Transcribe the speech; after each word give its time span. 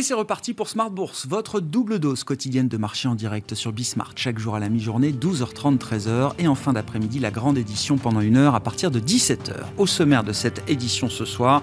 Et 0.00 0.02
c'est 0.02 0.14
reparti 0.14 0.54
pour 0.54 0.70
Smart 0.70 0.90
Bourse, 0.90 1.26
votre 1.28 1.60
double 1.60 1.98
dose 1.98 2.24
quotidienne 2.24 2.68
de 2.68 2.78
marché 2.78 3.06
en 3.06 3.14
direct 3.14 3.54
sur 3.54 3.70
Bismart. 3.70 4.12
Chaque 4.16 4.38
jour 4.38 4.54
à 4.54 4.58
la 4.58 4.70
mi-journée, 4.70 5.12
12h30, 5.12 5.76
13h. 5.76 6.32
Et 6.38 6.48
en 6.48 6.54
fin 6.54 6.72
d'après-midi, 6.72 7.18
la 7.18 7.30
grande 7.30 7.58
édition 7.58 7.98
pendant 7.98 8.22
une 8.22 8.38
heure 8.38 8.54
à 8.54 8.60
partir 8.60 8.90
de 8.90 8.98
17h. 8.98 9.56
Au 9.76 9.86
sommaire 9.86 10.24
de 10.24 10.32
cette 10.32 10.62
édition 10.70 11.10
ce 11.10 11.26
soir, 11.26 11.62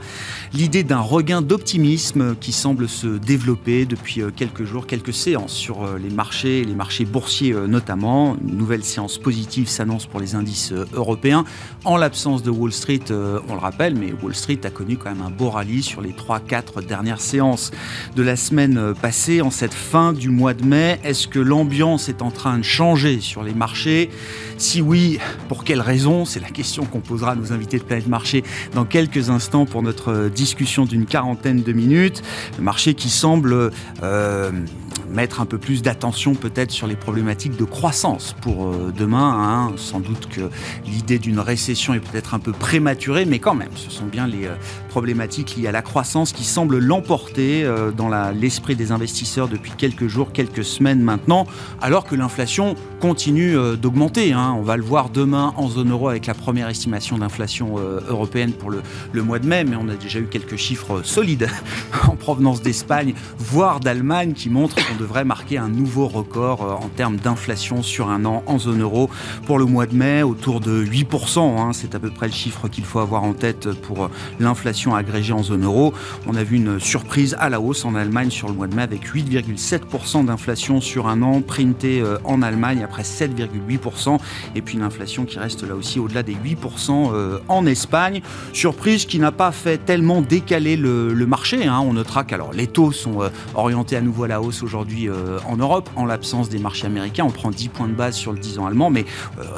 l'idée 0.53 0.83
d'un 0.83 0.99
regain 0.99 1.41
d'optimisme 1.41 2.35
qui 2.35 2.51
semble 2.51 2.87
se 2.87 3.07
développer 3.07 3.87
depuis 3.87 4.21
euh, 4.21 4.29
quelques 4.29 4.65
jours, 4.65 4.85
quelques 4.85 5.15
séances 5.15 5.53
sur 5.53 5.83
euh, 5.83 5.97
les 5.97 6.11
marchés, 6.11 6.63
les 6.63 6.75
marchés 6.75 7.05
boursiers 7.05 7.53
euh, 7.53 7.65
notamment. 7.65 8.37
Une 8.47 8.55
nouvelle 8.55 8.83
séance 8.83 9.17
positive 9.17 9.67
s'annonce 9.67 10.05
pour 10.05 10.19
les 10.19 10.35
indices 10.35 10.73
européens. 10.93 11.43
En 11.85 11.97
l'absence 11.97 12.43
de 12.43 12.51
Wall 12.51 12.71
Street, 12.71 13.01
on 13.09 13.53
le 13.53 13.59
rappelle, 13.59 13.95
mais 13.95 14.13
Wall 14.21 14.35
Street 14.35 14.59
a 14.63 14.69
connu 14.69 14.95
quand 14.95 15.09
même 15.09 15.23
un 15.25 15.31
beau 15.31 15.49
rallye 15.49 15.81
sur 15.81 16.01
les 16.01 16.11
3-4 16.11 16.85
dernières 16.85 17.21
séances 17.21 17.71
de 18.15 18.26
la 18.27 18.35
semaine 18.35 18.93
passée, 19.01 19.41
en 19.41 19.49
cette 19.49 19.73
fin 19.73 20.11
du 20.11 20.29
mois 20.29 20.53
de 20.53 20.65
mai. 20.65 20.99
Est-ce 21.05 21.29
que 21.29 21.39
l'ambiance 21.39 22.09
est 22.09 22.21
en 22.21 22.29
train 22.29 22.57
de 22.57 22.63
changer 22.63 23.21
sur 23.21 23.41
les 23.41 23.53
marchés? 23.53 24.09
Si 24.57 24.81
oui, 24.81 25.17
pour 25.47 25.63
quelles 25.63 25.79
raisons 25.79 26.25
C'est 26.25 26.41
la 26.41 26.49
question 26.49 26.83
qu'on 26.83 26.99
posera 26.99 27.31
à 27.31 27.35
nos 27.35 27.53
invités 27.53 27.77
de 27.77 27.83
Planète 27.83 28.07
Marché 28.07 28.43
dans 28.73 28.83
quelques 28.83 29.29
instants 29.29 29.65
pour 29.65 29.81
notre 29.81 30.27
discussion 30.27 30.83
d'une 30.83 31.05
quarantaine 31.05 31.63
de 31.63 31.71
minutes. 31.71 32.21
Le 32.57 32.65
marché 32.65 32.95
qui 32.95 33.09
semble 33.09 33.71
euh, 34.03 34.51
mettre 35.09 35.41
un 35.41 35.45
peu 35.45 35.57
plus 35.57 35.81
d'attention 35.81 36.35
peut-être 36.35 36.71
sur 36.71 36.87
les 36.87 36.95
problématiques 36.95 37.55
de 37.55 37.63
croissance 37.63 38.35
pour 38.41 38.67
euh, 38.67 38.93
demain. 38.95 39.69
Hein. 39.69 39.73
Sans 39.77 39.99
doute 39.99 40.27
que 40.27 40.49
l'idée 40.85 41.19
d'une 41.19 41.39
récession 41.39 41.93
est 41.93 41.99
peut-être 41.99 42.33
un 42.33 42.39
peu 42.39 42.51
prématurée, 42.51 43.25
mais 43.25 43.39
quand 43.39 43.55
même, 43.55 43.75
ce 43.75 43.89
sont 43.89 44.05
bien 44.05 44.27
les 44.27 44.45
euh, 44.45 44.55
problématiques 44.89 45.55
liées 45.55 45.67
à 45.67 45.71
la 45.71 45.81
croissance 45.81 46.33
qui 46.33 46.43
semblent 46.43 46.79
l'emporter 46.79 47.67
dans 47.95 48.09
l'esprit 48.31 48.75
des 48.75 48.91
investisseurs 48.91 49.47
depuis 49.47 49.71
quelques 49.77 50.07
jours, 50.07 50.31
quelques 50.31 50.63
semaines 50.63 51.01
maintenant, 51.01 51.45
alors 51.81 52.05
que 52.05 52.15
l'inflation 52.15 52.75
continue 52.99 53.55
euh, 53.55 53.75
d'augmenter. 53.75 54.33
Hein. 54.33 54.55
On 54.57 54.61
va 54.61 54.77
le 54.77 54.83
voir 54.83 55.09
demain 55.09 55.53
en 55.57 55.69
zone 55.69 55.91
euro 55.91 56.09
avec 56.09 56.25
la 56.25 56.33
première 56.33 56.67
estimation 56.67 57.17
d'inflation 57.17 57.75
euh, 57.77 57.99
européenne 58.07 58.51
pour 58.53 58.71
le, 58.71 58.81
mois 59.23 59.39
de 59.39 59.47
mai, 59.47 59.63
mais 59.63 59.75
on 59.75 59.87
a 59.89 59.95
déjà 59.95 60.19
eu 60.19 60.25
quelques 60.25 60.55
chiffres 60.55 61.01
solides 61.03 61.47
en 62.07 62.15
provenance 62.15 62.61
d'Espagne, 62.61 63.13
voire 63.37 63.79
d'Allemagne, 63.79 64.33
qui 64.33 64.49
montrent 64.49 64.77
qu'on 64.87 64.95
devrait 64.95 65.25
marquer 65.25 65.57
un 65.57 65.67
nouveau 65.67 66.07
record 66.07 66.63
euh, 66.63 66.73
en 66.73 66.89
termes 66.89 67.17
d'inflation 67.17 67.83
sur 67.83 68.09
un 68.09 68.25
an 68.25 68.43
en 68.45 68.59
zone 68.59 68.81
euro 68.81 69.09
pour 69.45 69.59
le 69.59 69.65
mois 69.65 69.85
de 69.85 69.95
mai, 69.95 70.23
autour 70.23 70.59
de 70.59 70.83
8%. 70.83 71.39
Hein. 71.39 71.73
C'est 71.73 71.95
à 71.95 71.99
peu 71.99 72.09
près 72.09 72.27
le 72.27 72.33
chiffre 72.33 72.67
qu'il 72.67 72.85
faut 72.85 72.99
avoir 72.99 73.23
en 73.23 73.33
tête 73.33 73.69
pour 73.81 74.09
l'inflation 74.39 74.95
agrégée 74.95 75.33
en 75.33 75.43
zone 75.43 75.65
euro. 75.65 75.93
On 76.27 76.35
a 76.35 76.43
vu 76.43 76.57
une 76.57 76.79
surprise 76.79 77.35
à 77.39 77.49
la 77.49 77.59
hausse 77.59 77.85
en 77.85 77.95
Allemagne 77.95 78.29
sur 78.29 78.47
le 78.47 78.53
mois 78.53 78.67
de 78.67 78.75
mai 78.75 78.83
avec 78.83 79.07
8,7% 79.07 80.25
d'inflation 80.25 80.81
sur 80.81 81.07
un 81.07 81.21
an 81.21 81.41
printé 81.41 82.03
en 82.23 82.41
Allemagne 82.41 82.83
après 82.83 83.03
7,8%. 83.03 84.17
Et 84.55 84.61
puis 84.61 84.77
une 84.77 84.83
inflation 84.83 85.25
qui 85.25 85.39
reste 85.39 85.63
là 85.63 85.75
aussi 85.75 85.99
au-delà 85.99 86.23
des 86.23 86.35
8% 86.35 87.11
euh, 87.13 87.39
en 87.47 87.65
Espagne. 87.65 88.21
Surprise 88.53 89.05
qui 89.05 89.19
n'a 89.19 89.31
pas 89.31 89.51
fait 89.51 89.77
tellement 89.77 90.21
décaler 90.21 90.75
le, 90.77 91.13
marché. 91.27 91.65
Hein. 91.65 91.81
On 91.81 91.93
notera 91.93 92.23
qu'alors 92.23 92.53
les 92.53 92.67
taux 92.67 92.91
sont 92.91 93.21
euh, 93.21 93.29
orientés 93.53 93.97
à 93.97 94.01
nouveau 94.01 94.23
à 94.23 94.27
la 94.27 94.41
hausse 94.41 94.63
aujourd'hui 94.63 94.76
euh, 95.07 95.39
en 95.47 95.57
Europe, 95.57 95.89
en 95.95 96.05
l'absence 96.05 96.49
des 96.49 96.59
marchés 96.59 96.85
américains. 96.85 97.23
On 97.25 97.31
prend 97.31 97.51
10 97.51 97.69
points 97.69 97.87
de 97.87 97.93
base 97.93 98.15
sur 98.15 98.31
le 98.31 98.39
10 98.39 98.59
ans 98.59 98.65
allemand, 98.65 98.89
mais 98.89 99.05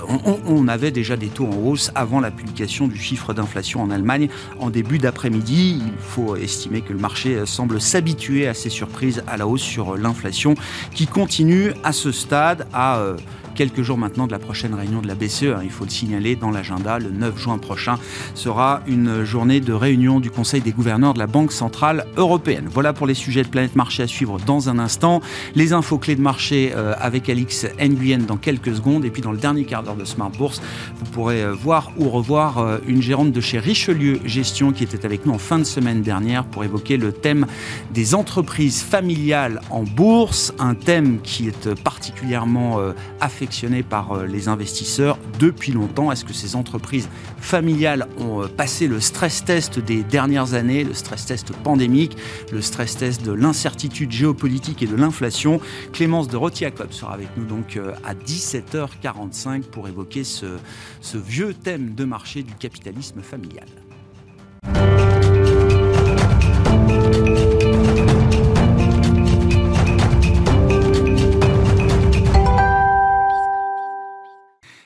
on, 0.07 0.39
on, 0.45 0.67
avait 0.67 0.91
déjà 0.91 1.17
des 1.17 1.27
taux 1.27 1.47
en 1.47 1.55
hausse 1.55 1.91
avant 1.95 2.19
la 2.19 2.31
publication 2.31 2.87
du 2.87 2.97
chiffre 2.97 3.33
d'inflation 3.33 3.81
en 3.81 3.89
Allemagne 3.89 4.29
en 4.59 4.69
début 4.69 4.97
d'après-midi. 4.97 5.81
Il 5.85 6.01
faut 6.01 6.35
estimer 6.35 6.81
que 6.81 6.93
le 6.93 6.99
marché 6.99 7.45
semble 7.45 7.81
s'habituer 7.81 8.47
à 8.47 8.53
ces 8.53 8.69
surprises 8.69 9.23
à 9.27 9.37
la 9.37 9.47
hausse 9.47 9.61
sur 9.61 9.97
l'inflation 9.97 10.55
qui 10.93 11.07
continue 11.07 11.73
à 11.83 11.91
ce 11.91 12.11
stade 12.11 12.67
à 12.73 13.01
quelques 13.59 13.81
jours 13.81 13.97
maintenant 13.97 14.25
de 14.25 14.31
la 14.31 14.39
prochaine 14.39 14.73
réunion 14.73 15.01
de 15.01 15.07
la 15.09 15.15
BCE. 15.15 15.43
Hein, 15.43 15.59
il 15.65 15.69
faut 15.69 15.83
le 15.83 15.89
signaler 15.89 16.37
dans 16.37 16.49
l'agenda. 16.49 16.97
Le 16.97 17.09
9 17.09 17.37
juin 17.37 17.57
prochain 17.57 17.97
sera 18.33 18.81
une 18.87 19.25
journée 19.25 19.59
de 19.59 19.73
réunion 19.73 20.21
du 20.21 20.31
Conseil 20.31 20.61
des 20.61 20.71
gouverneurs 20.71 21.13
de 21.13 21.19
la 21.19 21.27
Banque 21.27 21.51
Centrale 21.51 22.05
Européenne. 22.15 22.69
Voilà 22.71 22.93
pour 22.93 23.05
les 23.05 23.13
sujets 23.13 23.43
de 23.43 23.49
Planète 23.49 23.75
Marché 23.75 24.01
à 24.03 24.07
suivre 24.07 24.37
dans 24.39 24.69
un 24.69 24.79
instant. 24.79 25.19
Les 25.55 25.73
infos 25.73 25.97
clés 25.97 26.15
de 26.15 26.21
marché 26.21 26.71
euh, 26.73 26.93
avec 26.99 27.27
Alix 27.27 27.67
Nguyen 27.81 28.19
dans 28.19 28.37
quelques 28.37 28.73
secondes. 28.73 29.03
Et 29.03 29.09
puis 29.09 29.21
dans 29.21 29.33
le 29.33 29.37
dernier 29.37 29.65
quart 29.65 29.83
d'heure 29.83 29.97
de 29.97 30.05
Smart 30.05 30.29
Bourse, 30.29 30.61
vous 30.97 31.11
pourrez 31.11 31.43
euh, 31.43 31.51
voir 31.51 31.91
ou 31.97 32.07
revoir 32.07 32.59
euh, 32.59 32.77
une 32.87 33.01
gérante 33.01 33.33
de 33.33 33.41
chez 33.41 33.59
Richelieu 33.59 34.21
Gestion 34.23 34.71
qui 34.71 34.85
était 34.85 35.05
avec 35.05 35.25
nous 35.25 35.33
en 35.33 35.37
fin 35.37 35.59
de 35.59 35.65
semaine 35.65 36.01
dernière 36.01 36.45
pour 36.45 36.63
évoquer 36.63 36.95
le 36.95 37.11
thème 37.11 37.45
des 37.91 38.15
entreprises 38.15 38.81
familiales 38.81 39.59
en 39.69 39.83
bourse. 39.83 40.53
Un 40.59 40.75
thème 40.75 41.19
qui 41.21 41.49
est 41.49 41.75
particulièrement 41.83 42.79
affecté 43.19 43.48
par 43.87 44.11
euh, 44.11 44.25
les 44.25 44.47
investisseurs 44.47 45.17
depuis 45.39 45.71
longtemps. 45.71 46.11
Est-ce 46.11 46.23
que 46.23 46.33
ces 46.33 46.55
entreprises 46.55 47.09
familiales 47.39 48.07
ont 48.19 48.43
euh, 48.43 48.47
passé 48.47 48.87
le 48.87 48.99
stress 48.99 49.43
test 49.43 49.79
des 49.79 50.03
dernières 50.03 50.53
années, 50.53 50.83
le 50.83 50.93
stress 50.93 51.25
test 51.25 51.51
pandémique, 51.51 52.15
le 52.51 52.61
stress 52.61 52.97
test 52.97 53.25
de 53.25 53.31
l'incertitude 53.31 54.11
géopolitique 54.11 54.83
et 54.83 54.87
de 54.87 54.95
l'inflation? 54.95 55.59
Clémence 55.93 56.27
de 56.27 56.37
Rotiacob 56.37 56.91
sera 56.91 57.13
avec 57.13 57.29
nous 57.37 57.45
donc 57.45 57.75
euh, 57.77 57.93
à 58.05 58.13
17h45 58.13 59.63
pour 59.63 59.87
évoquer 59.87 60.23
ce, 60.23 60.45
ce 61.01 61.17
vieux 61.17 61.53
thème 61.53 61.95
de 61.95 62.05
marché 62.05 62.43
du 62.43 62.53
capitalisme 62.53 63.21
familial. 63.21 63.67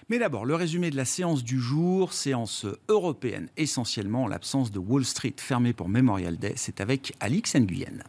Mais 0.10 0.20
d'abord, 0.20 0.46
le 0.46 0.56
résumé 0.56 0.90
de 0.90 0.96
la 0.96 1.06
séance 1.06 1.44
du 1.44 1.60
jour, 1.60 2.14
séance 2.14 2.66
européenne 2.90 3.50
essentiellement 3.58 4.24
en 4.24 4.28
l'absence 4.28 4.72
de 4.72 4.80
Wall 4.80 5.06
Street 5.06 5.36
fermée 5.38 5.74
pour 5.74 5.90
Memorial 5.90 6.38
Day, 6.38 6.54
c'est 6.56 6.82
avec 6.82 7.14
Alix 7.20 7.56
Nguyen. 7.56 8.04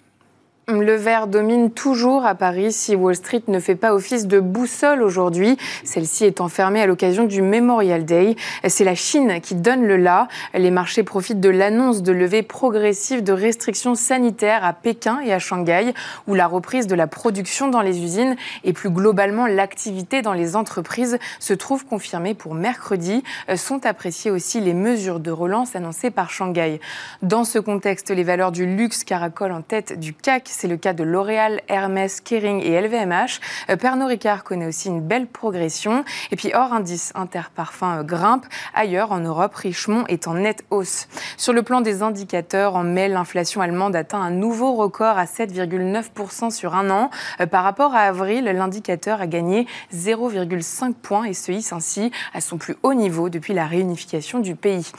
Le 0.66 0.94
vert 0.94 1.26
domine 1.26 1.70
toujours 1.70 2.24
à 2.24 2.34
Paris 2.34 2.72
si 2.72 2.96
Wall 2.96 3.14
Street 3.14 3.42
ne 3.48 3.60
fait 3.60 3.74
pas 3.74 3.92
office 3.92 4.26
de 4.26 4.40
boussole 4.40 5.02
aujourd'hui. 5.02 5.58
Celle-ci 5.84 6.24
est 6.24 6.40
enfermée 6.40 6.80
à 6.80 6.86
l'occasion 6.86 7.24
du 7.24 7.42
Memorial 7.42 8.06
Day. 8.06 8.34
C'est 8.66 8.84
la 8.84 8.94
Chine 8.94 9.42
qui 9.42 9.56
donne 9.56 9.84
le 9.84 9.98
là. 9.98 10.26
Les 10.54 10.70
marchés 10.70 11.02
profitent 11.02 11.40
de 11.40 11.50
l'annonce 11.50 12.02
de 12.02 12.12
levée 12.12 12.42
progressive 12.42 13.22
de 13.22 13.34
restrictions 13.34 13.94
sanitaires 13.94 14.64
à 14.64 14.72
Pékin 14.72 15.20
et 15.20 15.34
à 15.34 15.38
Shanghai, 15.38 15.92
où 16.28 16.34
la 16.34 16.46
reprise 16.46 16.86
de 16.86 16.94
la 16.94 17.08
production 17.08 17.68
dans 17.68 17.82
les 17.82 18.02
usines 18.02 18.34
et 18.64 18.72
plus 18.72 18.88
globalement 18.88 19.46
l'activité 19.46 20.22
dans 20.22 20.32
les 20.32 20.56
entreprises 20.56 21.18
se 21.40 21.52
trouve 21.52 21.84
confirmée 21.84 22.32
pour 22.32 22.54
mercredi. 22.54 23.22
Sont 23.54 23.84
appréciées 23.84 24.30
aussi 24.30 24.62
les 24.62 24.72
mesures 24.72 25.20
de 25.20 25.30
relance 25.30 25.76
annoncées 25.76 26.10
par 26.10 26.30
Shanghai. 26.30 26.80
Dans 27.20 27.44
ce 27.44 27.58
contexte, 27.58 28.08
les 28.08 28.24
valeurs 28.24 28.50
du 28.50 28.64
luxe 28.64 29.04
caracolent 29.04 29.52
en 29.52 29.60
tête 29.60 29.98
du 30.00 30.14
CAC 30.14 30.53
c'est 30.54 30.68
le 30.68 30.76
cas 30.76 30.92
de 30.92 31.02
L'Oréal, 31.02 31.60
Hermès, 31.68 32.20
Kering 32.20 32.62
et 32.62 32.80
LVMH. 32.80 33.40
Euh, 33.70 33.76
Pernod 33.76 34.08
Ricard 34.08 34.44
connaît 34.44 34.66
aussi 34.66 34.88
une 34.88 35.00
belle 35.00 35.26
progression. 35.26 36.04
Et 36.30 36.36
puis 36.36 36.52
hors 36.54 36.72
indice, 36.72 37.12
Interparfum 37.16 37.98
euh, 37.98 38.02
grimpe. 38.02 38.46
Ailleurs, 38.72 39.12
en 39.12 39.18
Europe, 39.18 39.54
Richemont 39.54 40.04
est 40.06 40.28
en 40.28 40.34
nette 40.34 40.64
hausse. 40.70 41.08
Sur 41.36 41.52
le 41.52 41.62
plan 41.62 41.80
des 41.80 42.02
indicateurs, 42.02 42.76
en 42.76 42.84
mai, 42.84 43.08
l'inflation 43.08 43.60
allemande 43.60 43.96
atteint 43.96 44.20
un 44.20 44.30
nouveau 44.30 44.74
record 44.74 45.18
à 45.18 45.24
7,9% 45.24 46.50
sur 46.50 46.74
un 46.74 46.88
an. 46.90 47.10
Euh, 47.40 47.46
par 47.46 47.64
rapport 47.64 47.94
à 47.94 48.00
avril, 48.00 48.44
l'indicateur 48.44 49.20
a 49.20 49.26
gagné 49.26 49.66
0,5 49.92 50.94
points 50.94 51.24
et 51.24 51.34
se 51.34 51.50
hisse 51.50 51.72
ainsi 51.72 52.12
à 52.32 52.40
son 52.40 52.58
plus 52.58 52.76
haut 52.84 52.94
niveau 52.94 53.28
depuis 53.28 53.54
la 53.54 53.66
réunification 53.66 54.38
du 54.38 54.54
pays. 54.54 54.92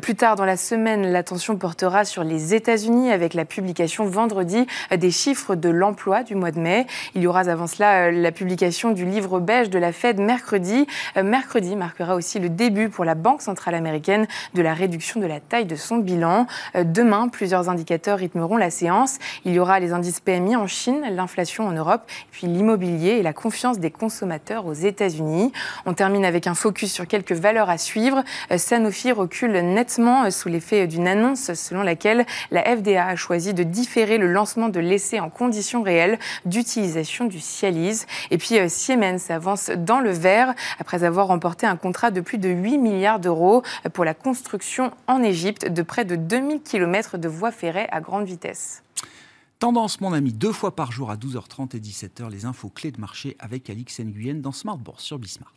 Plus 0.00 0.14
tard 0.14 0.36
dans 0.36 0.46
la 0.46 0.56
semaine, 0.56 1.12
l'attention 1.12 1.56
portera 1.56 2.04
sur 2.04 2.24
les 2.24 2.54
États-Unis 2.54 3.12
avec 3.12 3.34
la 3.34 3.44
publication 3.44 4.06
vendredi 4.06 4.66
des 5.02 5.10
chiffres 5.10 5.56
de 5.56 5.68
l'emploi 5.68 6.22
du 6.22 6.36
mois 6.36 6.52
de 6.52 6.60
mai. 6.60 6.86
Il 7.16 7.22
y 7.22 7.26
aura 7.26 7.40
avant 7.40 7.66
cela 7.66 8.06
euh, 8.06 8.10
la 8.12 8.30
publication 8.30 8.92
du 8.92 9.04
livre 9.04 9.40
beige 9.40 9.68
de 9.68 9.80
la 9.80 9.90
Fed 9.90 10.20
mercredi. 10.20 10.86
Euh, 11.16 11.24
mercredi 11.24 11.74
marquera 11.74 12.14
aussi 12.14 12.38
le 12.38 12.48
début 12.48 12.88
pour 12.88 13.04
la 13.04 13.16
Banque 13.16 13.42
centrale 13.42 13.74
américaine 13.74 14.28
de 14.54 14.62
la 14.62 14.74
réduction 14.74 15.18
de 15.18 15.26
la 15.26 15.40
taille 15.40 15.64
de 15.64 15.74
son 15.74 15.96
bilan. 15.96 16.46
Euh, 16.76 16.84
demain, 16.84 17.26
plusieurs 17.26 17.68
indicateurs 17.68 18.18
rythmeront 18.18 18.56
la 18.56 18.70
séance. 18.70 19.18
Il 19.44 19.52
y 19.52 19.58
aura 19.58 19.80
les 19.80 19.92
indices 19.92 20.20
PMI 20.20 20.54
en 20.54 20.68
Chine, 20.68 21.02
l'inflation 21.10 21.66
en 21.66 21.72
Europe, 21.72 22.02
puis 22.30 22.46
l'immobilier 22.46 23.14
et 23.14 23.22
la 23.22 23.32
confiance 23.32 23.80
des 23.80 23.90
consommateurs 23.90 24.66
aux 24.66 24.72
États-Unis. 24.72 25.50
On 25.84 25.94
termine 25.94 26.24
avec 26.24 26.46
un 26.46 26.54
focus 26.54 26.92
sur 26.92 27.08
quelques 27.08 27.32
valeurs 27.32 27.70
à 27.70 27.76
suivre. 27.76 28.22
Sanofi 28.56 29.10
recule 29.10 29.50
nettement 29.50 30.30
sous 30.30 30.48
l'effet 30.48 30.86
d'une 30.86 31.08
annonce 31.08 31.54
selon 31.54 31.82
laquelle 31.82 32.24
la 32.52 32.62
FDA 32.62 33.04
a 33.04 33.16
choisi 33.16 33.52
de 33.52 33.64
différer 33.64 34.16
le 34.16 34.28
lancement 34.28 34.68
de 34.68 34.91
laissé 34.92 35.20
en 35.20 35.30
conditions 35.30 35.82
réelles 35.82 36.18
d'utilisation 36.44 37.24
du 37.24 37.40
Cialis. 37.40 38.04
Et 38.30 38.36
puis 38.36 38.58
euh, 38.58 38.68
Siemens 38.68 39.30
avance 39.30 39.70
dans 39.70 40.00
le 40.00 40.10
vert 40.10 40.54
après 40.78 41.02
avoir 41.02 41.28
remporté 41.28 41.66
un 41.66 41.76
contrat 41.76 42.10
de 42.10 42.20
plus 42.20 42.36
de 42.36 42.50
8 42.50 42.76
milliards 42.76 43.18
d'euros 43.18 43.62
pour 43.94 44.04
la 44.04 44.12
construction 44.12 44.90
en 45.06 45.22
Égypte 45.22 45.66
de 45.66 45.82
près 45.82 46.04
de 46.04 46.16
2000 46.16 46.60
km 46.62 47.16
de 47.16 47.28
voies 47.28 47.52
ferrées 47.52 47.88
à 47.90 48.00
grande 48.00 48.26
vitesse. 48.26 48.82
Tendance, 49.58 50.00
mon 50.00 50.12
ami, 50.12 50.32
deux 50.32 50.52
fois 50.52 50.74
par 50.74 50.92
jour 50.92 51.10
à 51.10 51.16
12h30 51.16 51.76
et 51.76 51.80
17h, 51.80 52.28
les 52.30 52.44
infos 52.44 52.68
clés 52.68 52.90
de 52.90 53.00
marché 53.00 53.36
avec 53.38 53.70
Alix 53.70 54.00
Nguyen 54.00 54.40
dans 54.40 54.52
Smart 54.52 54.76
Bourse 54.76 55.04
sur 55.04 55.18
Bismart. 55.18 55.54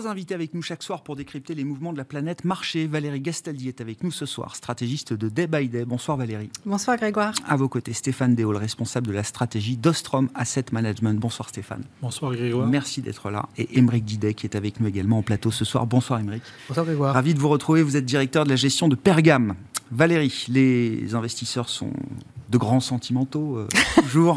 Trois 0.00 0.10
invités 0.10 0.34
avec 0.34 0.54
nous 0.54 0.62
chaque 0.62 0.82
soir 0.82 1.02
pour 1.02 1.14
décrypter 1.14 1.54
les 1.54 1.62
mouvements 1.62 1.92
de 1.92 1.98
la 1.98 2.06
planète 2.06 2.46
marché. 2.46 2.86
Valérie 2.86 3.20
Gastaldi 3.20 3.68
est 3.68 3.82
avec 3.82 4.02
nous 4.02 4.10
ce 4.10 4.24
soir, 4.24 4.56
stratégiste 4.56 5.12
de 5.12 5.28
Day 5.28 5.46
by 5.46 5.68
Day. 5.68 5.84
Bonsoir 5.84 6.16
Valérie. 6.16 6.48
Bonsoir 6.64 6.96
Grégoire. 6.96 7.34
À 7.46 7.54
vos 7.56 7.68
côtés, 7.68 7.92
Stéphane 7.92 8.34
Déol, 8.34 8.56
responsable 8.56 9.08
de 9.08 9.12
la 9.12 9.24
stratégie 9.24 9.76
d'Ostrom 9.76 10.30
Asset 10.34 10.64
Management. 10.72 11.20
Bonsoir 11.20 11.50
Stéphane. 11.50 11.84
Bonsoir 12.00 12.32
Grégoire. 12.32 12.66
Merci 12.66 13.02
d'être 13.02 13.28
là. 13.30 13.46
Et 13.58 13.76
Émeric 13.76 14.06
Didet 14.06 14.32
qui 14.32 14.46
est 14.46 14.56
avec 14.56 14.80
nous 14.80 14.86
également 14.86 15.18
en 15.18 15.22
plateau 15.22 15.50
ce 15.50 15.66
soir. 15.66 15.86
Bonsoir 15.86 16.18
Émeric. 16.18 16.44
Bonsoir 16.68 16.86
Grégoire. 16.86 17.12
Ravi 17.12 17.34
de 17.34 17.38
vous 17.38 17.50
retrouver. 17.50 17.82
Vous 17.82 17.98
êtes 17.98 18.06
directeur 18.06 18.44
de 18.44 18.48
la 18.48 18.56
gestion 18.56 18.88
de 18.88 18.94
Pergam. 18.94 19.54
Valérie, 19.90 20.46
les 20.48 21.14
investisseurs 21.14 21.68
sont 21.68 21.92
de 22.50 22.58
grands 22.58 22.80
sentimentaux, 22.80 23.56
euh, 23.56 23.68
toujours. 24.02 24.34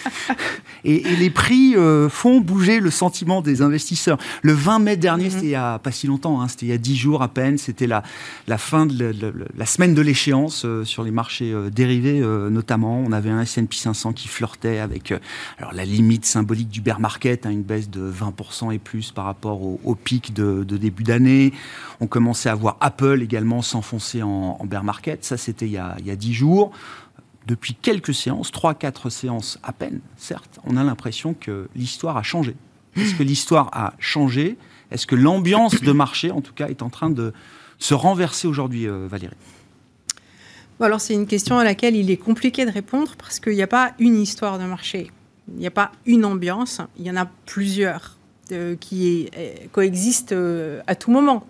et, 0.84 1.12
et, 1.12 1.16
les 1.16 1.30
prix 1.30 1.74
euh, 1.76 2.08
font 2.08 2.40
bouger 2.40 2.78
le 2.78 2.90
sentiment 2.90 3.40
des 3.40 3.62
investisseurs. 3.62 4.18
Le 4.42 4.52
20 4.52 4.78
mai 4.80 4.96
dernier, 4.96 5.24
mm 5.24 5.28
-hmm. 5.28 5.30
c'était 5.32 5.46
il 5.46 5.50
y 5.50 5.54
a 5.54 5.78
pas 5.78 5.92
si 5.92 6.06
longtemps, 6.06 6.40
hein, 6.40 6.48
c'était 6.48 6.66
il 6.66 6.68
y 6.68 6.74
a 6.74 6.78
10 6.78 6.96
jours 6.96 7.22
à 7.22 7.28
peine, 7.28 7.56
c'était 7.56 7.86
la, 7.86 8.02
la 8.46 8.58
fin 8.58 8.86
de 8.86 8.94
la, 8.98 9.12
la, 9.12 9.32
la 9.56 9.66
semaine 9.66 9.94
de 9.94 10.02
l'échéance 10.02 10.64
euh, 10.64 10.84
sur 10.84 11.02
les 11.04 11.10
marchés 11.10 11.54
dérivés 11.74 12.20
notamment. 12.50 12.96
On 13.06 13.12
avait 13.12 13.30
un 13.30 13.40
S&P 13.40 13.76
500 13.76 14.12
qui 14.12 14.28
flirtait 14.28 14.78
avec 14.78 15.14
alors, 15.58 15.72
la 15.72 15.84
limite 15.84 16.24
symbolique 16.26 16.68
du 16.68 16.80
bear 16.80 17.00
market, 17.00 17.46
hein, 17.46 17.50
une 17.50 17.62
baisse 17.62 17.88
de 17.88 18.02
20% 18.10 18.72
et 18.74 18.78
plus 18.78 19.10
par 19.12 19.24
rapport 19.24 19.62
au, 19.62 19.80
au 19.84 19.94
pic 19.94 20.34
de, 20.34 20.64
de 20.64 20.76
début 20.76 21.04
d'année. 21.04 21.52
On 22.00 22.06
commençait 22.06 22.50
à 22.50 22.54
voir 22.54 22.76
Apple 22.80 23.18
également 23.22 23.62
s'enfoncer 23.62 24.22
en, 24.22 24.56
en 24.60 24.66
bear 24.66 24.84
market. 24.84 25.24
Ça, 25.24 25.36
c'était 25.36 25.68
il, 25.74 25.82
il 26.00 26.06
y 26.06 26.10
a 26.10 26.16
10 26.16 26.32
jours 26.32 26.72
depuis 27.46 27.74
quelques 27.74 28.14
séances, 28.14 28.52
3-4 28.52 29.10
séances 29.10 29.58
à 29.62 29.72
peine, 29.72 30.00
certes, 30.16 30.60
on 30.64 30.76
a 30.76 30.84
l'impression 30.84 31.34
que 31.34 31.68
l'histoire 31.74 32.16
a 32.16 32.22
changé. 32.22 32.54
Est-ce 32.96 33.14
que 33.14 33.22
l'histoire 33.22 33.70
a 33.72 33.94
changé? 33.98 34.56
Est-ce 34.90 35.06
que 35.06 35.14
l'ambiance 35.14 35.80
de 35.80 35.92
marché, 35.92 36.30
en 36.30 36.40
tout 36.40 36.52
cas, 36.52 36.68
est 36.68 36.82
en 36.82 36.90
train 36.90 37.10
de 37.10 37.32
se 37.78 37.94
renverser 37.94 38.46
aujourd'hui, 38.46 38.86
euh, 38.86 39.06
Valérie? 39.08 39.34
Alors, 40.78 41.00
c'est 41.00 41.14
une 41.14 41.26
question 41.26 41.58
à 41.58 41.64
laquelle 41.64 41.96
il 41.96 42.10
est 42.10 42.16
compliqué 42.16 42.66
de 42.66 42.70
répondre 42.70 43.14
parce 43.16 43.40
qu'il 43.40 43.54
n'y 43.54 43.62
a 43.62 43.68
pas 43.68 43.92
une 43.98 44.20
histoire 44.20 44.58
de 44.58 44.64
marché. 44.64 45.10
Il 45.48 45.58
n'y 45.58 45.66
a 45.66 45.70
pas 45.70 45.92
une 46.06 46.24
ambiance, 46.24 46.80
il 46.98 47.06
y 47.06 47.10
en 47.10 47.16
a 47.16 47.26
plusieurs 47.46 48.18
euh, 48.50 48.76
qui 48.76 49.30
euh, 49.36 49.54
coexistent 49.70 50.34
à 50.86 50.94
tout 50.94 51.10
moment. 51.10 51.46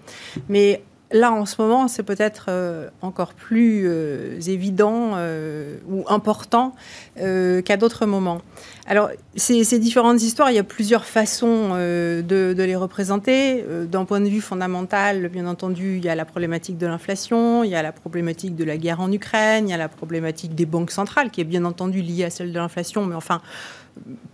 Mais 0.48 0.82
Là, 1.12 1.30
en 1.32 1.44
ce 1.44 1.60
moment, 1.60 1.88
c'est 1.88 2.02
peut-être 2.02 2.46
euh, 2.48 2.88
encore 3.02 3.34
plus 3.34 3.84
euh, 3.84 4.40
évident 4.46 5.12
euh, 5.14 5.76
ou 5.88 6.04
important 6.08 6.74
qu'à 7.16 7.76
d'autres 7.76 8.06
moments. 8.06 8.40
Alors, 8.86 9.10
ces, 9.36 9.78
différentes 9.78 10.22
histoires, 10.22 10.50
il 10.50 10.54
y 10.54 10.58
a 10.58 10.64
plusieurs 10.64 11.04
façons 11.04 11.70
de, 11.74 12.22
de, 12.22 12.62
les 12.62 12.74
représenter. 12.74 13.64
D'un 13.90 14.06
point 14.06 14.20
de 14.20 14.28
vue 14.28 14.40
fondamental, 14.40 15.28
bien 15.28 15.46
entendu, 15.46 15.98
il 15.98 16.04
y 16.04 16.08
a 16.08 16.14
la 16.14 16.24
problématique 16.24 16.78
de 16.78 16.86
l'inflation, 16.86 17.64
il 17.64 17.70
y 17.70 17.74
a 17.74 17.82
la 17.82 17.92
problématique 17.92 18.56
de 18.56 18.64
la 18.64 18.78
guerre 18.78 19.00
en 19.00 19.12
Ukraine, 19.12 19.68
il 19.68 19.70
y 19.70 19.74
a 19.74 19.78
la 19.78 19.88
problématique 19.88 20.54
des 20.54 20.66
banques 20.66 20.90
centrales, 20.90 21.30
qui 21.30 21.42
est 21.42 21.44
bien 21.44 21.64
entendu 21.64 22.00
liée 22.00 22.24
à 22.24 22.30
celle 22.30 22.50
de 22.50 22.58
l'inflation, 22.58 23.04
mais 23.04 23.14
enfin, 23.14 23.42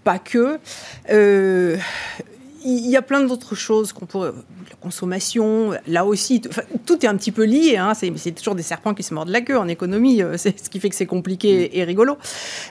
pas 0.04 0.18
que 0.18 0.58
il 2.70 2.90
y 2.90 2.96
a 2.96 3.02
plein 3.02 3.22
d'autres 3.22 3.54
choses 3.54 3.92
qu'on 3.92 4.06
pourrait. 4.06 4.32
La 4.70 4.76
consommation, 4.80 5.72
là 5.86 6.04
aussi, 6.04 6.42
enfin, 6.48 6.62
tout 6.86 7.04
est 7.04 7.08
un 7.08 7.16
petit 7.16 7.32
peu 7.32 7.44
lié. 7.44 7.76
Hein, 7.76 7.92
c'est 7.94 8.32
toujours 8.32 8.54
des 8.54 8.62
serpents 8.62 8.94
qui 8.94 9.02
se 9.02 9.14
mordent 9.14 9.30
la 9.30 9.40
queue 9.40 9.58
en 9.58 9.68
économie. 9.68 10.22
C'est 10.36 10.58
ce 10.58 10.70
qui 10.70 10.80
fait 10.80 10.88
que 10.88 10.94
c'est 10.94 11.06
compliqué 11.06 11.78
et 11.78 11.84
rigolo. 11.84 12.18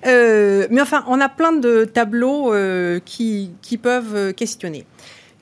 Euh, 0.06 0.68
mais 0.70 0.82
enfin, 0.82 1.04
on 1.08 1.20
a 1.20 1.30
plein 1.30 1.54
de 1.54 1.86
tableaux 1.86 2.54
euh, 2.54 3.00
qui, 3.04 3.52
qui, 3.62 3.78
peuvent 3.78 4.34
questionner. 4.34 4.86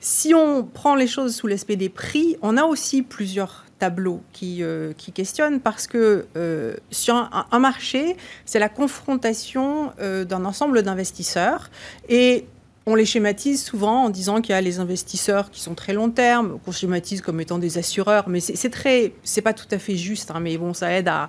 Si 0.00 0.34
on 0.34 0.64
prend 0.64 0.94
les 0.94 1.06
choses 1.06 1.34
sous 1.34 1.46
l'aspect 1.46 1.76
des 1.76 1.88
prix, 1.88 2.36
on 2.42 2.56
a 2.56 2.64
aussi 2.64 3.02
plusieurs 3.02 3.66
tableaux 3.78 4.22
qui, 4.32 4.62
euh, 4.62 4.92
qui 4.96 5.12
questionnent 5.12 5.60
parce 5.60 5.86
que 5.86 6.26
euh, 6.36 6.74
sur 6.90 7.14
un, 7.14 7.46
un 7.50 7.58
marché, 7.58 8.16
c'est 8.44 8.58
la 8.58 8.68
confrontation 8.68 9.92
euh, 10.00 10.24
d'un 10.24 10.44
ensemble 10.44 10.82
d'investisseurs 10.82 11.70
et 12.08 12.46
on 12.86 12.94
les 12.94 13.04
schématise 13.04 13.64
souvent 13.64 14.04
en 14.04 14.10
disant 14.10 14.40
qu'il 14.40 14.52
y 14.52 14.58
a 14.58 14.60
les 14.60 14.78
investisseurs 14.78 15.50
qui 15.50 15.60
sont 15.60 15.74
très 15.74 15.92
long 15.92 16.08
terme, 16.08 16.58
qu'on 16.64 16.70
schématise 16.70 17.20
comme 17.20 17.40
étant 17.40 17.58
des 17.58 17.78
assureurs, 17.78 18.28
mais 18.28 18.38
c'est 18.40 18.70
très, 18.70 19.12
c'est 19.24 19.42
pas 19.42 19.52
tout 19.52 19.66
à 19.72 19.78
fait 19.78 19.96
juste, 19.96 20.30
hein, 20.30 20.38
mais 20.40 20.56
bon, 20.56 20.72
ça 20.72 20.92
aide 20.92 21.08
à, 21.08 21.28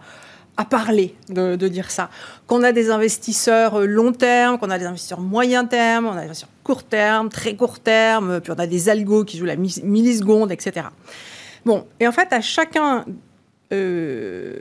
parler 0.70 1.16
de, 1.30 1.56
de, 1.56 1.68
dire 1.68 1.92
ça. 1.92 2.10
Qu'on 2.48 2.64
a 2.64 2.72
des 2.72 2.90
investisseurs 2.90 3.80
long 3.82 4.12
terme, 4.12 4.58
qu'on 4.58 4.72
a 4.72 4.80
des 4.80 4.86
investisseurs 4.86 5.20
moyen 5.20 5.66
terme, 5.66 6.08
on 6.08 6.12
a 6.12 6.22
des 6.22 6.26
investisseurs 6.26 6.50
court 6.64 6.84
terme, 6.84 7.30
très 7.30 7.56
court 7.56 7.80
terme, 7.80 8.40
puis 8.42 8.52
on 8.52 8.60
a 8.60 8.68
des 8.68 8.90
algos 8.90 9.24
qui 9.24 9.38
jouent 9.38 9.46
la 9.46 9.56
milliseconde, 9.56 10.52
etc. 10.52 10.88
Bon, 11.66 11.86
et 12.00 12.08
en 12.08 12.12
fait, 12.12 12.34
à 12.34 12.42
chacun 12.42 13.06
euh, 13.74 14.56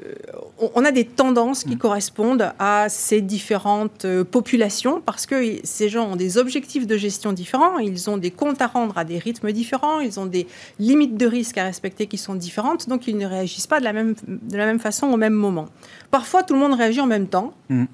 on 0.75 0.85
a 0.85 0.91
des 0.91 1.05
tendances 1.05 1.63
qui 1.63 1.77
mmh. 1.77 1.79
correspondent 1.79 2.53
à 2.59 2.89
ces 2.89 3.21
différentes 3.21 4.05
euh, 4.05 4.25
populations 4.25 5.01
parce 5.01 5.27
que 5.27 5.61
ces 5.63 5.89
gens 5.89 6.11
ont 6.11 6.17
des 6.17 6.39
objectifs 6.39 6.89
de 6.89 6.97
gestion 6.97 7.33
différents, 7.33 7.79
ils 7.79 8.11
ont 8.11 8.17
des 8.17 8.33
comptes 8.33 8.61
à 8.61 8.67
rendre 8.67 8.99
à 8.99 9.05
des 9.05 9.19
rythmes 9.19 9.53
différents, 9.53 10.01
ils 10.01 10.19
ont 10.19 10.27
des 10.27 10.49
limites 10.81 11.17
de 11.17 11.27
risque 11.27 11.57
à 11.57 11.65
respecter 11.65 12.09
qui 12.09 12.19
sont 12.19 12.35
différentes, 12.35 12.89
donc 12.89 13.07
ils 13.07 13.17
ne 13.17 13.27
réagissent 13.27 13.69
pas 13.69 13.79
de 13.79 13.85
la 13.85 13.93
même, 13.93 14.17
de 14.27 14.57
la 14.57 14.67
même 14.67 14.81
façon 14.81 15.07
au 15.07 15.17
même 15.17 15.35
moment. 15.35 15.67
Parfois, 16.11 16.43
tout 16.43 16.55
le 16.55 16.61
monde 16.61 16.75
réagit 16.75 17.01
en 17.01 17.07
même 17.07 17.29
temps, 17.29 17.55
mmh. 17.69 17.85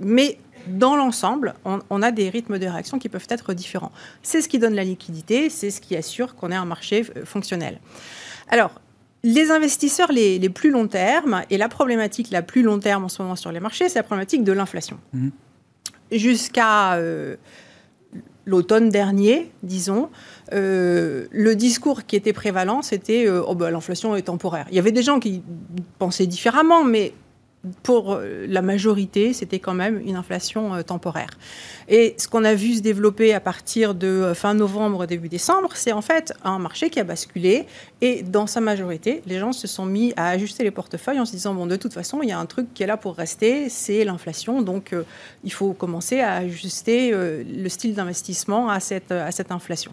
mais 0.00 0.38
dans 0.66 0.96
l'ensemble, 0.96 1.54
on, 1.66 1.80
on, 1.90 2.00
a 2.00 2.10
des 2.10 2.30
rythmes 2.30 2.58
de 2.58 2.66
réaction 2.66 2.98
qui 2.98 3.10
peuvent 3.10 3.26
être 3.28 3.52
différents. 3.52 3.92
C'est 4.22 4.40
ce 4.40 4.48
qui 4.48 4.58
donne 4.58 4.74
la 4.74 4.84
liquidité, 4.84 5.50
c'est 5.50 5.70
ce 5.70 5.82
qui 5.82 5.94
assure 5.94 6.36
qu'on 6.36 6.50
ait 6.50 6.56
un 6.56 6.64
marché 6.64 7.04
euh, 7.16 7.26
fonctionnel. 7.26 7.80
Alors, 8.48 8.80
les 9.24 9.50
investisseurs 9.50 10.12
les, 10.12 10.38
les, 10.38 10.50
plus 10.50 10.70
long 10.70 10.86
terme, 10.86 11.42
et 11.50 11.58
la 11.58 11.68
problématique 11.68 12.30
la 12.30 12.42
plus 12.42 12.62
long 12.62 12.78
terme 12.78 13.04
en 13.04 13.08
ce 13.08 13.20
moment 13.22 13.36
sur 13.36 13.50
les 13.50 13.58
marchés, 13.58 13.88
c'est 13.88 13.98
la 13.98 14.04
problématique 14.04 14.44
de 14.44 14.52
l'inflation. 14.52 15.00
Mmh. 15.14 15.28
Jusqu'à 16.12 16.94
euh, 16.94 17.36
l'automne 18.44 18.90
dernier, 18.90 19.50
disons, 19.62 20.10
euh, 20.52 21.26
le 21.32 21.56
discours 21.56 22.04
qui 22.04 22.16
était 22.16 22.34
prévalent, 22.34 22.82
c'était 22.82 23.26
euh, 23.26 23.42
oh 23.46 23.54
ben, 23.54 23.70
l'inflation 23.70 24.14
est 24.14 24.22
temporaire. 24.22 24.66
Il 24.70 24.76
y 24.76 24.78
avait 24.78 24.92
des 24.92 25.02
gens 25.02 25.18
qui 25.18 25.42
pensaient 25.98 26.26
différemment, 26.26 26.84
mais 26.84 27.14
pour 27.82 28.20
la 28.20 28.62
majorité, 28.62 29.32
c'était 29.32 29.58
quand 29.58 29.74
même 29.74 30.00
une 30.04 30.16
inflation 30.16 30.74
euh, 30.74 30.82
temporaire. 30.82 31.30
Et 31.88 32.14
ce 32.18 32.28
qu'on 32.28 32.44
a 32.44 32.54
vu 32.54 32.74
se 32.74 32.80
développer 32.80 33.34
à 33.34 33.40
partir 33.40 33.94
de 33.94 34.06
euh, 34.06 34.34
fin 34.34 34.54
novembre, 34.54 35.06
début 35.06 35.28
décembre, 35.28 35.70
c'est 35.74 35.92
en 35.92 36.00
fait 36.00 36.32
un 36.42 36.58
marché 36.58 36.90
qui 36.90 37.00
a 37.00 37.04
basculé. 37.04 37.66
Et 38.00 38.22
dans 38.22 38.46
sa 38.46 38.60
majorité, 38.60 39.22
les 39.26 39.38
gens 39.38 39.52
se 39.52 39.66
sont 39.66 39.86
mis 39.86 40.12
à 40.16 40.28
ajuster 40.28 40.64
les 40.64 40.70
portefeuilles 40.70 41.20
en 41.20 41.24
se 41.24 41.32
disant, 41.32 41.54
bon, 41.54 41.66
de 41.66 41.76
toute 41.76 41.92
façon, 41.92 42.20
il 42.22 42.28
y 42.28 42.32
a 42.32 42.38
un 42.38 42.46
truc 42.46 42.72
qui 42.74 42.82
est 42.82 42.86
là 42.86 42.96
pour 42.96 43.16
rester, 43.16 43.68
c'est 43.68 44.04
l'inflation. 44.04 44.62
Donc, 44.62 44.92
euh, 44.92 45.02
il 45.42 45.52
faut 45.52 45.72
commencer 45.72 46.20
à 46.20 46.34
ajuster 46.36 47.12
euh, 47.12 47.42
le 47.46 47.68
style 47.68 47.94
d'investissement 47.94 48.68
à 48.70 48.80
cette, 48.80 49.12
à 49.12 49.30
cette 49.30 49.52
inflation. 49.52 49.92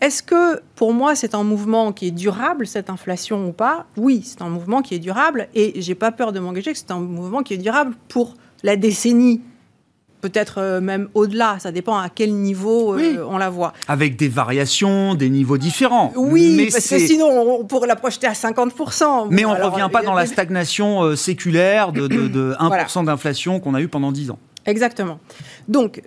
Est-ce 0.00 0.22
que 0.22 0.60
pour 0.76 0.94
moi 0.94 1.14
c'est 1.14 1.34
un 1.34 1.44
mouvement 1.44 1.92
qui 1.92 2.08
est 2.08 2.10
durable, 2.10 2.66
cette 2.66 2.88
inflation 2.88 3.48
ou 3.48 3.52
pas? 3.52 3.86
Oui, 3.98 4.22
c'est 4.24 4.40
un 4.40 4.48
mouvement 4.48 4.80
qui 4.80 4.94
est 4.94 4.98
durable 4.98 5.48
et 5.54 5.80
j'ai 5.82 5.94
pas 5.94 6.10
peur 6.10 6.32
de 6.32 6.40
m'engager 6.40 6.72
que 6.72 6.78
c'est 6.78 6.90
un 6.90 7.00
mouvement 7.00 7.42
qui 7.42 7.54
est 7.54 7.58
durable 7.58 7.94
pour 8.08 8.34
la 8.62 8.76
décennie. 8.76 9.42
Peut-être 10.22 10.58
euh, 10.58 10.80
même 10.80 11.08
au-delà, 11.14 11.58
ça 11.58 11.72
dépend 11.72 11.96
à 11.98 12.08
quel 12.08 12.34
niveau 12.34 12.94
euh, 12.98 13.24
on 13.28 13.38
la 13.38 13.48
voit. 13.48 13.72
Avec 13.88 14.16
des 14.16 14.28
variations, 14.28 15.14
des 15.14 15.30
niveaux 15.30 15.56
différents. 15.56 16.12
Oui, 16.14 16.54
mais 16.56 16.66
parce 16.70 16.88
que 16.88 16.98
sinon 16.98 17.60
on 17.60 17.64
pourrait 17.64 17.88
la 17.88 17.96
projeter 17.96 18.26
à 18.26 18.32
50%. 18.32 19.28
Mais 19.30 19.44
on 19.44 19.54
ne 19.54 19.62
revient 19.62 19.88
pas 19.92 20.02
dans 20.02 20.14
la 20.14 20.26
stagnation 20.26 21.02
euh, 21.02 21.16
séculaire 21.16 21.92
de, 21.92 22.06
de, 22.06 22.28
de 22.28 22.54
1% 22.60 22.66
voilà. 22.68 22.86
d'inflation 23.04 23.60
qu'on 23.60 23.74
a 23.74 23.80
eu 23.80 23.88
pendant 23.88 24.12
10 24.12 24.30
ans. 24.30 24.38
Exactement. 24.66 25.20
Donc, 25.68 26.02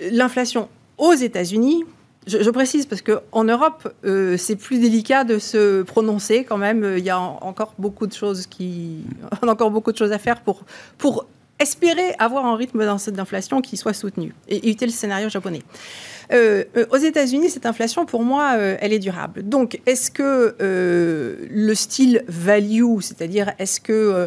l'inflation 0.00 0.68
aux 0.96 1.12
États-Unis, 1.12 1.84
je, 2.26 2.50
précise 2.50 2.86
parce 2.86 3.02
qu'en 3.02 3.44
Europe, 3.44 3.92
euh, 4.04 4.36
c'est 4.36 4.56
plus 4.56 4.78
délicat 4.78 5.24
de 5.24 5.38
se 5.38 5.82
prononcer 5.82 6.44
quand 6.44 6.58
même. 6.58 6.94
Il 6.96 7.04
y 7.04 7.10
a 7.10 7.18
en, 7.18 7.38
encore 7.42 7.74
beaucoup 7.78 8.06
de 8.06 8.12
choses 8.12 8.46
qui, 8.46 9.04
on 9.42 9.48
encore 9.48 9.70
beaucoup 9.70 9.92
de 9.92 9.96
choses 9.96 10.12
à 10.12 10.18
faire 10.18 10.40
pour 10.40 10.64
pour 10.98 11.26
espérer 11.58 12.14
avoir 12.18 12.46
un 12.46 12.56
rythme 12.56 12.84
d'inflation 13.08 13.60
qui 13.60 13.76
soit 13.76 13.92
soutenu 13.92 14.34
et 14.48 14.56
éviter 14.66 14.86
le 14.86 14.92
scénario 14.92 15.28
japonais. 15.28 15.62
Euh, 16.32 16.64
euh, 16.76 16.86
aux 16.90 16.96
États-Unis, 16.96 17.50
cette 17.50 17.66
inflation, 17.66 18.06
pour 18.06 18.22
moi, 18.22 18.54
euh, 18.56 18.76
elle 18.80 18.92
est 18.92 18.98
durable. 18.98 19.42
Donc, 19.42 19.80
est-ce 19.86 20.10
que 20.10 20.56
euh, 20.60 21.36
le 21.50 21.74
style 21.74 22.24
value, 22.28 23.00
c'est-à-dire 23.00 23.52
est-ce 23.58 23.80
que 23.80 23.92
euh, 23.92 24.26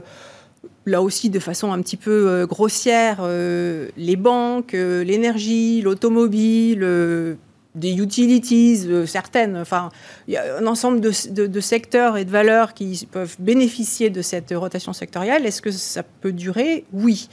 là 0.85 1.01
aussi 1.01 1.29
de 1.29 1.39
façon 1.39 1.71
un 1.71 1.81
petit 1.81 1.97
peu 1.97 2.27
euh, 2.27 2.45
grossière, 2.45 3.27
les 3.27 4.15
banques, 4.15 4.73
l'énergie, 4.73 5.81
l'automobile, 5.81 7.37
des 7.77 7.95
utilities, 7.95 8.87
certaines, 9.05 9.57
enfin, 9.57 9.89
il 10.27 10.33
y 10.33 10.37
a 10.37 10.57
un 10.57 10.67
ensemble 10.67 10.99
de, 10.99 11.59
secteurs 11.59 12.17
et 12.17 12.25
de 12.25 12.31
valeurs 12.31 12.73
qui 12.73 13.07
peuvent 13.09 13.35
bénéficier 13.39 14.09
de 14.09 14.21
cette 14.21 14.53
rotation 14.55 14.93
sectorielle. 14.93 15.45
Est-ce 15.45 15.61
que 15.61 15.71
ça 15.71 16.03
peut 16.03 16.31
durer? 16.31 16.85
Oui. 16.91 17.29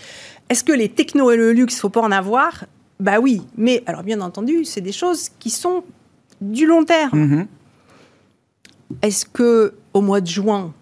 Est-ce 0.48 0.62
que 0.62 0.72
les 0.72 0.88
technos 0.88 1.30
et 1.30 1.36
le 1.36 1.52
luxe, 1.52 1.80
faut 1.80 1.88
pas 1.88 2.02
en 2.02 2.12
avoir? 2.12 2.66
Bah 3.00 3.18
oui. 3.20 3.42
Mais 3.56 3.82
alors, 3.86 4.02
bien 4.02 4.20
entendu, 4.20 4.64
c'est 4.64 4.80
des 4.80 4.92
choses 4.92 5.30
qui 5.38 5.50
sont 5.50 5.82
du 6.40 6.66
long 6.66 6.84
terme. 6.84 7.18
Mm-hmm. 7.18 7.46
Est-ce 9.02 9.26
que 9.26 9.74
au 9.94 10.00
mois 10.00 10.20
de 10.20 10.26
juin, 10.26 10.74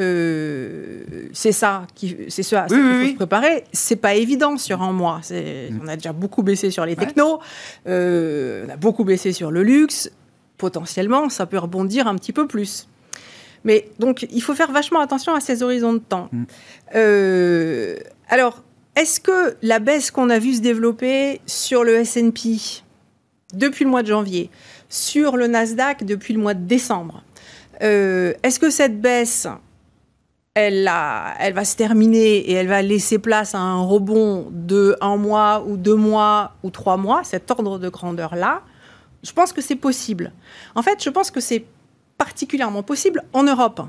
euh, 0.00 1.02
c'est 1.32 1.50
ça 1.50 1.88
c'est 2.28 2.44
ça, 2.44 2.66
qu'il 2.68 2.76
faut 2.76 3.10
se 3.10 3.16
préparer. 3.16 3.64
C'est 3.72 3.96
pas 3.96 4.14
évident 4.14 4.56
sur 4.56 4.80
un 4.82 4.92
mois. 4.92 5.20
Mm. 5.30 5.80
On 5.82 5.88
a 5.88 5.96
déjà 5.96 6.12
beaucoup 6.12 6.42
baissé 6.42 6.70
sur 6.70 6.86
les 6.86 6.94
technos, 6.94 7.40
euh, 7.88 8.64
on 8.66 8.70
a 8.70 8.76
beaucoup 8.76 9.04
baissé 9.04 9.32
sur 9.32 9.50
le 9.50 9.62
luxe. 9.62 10.10
Potentiellement, 10.56 11.28
ça 11.28 11.46
peut 11.46 11.58
rebondir 11.58 12.06
un 12.06 12.14
petit 12.16 12.32
peu 12.32 12.46
plus. 12.46 12.88
Mais 13.64 13.88
donc, 13.98 14.26
il 14.30 14.40
faut 14.40 14.54
faire 14.54 14.70
vachement 14.70 15.00
attention 15.00 15.34
à 15.34 15.40
ces 15.40 15.62
horizons 15.64 15.94
de 15.94 15.98
temps. 15.98 16.28
Mm. 16.30 16.44
Euh, 16.94 17.96
alors, 18.28 18.62
est-ce 18.94 19.18
que 19.18 19.56
la 19.62 19.80
baisse 19.80 20.12
qu'on 20.12 20.30
a 20.30 20.38
vue 20.38 20.54
se 20.54 20.60
développer 20.60 21.40
sur 21.46 21.82
le 21.82 21.96
S&P 21.96 22.82
depuis 23.54 23.84
le 23.84 23.90
mois 23.90 24.02
de 24.02 24.08
janvier, 24.08 24.50
sur 24.88 25.36
le 25.36 25.48
Nasdaq 25.48 26.04
depuis 26.04 26.34
le 26.34 26.40
mois 26.40 26.54
de 26.54 26.64
décembre, 26.64 27.24
est-ce 27.80 28.58
que 28.58 28.70
cette 28.70 29.00
baisse 29.00 29.46
elle, 30.58 30.90
elle 31.38 31.54
va 31.54 31.64
se 31.64 31.76
terminer 31.76 32.36
et 32.36 32.52
elle 32.52 32.68
va 32.68 32.82
laisser 32.82 33.18
place 33.18 33.54
à 33.54 33.58
un 33.58 33.82
rebond 33.82 34.48
de 34.50 34.96
un 35.00 35.16
mois 35.16 35.64
ou 35.66 35.76
deux 35.76 35.94
mois 35.94 36.52
ou 36.62 36.70
trois 36.70 36.96
mois, 36.96 37.24
cet 37.24 37.50
ordre 37.50 37.78
de 37.78 37.88
grandeur-là, 37.88 38.62
je 39.22 39.32
pense 39.32 39.52
que 39.52 39.60
c'est 39.60 39.76
possible. 39.76 40.32
En 40.74 40.82
fait, 40.82 41.02
je 41.02 41.10
pense 41.10 41.30
que 41.30 41.40
c'est 41.40 41.64
particulièrement 42.16 42.82
possible 42.82 43.22
en 43.32 43.44
Europe. 43.44 43.80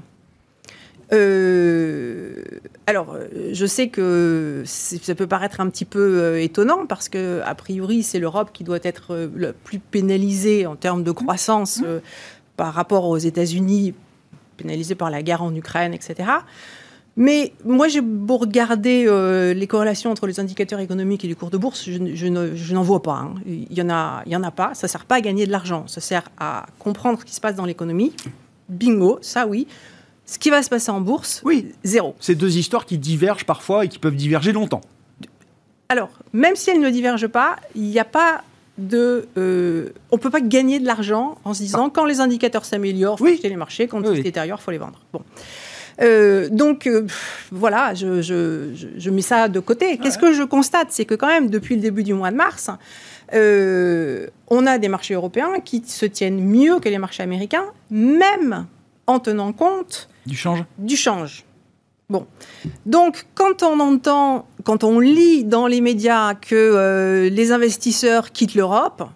Euh, 1.12 2.44
alors, 2.86 3.18
je 3.52 3.66
sais 3.66 3.88
que 3.88 4.64
ça 4.66 5.16
peut 5.16 5.28
paraître 5.28 5.60
un 5.60 5.70
petit 5.70 5.86
peu 5.86 6.00
euh, 6.00 6.42
étonnant 6.42 6.86
parce 6.86 7.10
que, 7.10 7.42
a 7.46 7.56
priori, 7.56 8.04
c'est 8.04 8.20
l'Europe 8.20 8.52
qui 8.54 8.64
doit 8.64 8.80
être 8.84 9.14
euh, 9.14 9.28
le 9.36 9.54
plus 9.54 9.80
pénalisée 9.80 10.68
en 10.68 10.76
termes 10.76 11.04
de 11.04 11.12
croissance 11.12 11.82
mmh. 11.82 12.02
par 12.58 12.74
rapport 12.74 13.06
aux 13.06 13.18
États-Unis 13.18 13.96
pénalisé 14.60 14.96
par 14.96 15.10
la 15.10 15.24
guerre 15.24 15.42
en 15.42 15.54
Ukraine, 15.56 15.94
etc. 15.94 16.30
Mais 17.16 17.52
moi, 17.66 17.88
j'ai 17.90 18.00
beau 18.00 18.38
regarder 18.38 19.06
euh, 19.06 19.54
les 19.54 19.68
corrélations 19.68 20.10
entre 20.10 20.26
les 20.26 20.40
indicateurs 20.40 20.80
économiques 20.80 21.26
et 21.26 21.28
les 21.28 21.36
cours 21.36 21.50
de 21.50 21.58
bourse, 21.58 21.84
je, 21.86 22.74
n'en 22.74 22.82
vois 22.82 23.02
pas. 23.02 23.18
Hein. 23.18 23.36
Il 23.46 23.68
n'y 23.72 23.82
en, 23.82 23.90
a, 23.90 24.24
il 24.26 24.32
y 24.32 24.36
en 24.36 24.44
a 24.44 24.52
pas. 24.52 24.74
Ça 24.74 24.88
ne 24.88 24.90
sert 24.90 25.04
pas 25.06 25.16
à 25.16 25.22
gagner 25.22 25.46
de 25.46 25.52
l'argent. 25.52 25.84
Ça 25.88 26.00
sert 26.00 26.30
à 26.40 26.68
comprendre 26.80 27.20
ce 27.20 27.26
qui 27.26 27.36
se 27.36 27.42
passe 27.42 27.56
dans 27.56 27.66
l'économie. 27.66 28.14
Bingo, 28.70 29.20
ça 29.22 29.48
oui. 29.48 29.68
Ce 30.26 30.40
qui 30.40 30.50
va 30.50 30.64
se 30.64 30.70
passer 30.70 30.92
en 30.92 31.02
bourse, 31.02 31.42
oui. 31.44 31.74
zéro. 31.84 32.16
C'est 32.20 32.36
deux 32.36 32.58
histoires 32.58 32.86
qui 32.86 32.98
divergent 32.98 33.46
parfois 33.46 33.84
et 33.84 33.90
qui 33.90 33.98
peuvent 34.00 34.16
diverger 34.16 34.52
longtemps. 34.52 34.82
Alors, 35.90 36.12
même 36.34 36.56
si 36.56 36.70
elles 36.70 36.80
ne 36.80 36.90
divergent 36.90 37.28
pas, 37.28 37.58
il 37.76 37.82
n'y 37.82 38.00
a 38.00 38.06
pas 38.06 38.44
de. 38.80 39.28
Euh, 39.38 39.90
on 40.12 40.16
ne 40.16 40.22
peut 40.22 40.30
pas 40.30 40.42
gagner 40.42 40.80
de 40.80 40.86
l'argent 40.86 41.38
en 41.44 41.54
se 41.54 41.62
disant 41.62 41.90
quand 41.90 42.06
les 42.06 42.20
indicateurs 42.20 42.66
s'améliorent, 42.66 43.18
il 43.20 43.28
faut 43.28 43.34
acheter 43.34 43.50
les 43.50 43.56
marchés, 43.56 43.88
quand 43.88 44.02
ils 44.02 44.18
se 44.18 44.22
détériorent, 44.22 44.60
il 44.62 44.64
faut 44.64 44.72
les 44.72 44.78
vendre. 44.78 45.00
Bon. 45.14 45.22
Euh, 46.02 46.48
donc 46.50 46.88
euh, 46.88 47.06
voilà, 47.52 47.94
je, 47.94 49.10
mets 49.10 49.22
ça 49.22 49.50
de 49.50 49.60
côté. 49.60 49.98
Qu'est-ce 49.98 50.18
que 50.18 50.34
je 50.34 50.44
constate? 50.44 50.88
C'est 50.92 51.06
que 51.06 51.16
quand 51.16 51.28
même, 51.28 51.50
depuis 51.50 51.76
le 51.76 51.82
début 51.82 52.04
du 52.04 52.14
mois 52.14 52.32
de 52.32 52.38
mars, 52.38 52.70
on 53.34 54.66
a 54.66 54.78
des 54.78 54.88
marchés 54.88 55.14
européens 55.14 55.60
qui 55.64 55.84
se 55.86 56.06
tiennent 56.06 56.42
mieux 56.42 56.80
que 56.80 56.90
les 56.90 56.98
marchés 56.98 57.24
américains, 57.24 57.66
même 57.92 58.66
en 59.08 59.20
tenant 59.20 59.52
compte 59.54 60.10
du 60.26 60.36
change? 60.36 60.64
Du 60.78 60.96
change. 60.96 61.44
Bon. 62.10 62.26
Donc, 62.86 63.26
quand 63.36 63.62
on 63.62 63.80
entend, 63.80 64.48
quand 64.64 64.84
on 64.84 65.00
lit 65.00 65.44
dans 65.44 65.68
les 65.68 65.80
médias 65.80 66.34
que 66.34 66.56
euh, 66.56 67.30
les 67.30 67.52
investisseurs 67.52 68.32
quittent 68.32 68.56
l'Europe, 68.56 69.08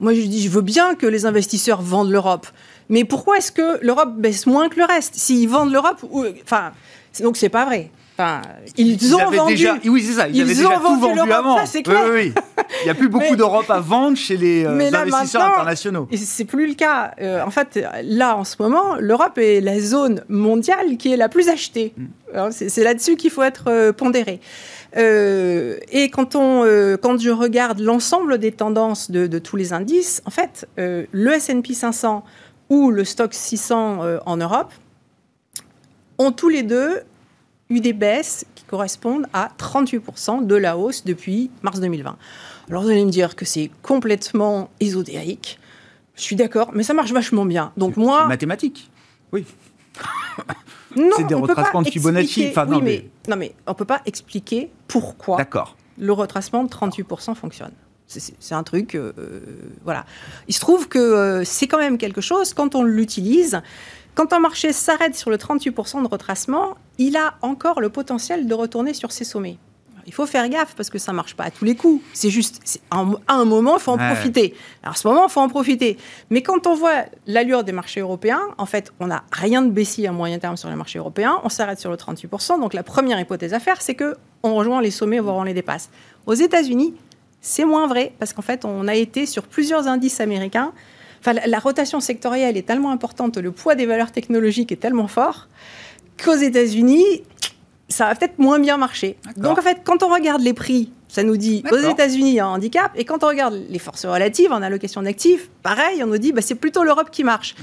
moi 0.00 0.12
je 0.12 0.22
dis, 0.22 0.42
je 0.42 0.48
veux 0.48 0.62
bien 0.62 0.96
que 0.96 1.06
les 1.06 1.24
investisseurs 1.24 1.80
vendent 1.82 2.10
l'Europe. 2.10 2.48
Mais 2.88 3.04
pourquoi 3.04 3.38
est-ce 3.38 3.52
que 3.52 3.78
l'Europe 3.84 4.16
baisse 4.16 4.46
moins 4.46 4.68
que 4.68 4.78
le 4.78 4.84
reste? 4.84 5.14
S'ils 5.14 5.48
vendent 5.48 5.72
l'Europe, 5.72 6.04
enfin, 6.42 6.72
donc 7.20 7.36
c'est 7.36 7.48
pas 7.48 7.64
vrai 7.64 7.90
ils, 8.76 9.14
ont 9.14 9.30
vendu. 9.30 9.54
Déjà, 9.54 9.76
oui, 9.84 10.02
c'est 10.02 10.12
ça. 10.12 10.28
Ils, 10.28 10.40
avaient 10.42 10.54
déjà 10.54 10.78
tout 10.78 10.98
vendu 10.98 11.32
avant. 11.32 11.64
Ça, 11.64 11.82
clair. 11.82 12.04
Oui, 12.12 12.32
Il 12.82 12.86
n'y 12.86 12.90
a 12.90 12.94
plus 12.94 13.08
beaucoup 13.08 13.36
d'Europe 13.36 13.70
à 13.70 13.80
vendre 13.80 14.16
chez 14.16 14.36
les 14.36 14.64
euh, 14.64 14.90
investisseurs 14.92 15.42
internationaux. 15.42 16.08
C'est 16.14 16.44
plus 16.44 16.66
le 16.66 16.74
cas. 16.74 17.14
Euh, 17.20 17.42
en 17.42 17.50
fait, 17.50 17.80
là, 18.02 18.36
en 18.36 18.44
ce 18.44 18.56
moment, 18.60 18.96
l'Europe 18.98 19.38
est 19.38 19.60
la 19.60 19.80
zone 19.80 20.24
mondiale 20.28 20.96
qui 20.96 21.12
est 21.12 21.16
la 21.16 21.28
plus 21.28 21.48
achetée. 21.48 21.94
Mm. 21.96 22.50
C'est 22.50 22.82
là-dessus 22.82 23.16
qu'il 23.16 23.30
faut 23.30 23.42
être 23.42 23.64
euh, 23.68 23.92
pondéré. 23.92 24.40
et 24.96 26.10
quand, 26.12 26.34
on, 26.34 26.64
quand 27.00 27.18
je 27.18 27.30
regarde 27.30 27.80
l'ensemble 27.80 28.38
des 28.38 28.52
tendances 28.52 29.10
de, 29.10 29.26
de, 29.26 29.38
tous 29.38 29.56
les 29.56 29.72
indices, 29.72 30.22
en 30.26 30.30
fait, 30.30 30.66
le 30.76 31.32
S&P 31.32 31.74
500 31.74 32.24
ou 32.68 32.90
le 32.90 33.04
stock 33.04 33.32
600 33.32 34.00
en 34.26 34.36
Europe 34.36 34.72
ont 36.18 36.32
tous 36.32 36.48
les 36.48 36.62
deux 36.62 37.00
eu 37.70 37.80
des 37.80 37.92
baisses 37.92 38.44
qui 38.54 38.64
correspondent 38.64 39.26
à 39.32 39.50
38% 39.58 40.46
de 40.46 40.54
la 40.54 40.76
hausse 40.76 41.04
depuis 41.04 41.50
mars 41.62 41.80
2020. 41.80 42.16
Alors 42.68 42.82
vous 42.82 42.90
allez 42.90 43.04
me 43.04 43.10
dire 43.10 43.36
que 43.36 43.44
c'est 43.44 43.70
complètement 43.82 44.70
ésotérique. 44.80 45.58
Je 46.14 46.22
suis 46.22 46.36
d'accord, 46.36 46.70
mais 46.74 46.82
ça 46.82 46.94
marche 46.94 47.12
vachement 47.12 47.44
bien. 47.44 47.72
Donc 47.76 47.96
moi, 47.96 48.26
mathématique. 48.26 48.90
Oui. 49.32 49.44
c'est 51.16 51.26
des 51.26 51.34
retracements 51.34 51.82
de 51.82 51.88
Fibonacci. 51.88 52.48
Enfin, 52.48 52.66
non, 52.66 52.80
mais... 52.80 53.08
non, 53.28 53.36
mais 53.36 53.54
on 53.66 53.74
peut 53.74 53.84
pas 53.84 54.02
expliquer 54.06 54.70
pourquoi 54.88 55.38
le 55.98 56.12
retracement 56.12 56.64
de 56.64 56.68
38% 56.68 57.34
fonctionne. 57.34 57.72
C'est 58.06 58.54
un 58.54 58.62
truc, 58.62 58.94
euh, 58.94 59.12
voilà. 59.84 60.04
Il 60.46 60.54
se 60.54 60.60
trouve 60.60 60.88
que 60.88 60.98
euh, 60.98 61.44
c'est 61.44 61.66
quand 61.66 61.78
même 61.78 61.96
quelque 61.96 62.20
chose 62.20 62.52
quand 62.52 62.74
on 62.74 62.82
l'utilise. 62.82 63.62
Quand 64.14 64.34
un 64.34 64.40
marché 64.40 64.74
s'arrête 64.74 65.16
sur 65.16 65.30
le 65.30 65.38
38% 65.38 66.02
de 66.02 66.08
retracement, 66.08 66.76
il 66.98 67.16
a 67.16 67.34
encore 67.40 67.80
le 67.80 67.88
potentiel 67.88 68.46
de 68.46 68.54
retourner 68.54 68.92
sur 68.92 69.12
ses 69.12 69.24
sommets. 69.24 69.56
Il 70.06 70.12
faut 70.12 70.26
faire 70.26 70.48
gaffe 70.48 70.74
parce 70.74 70.90
que 70.90 70.98
ça 70.98 71.12
ne 71.12 71.16
marche 71.16 71.34
pas 71.34 71.44
à 71.44 71.50
tous 71.50 71.64
les 71.64 71.74
coups. 71.74 72.02
C'est 72.12 72.30
juste, 72.30 72.80
à 72.90 73.04
un 73.28 73.44
moment, 73.44 73.76
il 73.76 73.80
faut 73.80 73.92
en 73.92 73.98
profiter. 73.98 74.54
Alors, 74.82 74.94
à 74.94 74.96
ce 74.96 75.06
moment, 75.06 75.26
il 75.26 75.30
faut 75.30 75.40
en 75.40 75.48
profiter. 75.48 75.96
Mais 76.30 76.42
quand 76.42 76.66
on 76.66 76.74
voit 76.74 77.04
l'allure 77.26 77.64
des 77.64 77.72
marchés 77.72 78.00
européens, 78.00 78.42
en 78.58 78.66
fait, 78.66 78.92
on 79.00 79.06
n'a 79.06 79.24
rien 79.32 79.62
de 79.62 79.70
baissier 79.70 80.08
à 80.08 80.12
moyen 80.12 80.38
terme 80.38 80.56
sur 80.56 80.68
les 80.68 80.76
marchés 80.76 80.98
européens. 80.98 81.40
On 81.44 81.48
s'arrête 81.48 81.78
sur 81.78 81.90
le 81.90 81.96
38%. 81.96 82.60
Donc, 82.60 82.74
la 82.74 82.82
première 82.82 83.18
hypothèse 83.20 83.54
à 83.54 83.60
faire, 83.60 83.80
c'est 83.82 83.94
que 83.94 84.16
on 84.42 84.54
rejoint 84.54 84.80
les 84.82 84.90
sommets, 84.90 85.20
voire 85.20 85.36
on 85.36 85.44
les 85.44 85.54
dépasse. 85.54 85.90
Aux 86.26 86.34
États-Unis, 86.34 86.94
c'est 87.40 87.64
moins 87.64 87.86
vrai 87.86 88.12
parce 88.18 88.32
qu'en 88.32 88.42
fait, 88.42 88.64
on 88.64 88.88
a 88.88 88.94
été 88.94 89.26
sur 89.26 89.44
plusieurs 89.44 89.86
indices 89.86 90.20
américains 90.20 90.72
Enfin, 91.24 91.38
la, 91.46 91.58
rotation 91.60 92.00
sectorielle 92.00 92.56
est 92.56 92.66
tellement 92.66 92.90
importante, 92.90 93.36
le 93.36 93.52
poids 93.52 93.76
des 93.76 93.86
valeurs 93.86 94.10
technologiques 94.10 94.72
est 94.72 94.76
tellement 94.80 95.06
fort 95.06 95.46
qu'aux 96.22 96.34
États-Unis, 96.34 97.22
ça 97.92 98.06
va 98.06 98.14
peut-être 98.16 98.38
moins 98.38 98.58
bien 98.58 98.76
marcher. 98.76 99.16
Donc 99.36 99.58
en 99.58 99.62
fait, 99.62 99.78
quand 99.84 100.02
on 100.02 100.08
regarde 100.08 100.42
les 100.42 100.54
prix, 100.54 100.90
ça 101.06 101.22
nous 101.22 101.36
dit 101.36 101.62
aux 101.70 101.76
États-Unis 101.76 102.30
il 102.30 102.34
y 102.34 102.40
a 102.40 102.46
un 102.46 102.54
handicap, 102.54 102.90
et 102.96 103.04
quand 103.04 103.22
on 103.22 103.28
regarde 103.28 103.54
les 103.68 103.78
forces 103.78 104.06
relatives 104.06 104.50
en 104.50 104.62
allocation 104.62 105.02
d'actifs, 105.02 105.50
pareil, 105.62 106.02
on 106.02 106.06
nous 106.06 106.18
dit 106.18 106.32
bah, 106.32 106.42
c'est 106.42 106.54
plutôt 106.54 106.84
l'Europe 106.84 107.10
qui 107.10 107.24
marche. 107.24 107.54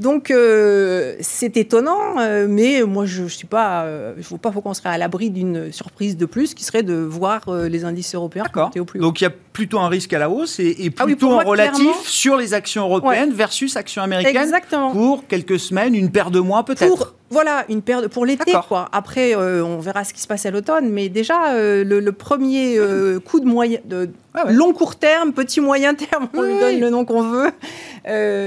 Donc 0.00 0.30
euh, 0.30 1.14
c'est 1.20 1.56
étonnant, 1.56 2.18
euh, 2.18 2.46
mais 2.48 2.82
moi 2.82 3.06
je 3.06 3.22
ne 3.22 3.28
suis 3.28 3.46
pas, 3.46 3.84
euh, 3.84 4.14
je 4.16 4.22
ne 4.22 4.28
vois 4.28 4.38
pas 4.38 4.50
qu'on 4.50 4.74
serait 4.74 4.88
à 4.88 4.98
l'abri 4.98 5.30
d'une 5.30 5.70
surprise 5.70 6.16
de 6.16 6.26
plus, 6.26 6.54
qui 6.54 6.64
serait 6.64 6.82
de 6.82 6.94
voir 6.94 7.42
les 7.68 7.84
indices 7.84 8.14
européens 8.14 8.44
monter 8.54 8.80
au 8.80 8.84
plus 8.84 8.98
haut. 8.98 9.02
Donc 9.02 9.20
il 9.20 9.24
y 9.24 9.26
a 9.26 9.32
plutôt 9.52 9.78
un 9.78 9.88
risque 9.88 10.12
à 10.12 10.18
la 10.18 10.30
hausse 10.30 10.58
et, 10.58 10.90
ah 10.98 11.04
plutôt 11.04 11.32
un 11.32 11.44
relatif 11.44 11.96
sur 12.04 12.36
les 12.36 12.54
actions 12.54 12.82
européennes 12.82 13.32
versus 13.32 13.76
actions 13.76 14.02
américaines 14.02 14.36
Exactement. 14.36 14.90
pour 14.90 15.26
quelques 15.26 15.60
semaines, 15.60 15.94
une 15.94 16.10
paire 16.10 16.30
de 16.30 16.40
mois 16.40 16.64
peut-être. 16.64 17.14
Voilà, 17.30 17.64
une 17.70 17.80
paire 17.80 18.06
pour 18.10 18.26
l'été 18.26 18.52
quoi. 18.68 18.88
Après, 18.92 19.34
on 19.36 19.78
verra 19.78 20.04
ce 20.04 20.12
qui 20.12 20.20
se 20.20 20.26
passe 20.26 20.46
à 20.46 20.50
l'automne, 20.50 20.90
mais 20.90 21.08
déjà 21.08 21.54
le, 21.54 22.10
premier 22.10 22.78
coup 23.24 23.40
de 23.40 23.46
moyen, 23.46 23.78
de 23.84 24.10
long 24.48 24.72
court 24.72 24.96
terme, 24.96 25.32
petit 25.32 25.60
moyen 25.60 25.94
terme, 25.94 26.28
on 26.34 26.42
lui 26.42 26.58
donne 26.58 26.80
le 26.80 26.90
nom 26.90 27.04
qu'on 27.04 27.22
veut. 27.22 27.50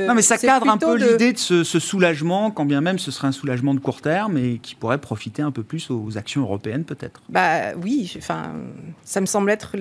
non, 0.07 0.13
mais 0.13 0.21
ça 0.21 0.37
cadre 0.37 0.69
un 0.69 0.77
peu 0.77 0.95
l'idée 0.95 1.33
ce, 1.35 1.63
soulagement, 1.63 2.51
quand 2.51 2.65
bien 2.65 2.81
même 2.81 2.99
ce 2.99 3.11
serait 3.11 3.27
un 3.27 3.31
soulagement 3.31 3.73
de 3.73 3.79
court 3.79 4.01
terme 4.01 4.37
et 4.37 4.59
qui 4.61 4.75
pourrait 4.75 4.97
profiter 4.97 5.41
un 5.41 5.51
peu 5.51 5.63
plus 5.63 5.89
aux 5.91 6.17
actions 6.17 6.41
européennes 6.41 6.83
peut-être 6.83 7.21
Bah 7.29 7.73
oui, 7.81 8.13
enfin, 8.17 8.53
ça 9.03 9.21
me 9.21 9.25
semble 9.25 9.51
être 9.51 9.75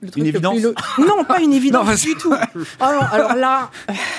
le 0.00 0.08
truc 0.08 0.22
une 0.22 0.26
évidence. 0.26 0.56
Non, 0.98 1.24
pas 1.24 1.40
une 1.40 1.52
évidence 1.60 2.02
du 2.02 2.14
tout. 2.14 2.32
alors, 2.80 3.02
ah 3.02 3.14
alors 3.14 3.34
là, 3.34 3.70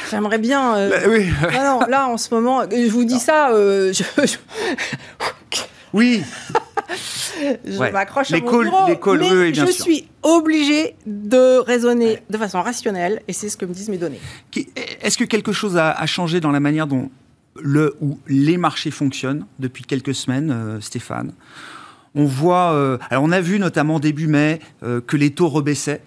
j'aimerais 0.09 0.37
bien. 0.37 0.75
Euh, 0.75 0.89
bah, 0.89 1.09
oui. 1.09 1.27
non, 1.53 1.79
là 1.87 2.07
en 2.07 2.17
ce 2.17 2.33
moment, 2.33 2.63
je 2.69 2.91
vous 2.91 3.03
dis 3.03 3.19
ça. 3.19 3.51
Euh, 3.51 3.91
oui. 5.93 6.23
je 7.65 7.91
m'accroche 7.91 8.31
à 8.31 8.39
mon 8.39 8.61
bureau, 8.61 8.87
les 8.87 8.99
calls, 8.99 9.19
mais 9.19 9.31
oui, 9.31 9.51
bien 9.51 9.65
je 9.65 9.71
sûr. 9.71 9.85
suis 9.85 10.07
obligé 10.23 10.95
de 11.05 11.59
raisonner 11.59 12.19
de 12.29 12.37
façon 12.37 12.61
rationnelle, 12.61 13.21
et 13.27 13.33
c'est 13.33 13.49
ce 13.49 13.57
que 13.57 13.65
me 13.65 13.73
disent 13.73 13.89
mes 13.89 13.97
données. 13.97 14.19
Est-ce 15.01 15.17
que 15.17 15.23
quelque 15.23 15.51
chose 15.51 15.77
a, 15.77 15.91
a, 15.91 16.05
changé 16.05 16.39
dans 16.39 16.51
la 16.51 16.59
manière 16.59 16.87
dont 16.87 17.09
le 17.61 17.95
ou 18.01 18.19
les 18.27 18.57
marchés 18.57 18.91
fonctionnent 18.91 19.45
depuis 19.59 19.83
quelques 19.83 20.15
semaines, 20.15 20.51
euh, 20.51 20.81
Stéphane? 20.81 21.33
On 22.13 22.25
voit, 22.25 22.73
euh, 22.73 22.97
alors 23.09 23.23
on 23.23 23.31
a 23.31 23.39
vu 23.39 23.57
notamment 23.57 23.99
début 23.99 24.27
mai 24.27 24.59
euh, 24.83 24.99
que 25.01 25.15
les 25.15 25.31
taux 25.31 25.47
rebaissaient. 25.47 26.01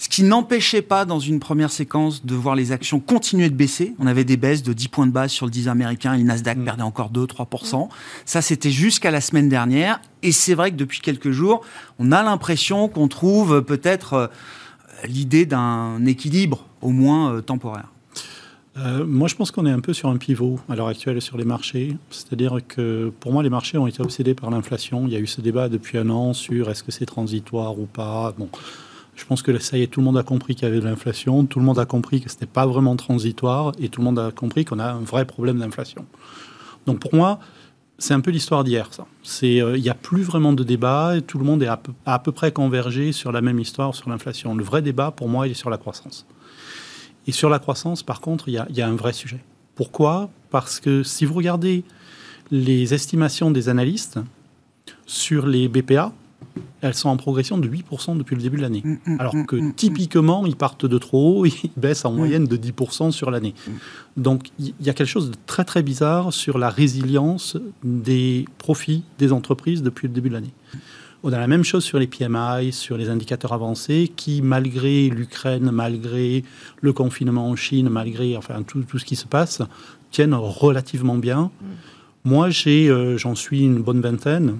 Ce 0.00 0.08
qui 0.08 0.22
n'empêchait 0.22 0.80
pas, 0.80 1.04
dans 1.04 1.18
une 1.18 1.40
première 1.40 1.70
séquence, 1.70 2.24
de 2.24 2.34
voir 2.34 2.54
les 2.54 2.72
actions 2.72 3.00
continuer 3.00 3.50
de 3.50 3.54
baisser. 3.54 3.94
On 3.98 4.06
avait 4.06 4.24
des 4.24 4.38
baisses 4.38 4.62
de 4.62 4.72
10 4.72 4.88
points 4.88 5.06
de 5.06 5.12
base 5.12 5.30
sur 5.30 5.44
le 5.44 5.52
10 5.52 5.68
américain 5.68 6.14
et 6.14 6.18
le 6.18 6.24
Nasdaq 6.24 6.56
mmh. 6.56 6.64
perdait 6.64 6.82
encore 6.82 7.12
2-3%. 7.12 7.84
Mmh. 7.84 7.88
Ça, 8.24 8.40
c'était 8.40 8.70
jusqu'à 8.70 9.10
la 9.10 9.20
semaine 9.20 9.50
dernière. 9.50 10.00
Et 10.22 10.32
c'est 10.32 10.54
vrai 10.54 10.70
que 10.70 10.76
depuis 10.76 11.00
quelques 11.00 11.32
jours, 11.32 11.60
on 11.98 12.12
a 12.12 12.22
l'impression 12.22 12.88
qu'on 12.88 13.08
trouve 13.08 13.62
peut-être 13.62 14.14
euh, 14.14 14.26
l'idée 15.06 15.44
d'un 15.44 16.02
équilibre, 16.06 16.64
au 16.80 16.88
moins 16.88 17.34
euh, 17.34 17.42
temporaire. 17.42 17.92
Euh, 18.78 19.04
moi, 19.04 19.28
je 19.28 19.34
pense 19.34 19.50
qu'on 19.50 19.66
est 19.66 19.70
un 19.70 19.80
peu 19.80 19.92
sur 19.92 20.08
un 20.08 20.16
pivot 20.16 20.60
à 20.70 20.76
l'heure 20.76 20.88
actuelle 20.88 21.20
sur 21.20 21.36
les 21.36 21.44
marchés. 21.44 21.94
C'est-à-dire 22.08 22.60
que 22.66 23.12
pour 23.20 23.34
moi, 23.34 23.42
les 23.42 23.50
marchés 23.50 23.76
ont 23.76 23.86
été 23.86 24.00
obsédés 24.00 24.32
par 24.32 24.48
l'inflation. 24.50 25.06
Il 25.06 25.12
y 25.12 25.16
a 25.16 25.18
eu 25.18 25.26
ce 25.26 25.42
débat 25.42 25.68
depuis 25.68 25.98
un 25.98 26.08
an 26.08 26.32
sur 26.32 26.70
est-ce 26.70 26.82
que 26.82 26.90
c'est 26.90 27.04
transitoire 27.04 27.78
ou 27.78 27.84
pas. 27.84 28.32
Bon, 28.38 28.48
je 29.20 29.26
pense 29.26 29.42
que 29.42 29.56
ça 29.58 29.76
y 29.76 29.82
est, 29.82 29.86
tout 29.86 30.00
le 30.00 30.06
monde 30.06 30.16
a 30.16 30.22
compris 30.22 30.54
qu'il 30.54 30.66
y 30.66 30.70
avait 30.70 30.80
de 30.80 30.84
l'inflation, 30.84 31.44
tout 31.44 31.58
le 31.58 31.64
monde 31.64 31.78
a 31.78 31.84
compris 31.84 32.22
que 32.22 32.30
ce 32.30 32.36
n'était 32.36 32.46
pas 32.46 32.66
vraiment 32.66 32.96
transitoire, 32.96 33.72
et 33.78 33.90
tout 33.90 34.00
le 34.00 34.06
monde 34.06 34.18
a 34.18 34.30
compris 34.30 34.64
qu'on 34.64 34.78
a 34.78 34.92
un 34.92 35.00
vrai 35.00 35.26
problème 35.26 35.58
d'inflation. 35.58 36.06
Donc 36.86 37.00
pour 37.00 37.14
moi, 37.14 37.38
c'est 37.98 38.14
un 38.14 38.20
peu 38.20 38.30
l'histoire 38.30 38.64
d'hier, 38.64 38.88
ça. 38.92 39.06
Euh, 39.42 39.76
il 39.76 39.82
n'y 39.82 39.90
a 39.90 39.94
plus 39.94 40.22
vraiment 40.22 40.54
de 40.54 40.64
débat, 40.64 41.16
tout 41.26 41.38
le 41.38 41.44
monde 41.44 41.62
est 41.62 41.66
à 41.66 41.76
peu, 41.76 41.92
à 42.06 42.18
peu 42.18 42.32
près 42.32 42.50
convergé 42.50 43.12
sur 43.12 43.30
la 43.30 43.42
même 43.42 43.58
histoire, 43.58 43.94
sur 43.94 44.08
l'inflation. 44.08 44.54
Le 44.54 44.64
vrai 44.64 44.80
débat, 44.80 45.10
pour 45.10 45.28
moi, 45.28 45.46
il 45.46 45.50
est 45.50 45.54
sur 45.54 45.68
la 45.68 45.76
croissance. 45.76 46.26
Et 47.26 47.32
sur 47.32 47.50
la 47.50 47.58
croissance, 47.58 48.02
par 48.02 48.22
contre, 48.22 48.48
il 48.48 48.52
y 48.52 48.74
y 48.74 48.80
a 48.80 48.88
un 48.88 48.96
vrai 48.96 49.12
sujet. 49.12 49.44
Pourquoi? 49.74 50.30
Parce 50.50 50.80
que 50.80 51.02
si 51.02 51.26
vous 51.26 51.34
regardez 51.34 51.84
les 52.50 52.94
estimations 52.94 53.50
des 53.50 53.68
analystes 53.68 54.18
sur 55.04 55.46
les 55.46 55.68
BPA, 55.68 56.12
elles 56.80 56.94
sont 56.94 57.08
en 57.08 57.16
progression 57.16 57.58
de 57.58 57.68
8% 57.68 58.16
depuis 58.16 58.36
le 58.36 58.42
début 58.42 58.56
de 58.56 58.62
l'année. 58.62 58.82
Mm, 58.84 58.96
mm, 59.06 59.20
Alors 59.20 59.34
que 59.46 59.56
mm, 59.56 59.74
typiquement, 59.74 60.46
ils 60.46 60.56
partent 60.56 60.86
de 60.86 60.98
trop 60.98 61.40
haut, 61.40 61.46
ils 61.64 61.70
baissent 61.76 62.04
en 62.04 62.12
moyenne 62.12 62.46
de 62.46 62.56
10% 62.56 63.10
sur 63.10 63.30
l'année. 63.30 63.54
Donc 64.16 64.48
il 64.58 64.74
y 64.80 64.90
a 64.90 64.92
quelque 64.92 65.08
chose 65.08 65.30
de 65.30 65.36
très 65.46 65.64
très 65.64 65.82
bizarre 65.82 66.32
sur 66.32 66.58
la 66.58 66.70
résilience 66.70 67.56
des 67.84 68.44
profits 68.58 69.04
des 69.18 69.32
entreprises 69.32 69.82
depuis 69.82 70.08
le 70.08 70.14
début 70.14 70.28
de 70.28 70.34
l'année. 70.34 70.54
On 71.22 71.32
a 71.34 71.38
la 71.38 71.46
même 71.46 71.64
chose 71.64 71.84
sur 71.84 71.98
les 71.98 72.06
PMI, 72.06 72.72
sur 72.72 72.96
les 72.96 73.10
indicateurs 73.10 73.52
avancés, 73.52 74.10
qui, 74.16 74.40
malgré 74.40 75.10
l'Ukraine, 75.10 75.70
malgré 75.70 76.44
le 76.80 76.92
confinement 76.94 77.46
en 77.46 77.56
Chine, 77.56 77.90
malgré 77.90 78.38
enfin, 78.38 78.62
tout, 78.62 78.82
tout 78.84 78.98
ce 78.98 79.04
qui 79.04 79.16
se 79.16 79.26
passe, 79.26 79.60
tiennent 80.10 80.34
relativement 80.34 81.18
bien. 81.18 81.50
Moi, 82.24 82.48
j'ai, 82.48 82.88
euh, 82.88 83.18
j'en 83.18 83.34
suis 83.34 83.62
une 83.62 83.82
bonne 83.82 84.00
vingtaine 84.00 84.56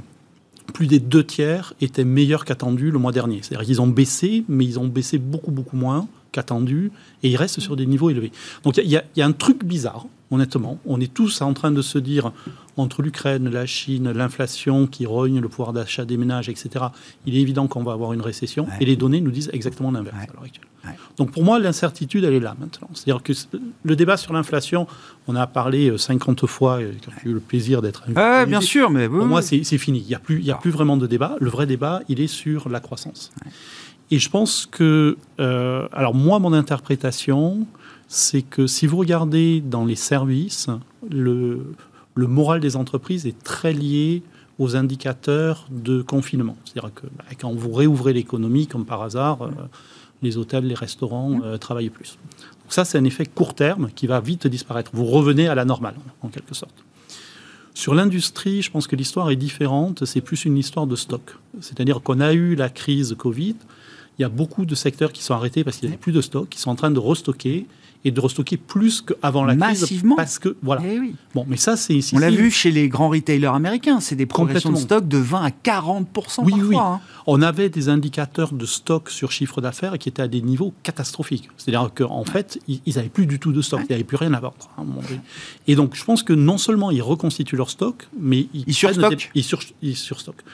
plus 0.70 0.86
des 0.86 1.00
deux 1.00 1.24
tiers 1.24 1.74
étaient 1.80 2.04
meilleurs 2.04 2.44
qu'attendus 2.44 2.90
le 2.90 2.98
mois 2.98 3.12
dernier. 3.12 3.40
C'est-à-dire 3.42 3.66
qu'ils 3.66 3.82
ont 3.82 3.86
baissé, 3.86 4.44
mais 4.48 4.64
ils 4.64 4.78
ont 4.78 4.86
baissé 4.86 5.18
beaucoup, 5.18 5.50
beaucoup 5.50 5.76
moins 5.76 6.08
qu'attendus, 6.32 6.92
et 7.22 7.30
ils 7.30 7.36
restent 7.36 7.60
sur 7.60 7.76
des 7.76 7.86
niveaux 7.86 8.10
élevés. 8.10 8.32
Donc 8.62 8.76
il 8.76 8.86
y, 8.86 9.00
y, 9.16 9.22
a 9.22 9.26
un 9.26 9.32
truc 9.32 9.64
bizarre, 9.64 10.06
honnêtement. 10.30 10.78
On 10.86 11.00
est 11.00 11.12
tous 11.12 11.42
en 11.42 11.52
train 11.54 11.70
de 11.70 11.82
se 11.82 11.98
dire, 11.98 12.32
entre 12.76 13.02
l'Ukraine, 13.02 13.48
la 13.48 13.66
Chine, 13.66 14.10
l'inflation 14.10 14.86
qui 14.86 15.06
rogne 15.06 15.40
le 15.40 15.48
pouvoir 15.48 15.72
d'achat 15.72 16.04
des 16.04 16.16
ménages, 16.16 16.48
etc., 16.48 16.86
il 17.26 17.36
est 17.36 17.40
évident 17.40 17.66
qu'on 17.66 17.82
va 17.82 17.92
avoir 17.92 18.12
une 18.12 18.20
récession, 18.20 18.66
et 18.80 18.84
les 18.84 18.96
données 18.96 19.20
nous 19.20 19.30
disent 19.30 19.50
exactement 19.52 19.90
l'inverse 19.90 20.16
à 20.16 20.32
l'heure 20.32 20.44
actuelle. 20.44 20.66
Donc 21.16 21.32
pour 21.32 21.44
moi, 21.44 21.58
l'incertitude, 21.58 22.24
elle 22.24 22.34
est 22.34 22.40
là 22.40 22.56
maintenant. 22.58 22.88
C'est-à-dire 22.94 23.22
que 23.22 23.32
le 23.82 23.96
débat 23.96 24.16
sur 24.16 24.32
l'inflation, 24.32 24.86
on 25.28 25.36
a 25.36 25.46
parlé 25.46 25.96
50 25.96 26.42
euh, 26.42 26.46
fois, 26.46 26.80
j'ai 26.80 27.30
eu 27.30 27.34
le 27.34 27.40
plaisir 27.40 27.82
d'être 27.82 28.04
ah, 28.16 28.46
bien 28.46 28.60
sûr, 28.60 28.90
mais 28.90 29.08
pour 29.08 29.26
moi, 29.26 29.42
c'est 29.42 29.62
fini. 29.78 30.00
Il 30.00 30.06
n'y 30.06 30.14
a, 30.14 30.18
plus, 30.18 30.40
il 30.40 30.50
a 30.50 30.54
plus 30.54 30.70
vraiment 30.70 30.96
de 30.96 31.06
débat. 31.06 31.36
Le 31.40 31.50
vrai 31.50 31.66
débat, 31.66 32.00
il 32.08 32.20
est 32.20 32.26
sur 32.26 32.68
la 32.68 32.80
croissance. 32.80 33.30
Et 34.10 34.18
je 34.18 34.28
pense 34.28 34.66
que, 34.66 35.16
euh, 35.38 35.86
alors 35.92 36.14
moi, 36.14 36.38
mon 36.38 36.52
interprétation, 36.52 37.66
c'est 38.08 38.42
que 38.42 38.66
si 38.66 38.86
vous 38.86 38.96
regardez 38.96 39.60
dans 39.60 39.84
les 39.84 39.94
services, 39.94 40.68
le, 41.08 41.74
le 42.20 42.26
moral 42.26 42.60
des 42.60 42.76
entreprises 42.76 43.26
est 43.26 43.42
très 43.42 43.72
lié 43.72 44.22
aux 44.58 44.76
indicateurs 44.76 45.66
de 45.70 46.02
confinement. 46.02 46.54
C'est-à-dire 46.66 46.92
que 46.94 47.06
bah, 47.16 47.24
quand 47.40 47.54
vous 47.54 47.72
réouvrez 47.72 48.12
l'économie, 48.12 48.66
comme 48.66 48.84
par 48.84 49.00
hasard, 49.02 49.40
euh, 49.40 49.50
les 50.20 50.36
hôtels, 50.36 50.66
les 50.66 50.74
restaurants 50.74 51.40
euh, 51.42 51.56
travaillent 51.56 51.88
plus. 51.88 52.18
Donc 52.62 52.74
ça, 52.74 52.84
c'est 52.84 52.98
un 52.98 53.04
effet 53.04 53.24
court 53.24 53.54
terme 53.54 53.88
qui 53.94 54.06
va 54.06 54.20
vite 54.20 54.46
disparaître. 54.46 54.90
Vous 54.92 55.06
revenez 55.06 55.48
à 55.48 55.54
la 55.54 55.64
normale, 55.64 55.94
en 56.20 56.28
quelque 56.28 56.54
sorte. 56.54 56.74
Sur 57.72 57.94
l'industrie, 57.94 58.60
je 58.60 58.70
pense 58.70 58.86
que 58.86 58.96
l'histoire 58.96 59.30
est 59.30 59.36
différente. 59.36 60.04
C'est 60.04 60.20
plus 60.20 60.44
une 60.44 60.58
histoire 60.58 60.86
de 60.86 60.96
stock. 60.96 61.36
C'est-à-dire 61.62 62.02
qu'on 62.02 62.20
a 62.20 62.34
eu 62.34 62.54
la 62.54 62.68
crise 62.68 63.16
Covid. 63.18 63.56
Il 64.20 64.24
y 64.24 64.26
a 64.26 64.28
beaucoup 64.28 64.66
de 64.66 64.74
secteurs 64.74 65.14
qui 65.14 65.22
sont 65.22 65.32
arrêtés 65.32 65.64
parce 65.64 65.78
qu'il 65.78 65.88
n'y 65.88 65.94
avait 65.94 66.00
plus 66.00 66.12
de 66.12 66.20
stock, 66.20 66.46
qui 66.50 66.60
sont 66.60 66.68
en 66.68 66.74
train 66.74 66.90
de 66.90 66.98
restocker 66.98 67.66
et 68.04 68.10
de 68.10 68.20
restocker 68.20 68.58
plus 68.58 69.00
qu'avant 69.00 69.46
la 69.46 69.56
crise. 69.56 69.80
Massivement. 69.80 70.14
Parce 70.14 70.38
que, 70.38 70.58
voilà. 70.62 70.82
Eh 70.84 70.98
oui. 70.98 71.14
Bon, 71.34 71.46
mais 71.48 71.56
ça, 71.56 71.78
c'est 71.78 72.00
On 72.12 72.18
l'a 72.18 72.28
vu 72.28 72.50
chez 72.50 72.70
les 72.70 72.90
grands 72.90 73.08
retailers 73.08 73.54
américains. 73.54 73.98
C'est 74.00 74.16
des 74.16 74.26
progressions 74.26 74.72
de 74.72 74.76
stock 74.76 75.08
de 75.08 75.16
20 75.16 75.42
à 75.42 75.50
40 75.50 76.02
Oui, 76.02 76.12
parfois, 76.12 76.44
oui. 76.44 76.76
Hein. 76.78 77.00
On 77.26 77.40
avait 77.40 77.70
des 77.70 77.88
indicateurs 77.88 78.52
de 78.52 78.66
stock 78.66 79.08
sur 79.08 79.32
chiffre 79.32 79.62
d'affaires 79.62 79.96
qui 79.98 80.10
étaient 80.10 80.20
à 80.20 80.28
des 80.28 80.42
niveaux 80.42 80.74
catastrophiques. 80.82 81.48
C'est-à-dire 81.56 81.90
qu'en 81.94 82.24
fait, 82.24 82.58
ils 82.68 82.96
n'avaient 82.96 83.08
plus 83.08 83.24
du 83.24 83.38
tout 83.38 83.52
de 83.52 83.62
stock. 83.62 83.80
Il 83.84 83.88
n'y 83.88 83.94
avait 83.94 84.04
plus 84.04 84.18
rien 84.18 84.34
à 84.34 84.40
vendre. 84.40 84.68
Hein, 84.76 84.84
et 85.66 85.76
donc, 85.76 85.94
je 85.94 86.04
pense 86.04 86.22
que 86.22 86.34
non 86.34 86.58
seulement 86.58 86.90
ils 86.90 87.00
reconstituent 87.00 87.56
leur 87.56 87.70
stock, 87.70 88.06
mais 88.20 88.48
ils, 88.52 88.64
ils 88.66 88.74
surstockent. 88.74 89.16
Des... 89.16 89.30
Ils, 89.40 89.44
sur... 89.44 89.60
ils 89.80 89.96
surstockent. 89.96 90.44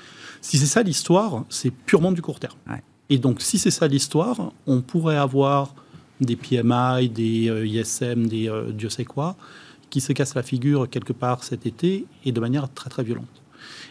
Si 0.40 0.56
c'est 0.56 0.66
ça 0.66 0.84
l'histoire, 0.84 1.42
c'est 1.48 1.72
purement 1.72 2.12
du 2.12 2.22
court 2.22 2.38
terme. 2.38 2.54
Ouais. 2.70 2.80
Et 3.10 3.18
donc, 3.18 3.40
si 3.40 3.58
c'est 3.58 3.70
ça 3.70 3.86
l'histoire, 3.86 4.52
on 4.66 4.80
pourrait 4.80 5.16
avoir 5.16 5.74
des 6.20 6.36
PMI, 6.36 7.08
des 7.08 7.48
euh, 7.48 7.66
ISM, 7.66 8.26
des 8.26 8.48
euh, 8.48 8.72
Dieu 8.72 8.88
sait 8.88 9.04
quoi, 9.04 9.36
qui 9.90 10.00
se 10.00 10.12
cassent 10.12 10.34
la 10.34 10.42
figure 10.42 10.88
quelque 10.88 11.12
part 11.12 11.44
cet 11.44 11.66
été 11.66 12.06
et 12.24 12.32
de 12.32 12.40
manière 12.40 12.72
très 12.72 12.90
très 12.90 13.04
violente. 13.04 13.26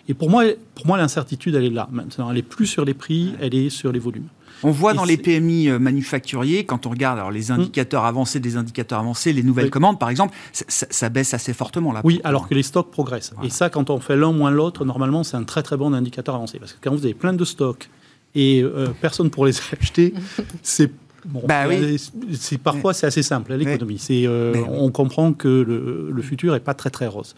Et 0.08 0.14
pour 0.14 0.30
moi, 0.30 0.44
pour 0.76 0.88
moi 0.88 0.98
l'incertitude, 0.98 1.56
elle 1.56 1.66
est 1.66 1.70
là 1.70 1.88
maintenant. 1.92 2.30
Elle 2.32 2.38
est 2.38 2.44
plus 2.44 2.68
sur 2.68 2.86
les 2.86 2.94
prix, 2.94 3.34
elle 3.40 3.56
est 3.56 3.70
sur 3.70 3.92
les 3.92 4.00
volumes. 4.00 4.28
On 4.64 4.72
voit 4.72 4.94
et 4.94 4.96
dans 4.96 5.04
les 5.04 5.18
PMI 5.18 5.70
euh, 5.70 5.80
manufacturiers, 5.80 6.66
quand 6.66 6.86
on 6.86 6.90
regarde 6.90 7.20
alors, 7.20 7.32
les 7.32 7.52
indicateurs 7.52 8.04
mmh. 8.04 8.08
avancés 8.08 8.40
des 8.40 8.56
indicateurs 8.56 9.00
avancés, 9.00 9.34
les 9.34 9.44
nouvelles 9.44 9.66
oui. 9.66 9.72
commandes 9.72 10.00
par 10.00 10.10
exemple, 10.10 10.34
ça, 10.54 10.88
ça, 10.90 11.10
baisse 11.10 11.34
assez 11.34 11.54
fortement 11.54 11.92
là. 11.92 12.02
Oui, 12.04 12.22
alors 12.24 12.48
que 12.48 12.56
les 12.56 12.64
stocks 12.64 12.90
progressent. 12.90 13.32
Voilà. 13.34 13.48
Et 13.48 13.50
ça, 13.50 13.70
quand 13.70 13.90
on 13.90 14.00
fait 14.00 14.16
l'un 14.16 14.32
moins 14.32 14.52
l'autre, 14.52 14.86
normalement, 14.86 15.24
c'est 15.24 15.38
un 15.38 15.44
très 15.44 15.62
très 15.62 15.78
bon 15.78 15.94
indicateur 15.94 16.36
avancé. 16.36 16.58
Parce 16.60 16.74
que 16.74 16.78
quand 16.82 16.92
vous 16.92 17.04
avez 17.04 17.14
plein 17.14 17.34
de 17.34 17.46
stocks 17.46 17.90
et 18.36 18.62
euh, 18.62 18.90
personne 19.00 19.30
pour 19.30 19.46
les 19.46 19.54
acheter, 19.80 20.14
c'est 20.62 20.92
Bon, 21.26 21.42
bah 21.48 21.68
oui. 21.68 22.00
c'est 22.34 22.60
parfois 22.60 22.94
c'est 22.94 23.08
assez 23.08 23.24
simple 23.24 23.56
l'économie. 23.56 23.98
C'est 23.98 24.28
euh, 24.28 24.54
on 24.70 24.92
comprend 24.92 25.34
que 25.34 25.48
le, 25.48 26.12
le 26.12 26.22
futur 26.22 26.54
est 26.54 26.60
pas 26.60 26.76
très 26.76 26.92
très 26.92 27.08
rose. 27.08 27.36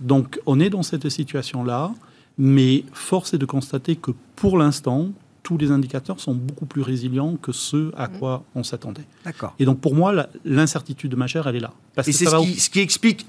Donc 0.00 0.40
on 0.44 0.58
est 0.58 0.70
dans 0.70 0.82
cette 0.82 1.08
situation 1.08 1.62
là, 1.62 1.92
mais 2.36 2.84
force 2.92 3.34
est 3.34 3.38
de 3.38 3.46
constater 3.46 3.94
que 3.94 4.10
pour 4.34 4.58
l'instant 4.58 5.10
tous 5.44 5.56
les 5.56 5.70
indicateurs 5.70 6.20
sont 6.20 6.34
beaucoup 6.34 6.66
plus 6.66 6.82
résilients 6.82 7.36
que 7.36 7.52
ceux 7.52 7.92
à 7.96 8.08
quoi 8.08 8.44
on 8.54 8.62
s'attendait. 8.62 9.06
D'accord. 9.24 9.54
Et 9.58 9.64
donc 9.64 9.80
pour 9.80 9.94
moi 9.94 10.26
l'incertitude 10.44 11.16
majeure 11.16 11.48
elle 11.48 11.56
est 11.56 11.60
là. 11.60 11.72
Parce 11.94 12.08
Et 12.08 12.12
c'est 12.12 12.26
ce, 12.26 12.30
va... 12.30 12.40
ce, 12.42 12.68
qui 12.68 12.80
explique 12.80 13.26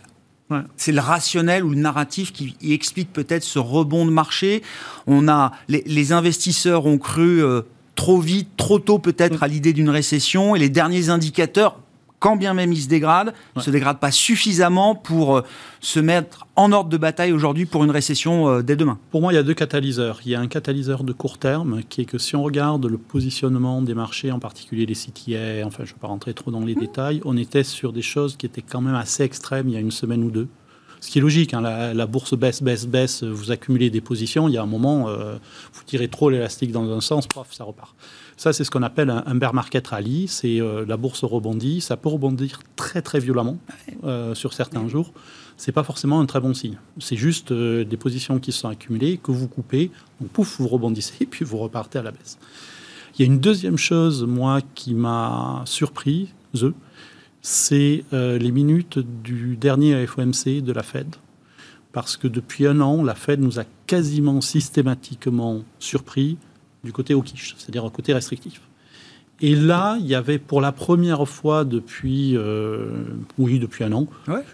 Ouais. 0.50 0.62
C'est 0.78 0.92
le 0.92 1.00
rationnel 1.00 1.64
ou 1.64 1.70
le 1.70 1.76
narratif 1.76 2.34
qui 2.34 2.56
explique 2.62 3.14
peut-être 3.14 3.44
ce 3.44 3.60
rebond 3.60 4.06
de 4.06 4.12
marché. 4.12 4.64
On 5.06 5.28
a 5.28 5.52
les, 5.68 5.84
les 5.86 6.12
investisseurs 6.12 6.88
ont 6.88 6.98
cru 6.98 7.44
euh, 7.44 7.62
trop 7.96 8.20
vite, 8.20 8.50
trop 8.58 8.80
tôt 8.80 8.98
peut-être 8.98 9.44
à 9.44 9.48
l'idée 9.48 9.74
d'une 9.74 9.90
récession, 9.90 10.56
et 10.56 10.60
les 10.60 10.70
derniers 10.70 11.10
indicateurs, 11.10 11.78
quand 12.20 12.36
bien 12.36 12.54
même 12.54 12.72
ils 12.74 12.82
se 12.82 12.88
dégradent, 12.88 13.34
ne 13.56 13.60
ouais. 13.60 13.66
se 13.66 13.72
dégradent 13.72 14.00
pas 14.00 14.12
suffisamment 14.12 14.96
pour 14.96 15.38
euh, 15.38 15.42
se 15.80 16.00
mettre 16.00 16.48
en 16.56 16.72
ordre 16.72 16.90
de 16.90 16.98
bataille 16.98 17.32
aujourd'hui 17.32 17.66
pour 17.66 17.84
une 17.84 17.92
récession 17.92 18.50
euh, 18.50 18.62
dès 18.62 18.76
demain. 18.76 18.98
Pour 19.12 19.22
moi, 19.22 19.32
il 19.32 19.36
y 19.36 19.40
a 19.40 19.44
deux 19.44 19.54
catalyseurs. 19.54 20.20
Il 20.26 20.32
y 20.32 20.36
a 20.36 20.40
un 20.40 20.48
catalyseur 20.48 21.04
de 21.04 21.14
court 21.14 21.38
terme, 21.38 21.82
qui 21.88 22.02
est 22.02 22.06
que 22.06 22.18
si 22.18 22.36
on 22.36 22.44
regarde 22.44 22.86
le 22.86 22.98
positionnement 22.98 23.82
des 23.82 23.94
marchés, 23.94 24.32
en 24.32 24.40
particulier 24.40 24.86
les 24.86 24.96
CTA, 24.96 25.66
enfin 25.66 25.84
je 25.86 25.92
ne 25.92 25.96
vais 25.96 26.02
pas 26.02 26.08
rentrer 26.08 26.34
trop 26.34 26.52
dans 26.52 26.60
les 26.60 26.76
mmh. 26.76 26.80
détails, 26.80 27.22
on 27.26 27.38
était 27.38 27.64
sur 27.64 27.94
des 27.94 28.02
choses 28.02 28.36
qui 28.36 28.46
étaient 28.46 28.62
quand 28.62 28.82
même 28.82 28.96
assez 28.96 29.24
extrêmes 29.24 29.70
il 29.70 29.74
y 29.74 29.78
a 29.78 29.82
une 29.82 29.92
semaine 29.92 30.24
ou 30.24 30.32
deux. 30.32 30.48
Ce 31.02 31.10
qui 31.10 31.20
est 31.20 31.22
logique, 31.22 31.54
hein, 31.54 31.62
la, 31.62 31.94
la, 31.94 32.06
bourse 32.06 32.34
baisse, 32.34 32.62
baisse, 32.62 32.86
baisse, 32.86 33.24
vous 33.24 33.52
accumulez 33.52 33.90
des 33.90 34.02
positions, 34.02 34.50
il 34.50 34.54
y 34.54 34.58
a 34.58 34.62
un 34.62 34.68
moment, 34.68 35.08
euh, 35.08 35.38
vous 35.74 35.84
tirez 35.86 36.10
trop 36.10 36.30
l'élastique 36.30 36.72
dans 36.72 36.92
un 36.92 37.00
sens, 37.00 37.26
pof, 37.26 37.48
ça 37.52 37.64
repart. 37.64 37.96
Ça, 38.36 38.52
c'est 38.52 38.64
ce 38.64 38.72
qu'on 38.72 38.84
appelle 38.84 39.10
un, 39.10 39.24
un, 39.26 39.36
bear 39.36 39.54
market 39.54 39.88
rally, 39.88 40.28
c'est 40.28 40.60
euh, 40.60 40.86
la 40.86 40.98
bourse 40.98 41.24
rebondit, 41.24 41.80
ça 41.80 41.96
peut 41.96 42.10
rebondir 42.10 42.60
très 42.76 43.02
très 43.02 43.20
violemment 43.20 43.58
euh, 44.04 44.36
sur 44.36 44.54
certains 44.54 44.88
jours. 44.90 45.14
c'est 45.56 45.72
pas 45.72 45.84
forcément 45.84 46.20
un 46.20 46.26
très 46.26 46.42
bon 46.42 46.54
signe. 46.54 46.78
C'est 47.00 47.18
juste 47.18 47.54
des 47.54 47.98
positions 47.98 48.40
qui 48.40 48.52
se 48.52 48.60
sont 48.60 48.70
accumulées, 48.70 49.18
que 49.18 49.32
vous 49.32 49.48
coupez, 49.48 49.92
donc 50.20 50.30
pouf, 50.32 50.60
vous 50.60 50.68
rebondissez, 50.68 51.16
et 51.22 51.26
puis 51.28 51.46
vous 51.46 51.58
repartez 51.60 52.00
à 52.00 52.04
la 52.04 52.12
baisse. 52.12 52.38
Il 53.18 53.22
y 53.22 53.24
a 53.24 53.26
une 53.26 53.40
deuxième 53.40 53.78
chose, 53.78 54.24
moi, 54.24 54.60
qui 54.76 54.94
m'a 54.94 55.64
surpris, 55.66 56.34
c'est 57.42 58.04
les 58.12 58.52
minutes 58.52 59.00
du 59.00 59.56
dernier 59.56 60.06
FOMC 60.06 60.62
de 60.62 60.72
la 60.72 60.84
Fed 60.84 61.16
parce 61.92 62.18
que 62.18 62.28
depuis 62.28 62.68
un 62.68 62.82
an, 62.82 63.04
la 63.04 63.16
Fed 63.16 63.40
nous 63.42 63.60
a 63.60 63.64
quasiment 63.88 64.42
systématiquement 64.42 65.64
surpris 65.80 66.38
du 66.84 66.92
côté 66.92 67.14
hawkish, 67.14 67.56
c'est-à-dire 67.58 67.84
au 67.84 67.90
côté 67.90 68.14
restrictif. 68.14 68.62
Et 69.42 69.56
là, 69.56 69.98
il 70.00 70.06
y 70.06 70.16
avait 70.16 70.38
pour 70.38 70.62
la 70.62 70.72
première 70.72 71.28
fois 71.28 71.64
depuis, 71.64 72.36
euh, 72.36 72.90
oui, 73.38 73.60
depuis 73.60 73.84
un 73.84 73.94
an, 73.94 74.08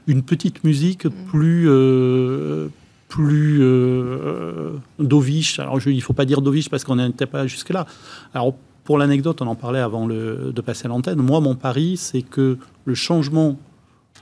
une 0.08 0.22
petite 0.22 0.64
musique 0.64 1.08
plus, 1.28 1.66
euh, 1.68 2.68
plus 3.08 3.60
euh, 3.62 4.74
dovish. 5.00 5.60
Alors, 5.60 5.80
je, 5.80 5.90
il 5.90 5.98
ne 5.98 6.02
faut 6.02 6.14
pas 6.14 6.26
dire 6.26 6.42
dovish 6.42 6.70
parce 6.70 6.84
qu'on 6.84 6.98
n'était 6.98 7.26
pas 7.26 7.48
jusque-là. 7.48 7.88
Alors, 8.34 8.56
pour 8.86 9.00
l'anecdote, 9.00 9.42
on 9.42 9.48
en 9.48 9.56
parlait 9.56 9.80
avant 9.80 10.06
le, 10.06 10.54
de 10.56 10.62
passer 10.62 10.86
à 10.86 10.90
l'antenne. 10.90 11.18
Moi, 11.18 11.42
mon 11.42 11.56
pari, 11.56 11.98
c'est 11.98 12.22
que 12.22 12.58
le 12.86 12.96
changement 12.96 13.58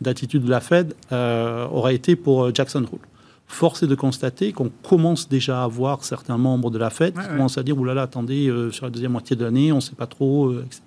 d'attitude 0.01 0.43
de 0.43 0.49
la 0.49 0.61
Fed 0.61 0.95
euh, 1.11 1.67
aura 1.67 1.91
été 1.91 2.15
pour 2.15 2.45
euh, 2.45 2.51
Jackson 2.53 2.85
Hole. 2.91 2.99
Force 3.45 3.83
est 3.83 3.87
de 3.87 3.93
constater 3.93 4.53
qu'on 4.53 4.71
commence 4.81 5.27
déjà 5.27 5.63
à 5.63 5.67
voir 5.67 6.05
certains 6.05 6.37
membres 6.37 6.71
de 6.71 6.79
la 6.79 6.89
Fed 6.89 7.13
qui 7.13 7.27
commencent 7.27 7.57
à 7.57 7.63
dire 7.63 7.77
oulala, 7.77 8.03
attendez, 8.03 8.47
euh, 8.47 8.71
sur 8.71 8.85
la 8.85 8.89
deuxième 8.89 9.11
moitié 9.11 9.35
de 9.35 9.43
l'année, 9.43 9.73
on 9.73 9.75
ne 9.75 9.81
sait 9.81 9.95
pas 9.95 10.07
trop, 10.07 10.53
etc. 10.53 10.81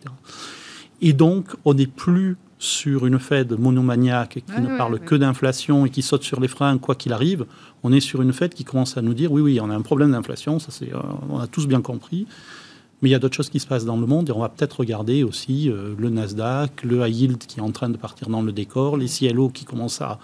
Et 1.03 1.13
donc, 1.13 1.55
on 1.67 1.75
n'est 1.75 1.87
plus 1.87 2.39
sur 2.59 3.05
une 3.05 3.19
Fed 3.19 3.53
monomaniaque 3.61 4.43
qui 4.47 4.61
ne 4.63 4.75
parle 4.79 4.99
que 5.01 5.15
d'inflation 5.15 5.85
et 5.85 5.91
qui 5.91 6.01
saute 6.01 6.23
sur 6.23 6.41
les 6.41 6.49
freins 6.49 6.79
quoi 6.79 6.95
qu'il 6.95 7.13
arrive. 7.13 7.45
On 7.83 7.93
est 7.93 8.01
sur 8.01 8.23
une 8.23 8.33
Fed 8.33 8.55
qui 8.55 8.65
commence 8.65 8.97
à 8.97 9.03
nous 9.03 9.13
dire 9.13 9.31
oui, 9.31 9.43
oui, 9.43 9.61
on 9.61 9.69
a 9.69 9.75
un 9.75 9.83
problème 9.83 10.13
d'inflation, 10.13 10.59
ça 10.59 10.69
c'est, 10.71 10.91
on 11.29 11.39
a 11.39 11.47
tous 11.47 11.67
bien 11.69 11.83
compris. 11.83 12.27
Mais 13.03 13.11
il 13.11 13.13
y 13.13 13.15
a 13.15 13.19
d'autres 13.19 13.37
choses 13.37 13.51
qui 13.51 13.61
se 13.61 13.67
passent 13.67 13.85
dans 13.85 13.97
le 13.97 14.07
monde 14.07 14.29
et 14.29 14.33
on 14.33 14.41
va 14.41 14.49
peut-être 14.49 14.81
regarder 14.81 15.23
aussi 15.23 15.71
euh, 15.71 15.95
le 15.99 16.09
Nasdaq, 16.09 16.83
le 16.83 17.07
high 17.07 17.15
yield 17.15 17.39
qui 17.39 17.59
est 17.59 17.63
en 17.63 17.71
train 17.71 17.91
de 17.91 17.97
partir 17.97 18.29
dans 18.29 18.43
le 18.43 18.53
décor, 18.53 18.97
les 18.97 19.07
CLO 19.07 19.51
qui 19.51 19.65
commencent 19.65 20.01
à 20.01 20.19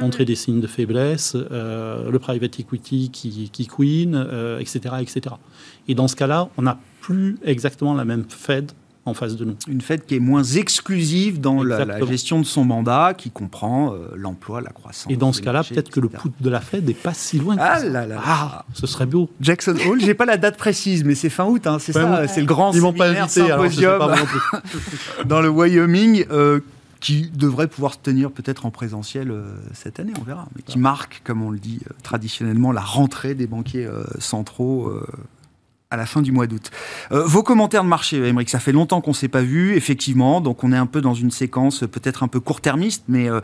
montrer 0.00 0.24
des 0.24 0.36
signes 0.36 0.60
de 0.60 0.66
faiblesse, 0.66 1.36
euh, 1.36 2.10
le 2.10 2.18
private 2.20 2.60
equity 2.60 3.10
qui, 3.10 3.50
qui 3.50 3.66
queen, 3.66 4.14
etc., 4.60 4.80
euh, 4.92 4.98
etc. 4.98 5.34
Et 5.88 5.94
dans 5.94 6.06
ce 6.06 6.14
cas-là, 6.14 6.48
on 6.56 6.62
n'a 6.62 6.78
plus 7.00 7.38
exactement 7.42 7.94
la 7.94 8.04
même 8.04 8.24
Fed 8.28 8.70
en 9.10 9.14
face 9.14 9.36
de 9.36 9.44
nous. 9.44 9.56
Une 9.68 9.80
Fed 9.80 10.06
qui 10.06 10.16
est 10.16 10.20
moins 10.20 10.42
exclusive 10.42 11.40
dans 11.40 11.62
la, 11.62 12.04
gestion 12.06 12.40
de 12.40 12.46
son 12.46 12.64
mandat, 12.64 13.14
qui 13.16 13.30
comprend 13.30 13.92
euh, 13.92 14.12
l'emploi, 14.16 14.60
la 14.60 14.70
croissance. 14.70 15.12
Et 15.12 15.16
dans 15.16 15.32
ce 15.32 15.42
cas-là, 15.42 15.64
peut-être 15.64 15.90
que 15.90 16.00
le 16.00 16.08
poutre 16.08 16.34
de 16.40 16.50
la 16.50 16.60
Fed 16.60 16.86
n'est 16.86 16.94
pas 16.94 17.14
si 17.14 17.38
loin. 17.38 17.56
Que 17.56 17.62
ah 17.62 17.80
là 17.80 18.06
là, 18.06 18.20
ah, 18.24 18.64
ce 18.72 18.86
serait 18.86 19.06
beau. 19.06 19.28
Jackson 19.40 19.74
Hole, 19.86 20.00
j'ai 20.00 20.14
pas 20.14 20.24
la 20.24 20.36
date 20.36 20.56
précise, 20.56 21.04
mais 21.04 21.14
c'est 21.14 21.28
fin 21.28 21.44
août, 21.44 21.66
hein, 21.66 21.78
c'est 21.78 21.92
ça, 21.92 22.26
c'est 22.28 22.40
le 22.40 22.46
grand 22.46 22.72
Ils 22.72 22.80
pas 22.96 23.08
invité, 23.08 23.46
symposium 23.46 24.14
dans 25.26 25.40
le 25.40 25.48
Wyoming. 25.48 26.24
Euh, 26.30 26.60
qui 27.00 27.30
devrait 27.34 27.66
pouvoir 27.66 27.94
se 27.94 27.98
tenir 27.98 28.30
peut-être 28.30 28.66
en 28.66 28.70
présentiel 28.70 29.30
euh, 29.30 29.54
cette 29.72 29.98
année, 29.98 30.12
on 30.20 30.22
verra, 30.22 30.46
mais 30.54 30.60
qui 30.60 30.78
marque, 30.78 31.22
comme 31.24 31.40
on 31.40 31.48
le 31.48 31.58
dit 31.58 31.80
traditionnellement, 32.02 32.72
la 32.72 32.82
rentrée 32.82 33.34
des 33.34 33.46
banquiers 33.46 33.88
centraux 34.18 34.92
à 35.90 35.96
la 35.96 36.06
fin 36.06 36.22
du 36.22 36.30
mois 36.30 36.46
d'août. 36.46 36.70
Euh, 37.10 37.24
vos 37.24 37.42
commentaires 37.42 37.82
de 37.82 37.88
marché, 37.88 38.16
Émeric, 38.16 38.48
ça 38.48 38.60
fait 38.60 38.70
longtemps 38.70 39.00
qu'on 39.00 39.10
ne 39.10 39.16
s'est 39.16 39.28
pas 39.28 39.42
vu, 39.42 39.74
effectivement, 39.74 40.40
donc 40.40 40.62
on 40.62 40.72
est 40.72 40.76
un 40.76 40.86
peu 40.86 41.00
dans 41.00 41.14
une 41.14 41.32
séquence 41.32 41.80
peut-être 41.80 42.22
un 42.22 42.28
peu 42.28 42.38
court-termiste, 42.38 43.02
mais 43.08 43.28
euh, 43.28 43.40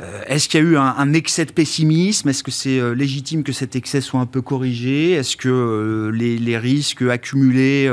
euh, 0.00 0.22
est-ce 0.26 0.48
qu'il 0.48 0.60
y 0.60 0.62
a 0.64 0.66
eu 0.66 0.76
un, 0.76 1.12
excès 1.12 1.44
de 1.44 1.52
pessimisme? 1.52 2.28
Est-ce 2.28 2.42
que 2.42 2.50
c'est 2.50 2.94
légitime 2.94 3.44
que 3.44 3.52
cet 3.52 3.76
excès 3.76 4.00
soit 4.00 4.18
un 4.18 4.26
peu 4.26 4.42
corrigé? 4.42 5.12
Est-ce 5.12 5.36
que 5.36 6.10
les, 6.12 6.58
risques 6.58 7.02
accumulés 7.02 7.88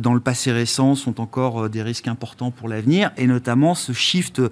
dans 0.00 0.12
le 0.12 0.20
passé 0.20 0.52
récent 0.52 0.94
sont 0.94 1.20
encore 1.20 1.70
des 1.70 1.82
risques 1.82 2.08
importants 2.08 2.50
pour 2.50 2.68
l'avenir? 2.68 3.10
Et 3.16 3.26
notamment 3.26 3.74
ce 3.74 3.92
shift 3.92 4.42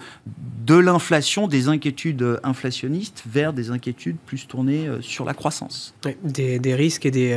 de 0.65 0.75
l'inflation, 0.75 1.47
des 1.47 1.69
inquiétudes 1.69 2.41
inflationnistes 2.43 3.25
vers 3.31 3.53
des 3.53 3.71
inquiétudes 3.71 4.17
plus 4.25 4.47
tournées 4.49 4.89
sur 5.01 5.25
la 5.25 5.35
croissance. 5.35 5.95
Des, 6.25 6.75
risques 6.75 7.07
des, 7.09 7.37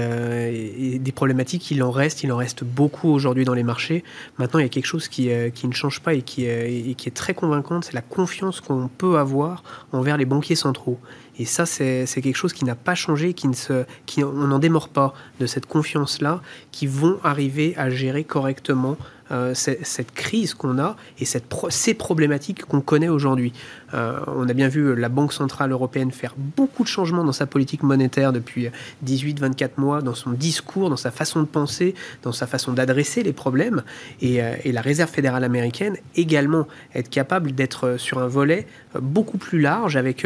et 0.54 1.00
des 1.00 1.12
problèmes 1.12 1.33
il 1.72 1.84
en 1.84 1.92
reste, 1.92 2.24
il 2.24 2.32
en 2.32 2.38
reste 2.38 2.64
beaucoup 2.64 3.10
aujourd'hui 3.10 3.46
dans 3.46 3.54
les 3.54 3.64
marchés. 3.64 4.04
Maintenant, 4.38 4.60
il 4.60 4.64
y 4.64 4.66
a 4.66 4.70
quelque 4.70 4.86
chose 4.86 5.08
qui, 5.08 5.32
euh, 5.32 5.50
qui 5.50 5.68
ne 5.68 5.74
change 5.74 6.02
pas 6.02 6.14
et 6.14 6.22
qui, 6.22 6.48
euh, 6.48 6.94
qui 6.96 7.10
est 7.10 7.14
très 7.14 7.34
convaincante, 7.34 7.86
c'est 7.86 7.94
la 7.94 8.02
confiance 8.02 8.62
qu'on 8.62 8.88
peut 8.88 9.18
avoir 9.18 9.64
envers 9.92 10.18
les 10.18 10.26
banquiers 10.26 10.56
centraux. 10.56 11.00
Et 11.40 11.46
ça, 11.46 11.66
c'est 11.66 12.06
quelque 12.06 12.36
chose 12.36 12.54
qui 12.54 12.64
n'a 12.64 12.76
pas 12.76 12.94
changé, 12.94 13.34
qui 13.34 13.48
ne 13.48 13.54
se, 13.54 13.86
qui, 14.06 14.24
on 14.24 14.32
n'en 14.34 14.60
démord 14.60 14.90
pas 14.90 15.16
de 15.40 15.48
cette 15.48 15.66
confiance-là, 15.66 16.42
qui 16.72 16.86
vont 16.86 17.18
arriver 17.24 17.74
à 17.76 17.90
gérer 17.90 18.24
correctement 18.24 18.98
euh, 19.32 19.54
cette, 19.56 20.12
crise 20.12 20.54
qu'on 20.54 20.78
a 20.78 20.96
et 21.18 21.26
cette 21.26 21.46
ces 21.70 21.96
problématiques 21.96 22.66
qu'on 22.66 22.82
connaît 22.82 23.10
aujourd'hui. 23.10 23.52
Euh, 23.94 24.20
on 24.28 24.48
a 24.50 24.54
bien 24.54 24.68
vu 24.68 24.96
la 24.96 25.10
Banque 25.10 25.34
Centrale 25.34 25.72
Européenne 25.72 26.12
faire 26.12 26.34
beaucoup 26.38 26.84
de 26.84 26.88
changements 26.88 27.24
dans 27.24 27.34
sa 27.34 27.46
politique 27.46 27.84
monétaire 27.84 28.34
depuis 28.34 28.70
18-24 29.06 29.70
mois, 29.78 30.02
dans 30.02 30.16
son 30.16 30.32
discours, 30.32 30.90
dans 30.90 30.98
sa 30.98 31.12
façon 31.12 31.42
de 31.42 31.48
penser, 31.48 31.96
dans 32.24 32.32
sa 32.32 32.48
façon 32.48 32.74
d'adresser 32.74 33.24
les 33.24 33.34
problèmes. 33.34 33.84
Et, 34.22 34.42
euh, 34.42 34.56
la 34.66 34.82
Réserve 34.82 35.10
fédérale 35.10 35.44
américaine 35.44 35.98
également 36.16 36.68
être 36.96 37.10
capable 37.10 37.52
d'être 37.52 37.98
sur 37.98 38.18
un 38.18 38.28
volet 38.28 38.66
beaucoup 39.00 39.38
plus 39.38 39.62
large, 39.62 39.96
avec, 39.96 40.26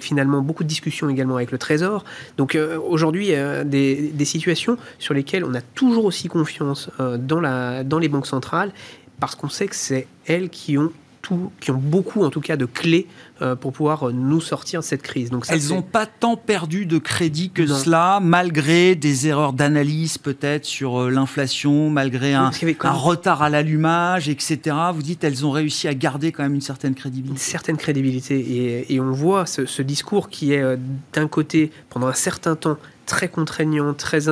finalement 0.00 0.40
beaucoup 0.40 0.64
de 0.64 0.68
discussions 0.68 1.08
également 1.08 1.36
avec 1.36 1.52
le 1.52 1.58
Trésor. 1.58 2.04
Donc 2.36 2.58
aujourd'hui, 2.88 3.32
des, 3.64 4.24
situations 4.24 4.76
sur 4.98 5.14
lesquelles 5.14 5.44
on 5.44 5.54
a 5.54 5.60
toujours 5.60 6.06
aussi 6.06 6.28
confiance 6.28 6.90
dans 6.98 7.98
les 7.98 8.08
banques 8.08 8.26
centrales 8.26 8.72
parce 9.20 9.34
qu'on 9.34 9.48
sait 9.48 9.68
que 9.68 9.76
c'est 9.76 10.06
elles 10.26 10.50
qui 10.50 10.76
ont 10.76 10.92
tout, 11.24 11.50
qui 11.58 11.70
ont 11.70 11.80
beaucoup 11.82 12.22
en 12.22 12.30
tout 12.30 12.40
cas 12.40 12.56
de 12.56 12.66
clés 12.66 13.08
euh, 13.42 13.56
pour 13.56 13.72
pouvoir 13.72 14.08
euh, 14.08 14.12
nous 14.12 14.40
sortir 14.40 14.80
de 14.80 14.84
cette 14.84 15.02
crise. 15.02 15.30
Donc 15.30 15.46
elles 15.48 15.68
n'ont 15.68 15.82
pas 15.82 16.06
tant 16.06 16.36
perdu 16.36 16.86
de 16.86 16.98
crédit 16.98 17.50
que 17.50 17.66
cela, 17.66 18.20
malgré 18.22 18.94
des 18.94 19.26
erreurs 19.26 19.54
d'analyse 19.54 20.18
peut-être 20.18 20.66
sur 20.66 21.00
euh, 21.00 21.10
l'inflation, 21.10 21.88
malgré 21.90 22.34
un, 22.34 22.50
retard 22.92 23.42
à 23.42 23.48
l'allumage, 23.48 24.28
etc. 24.28 24.76
Vous 24.94 25.02
dites 25.02 25.24
elles 25.24 25.46
ont 25.46 25.50
réussi 25.50 25.88
à 25.88 25.94
garder 25.94 26.30
quand 26.30 26.42
même 26.42 26.54
une 26.54 26.60
certaine 26.60 26.94
crédibilité. 26.94 27.32
Une 27.32 27.38
certaine 27.38 27.76
crédibilité 27.78 28.92
et, 28.92 29.00
on 29.00 29.10
voit 29.10 29.46
ce, 29.46 29.66
ce 29.66 29.82
discours 29.82 30.28
qui 30.28 30.52
est 30.52 30.62
d'un 31.12 31.28
côté 31.28 31.70
pendant 31.90 32.06
un 32.06 32.14
certain 32.14 32.54
temps 32.54 32.76
très 33.06 33.28
contraignant, 33.28 33.94
très 33.94 34.28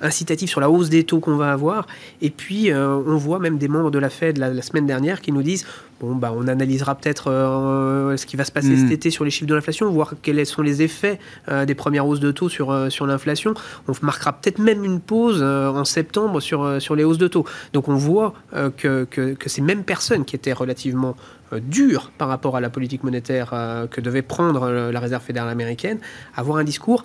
incitatif 0.00 0.50
sur 0.50 0.60
la 0.60 0.70
hausse 0.70 0.88
des 0.88 1.04
taux 1.04 1.20
qu'on 1.20 1.36
va 1.36 1.52
avoir. 1.52 1.86
Et 2.22 2.30
puis, 2.30 2.70
euh, 2.70 2.96
on 3.06 3.16
voit 3.16 3.38
même 3.38 3.58
des 3.58 3.68
membres 3.68 3.90
de 3.90 3.98
la 3.98 4.10
Fed 4.10 4.38
la, 4.38 4.62
semaine 4.62 4.86
dernière 4.86 5.20
qui 5.20 5.32
nous 5.32 5.42
disent 5.42 5.66
bon, 6.00 6.14
bah, 6.14 6.32
on 6.34 6.48
analysera 6.48 6.94
peut-être 6.94 7.30
euh, 7.30 8.16
ce 8.16 8.26
qui 8.26 8.36
va 8.36 8.44
se 8.44 8.52
passer 8.52 8.76
cet 8.76 8.88
hmm. 8.88 8.92
été 8.92 9.10
sur 9.10 9.24
les 9.24 9.30
chiffres 9.30 9.46
de 9.46 9.54
l'inflation, 9.54 9.90
voir 9.90 10.14
quels 10.22 10.44
sont 10.46 10.62
les 10.62 10.82
effets 10.82 11.18
euh, 11.48 11.64
des 11.64 11.74
premières 11.74 12.06
hausses 12.06 12.20
de 12.20 12.30
taux 12.30 12.48
sur, 12.48 12.90
sur 12.90 13.06
l'inflation. 13.06 13.54
On 13.88 13.92
marquera 14.02 14.32
peut-être 14.32 14.58
même 14.58 14.84
une 14.84 15.00
pause 15.00 15.42
en 15.42 15.84
septembre 15.84 16.40
sur, 16.40 16.80
sur 16.80 16.94
les 16.94 17.04
hausses 17.04 17.18
de 17.18 17.28
taux. 17.28 17.44
Donc, 17.72 17.88
on 17.88 17.96
voit 17.96 18.34
que, 18.76 19.04
que, 19.04 19.34
que, 19.34 19.48
ces 19.48 19.60
mêmes 19.60 19.84
personnes 19.84 20.24
qui 20.24 20.36
étaient 20.36 20.52
relativement 20.52 21.16
dures 21.52 22.10
par 22.18 22.28
rapport 22.28 22.56
à 22.56 22.60
la 22.60 22.70
politique 22.70 23.04
monétaire 23.04 23.50
que 23.90 24.00
devait 24.00 24.22
prendre 24.22 24.68
la 24.68 25.00
Réserve 25.00 25.22
fédérale 25.22 25.50
américaine, 25.50 25.98
avoir 26.34 26.58
un 26.58 26.64
discours 26.64 27.04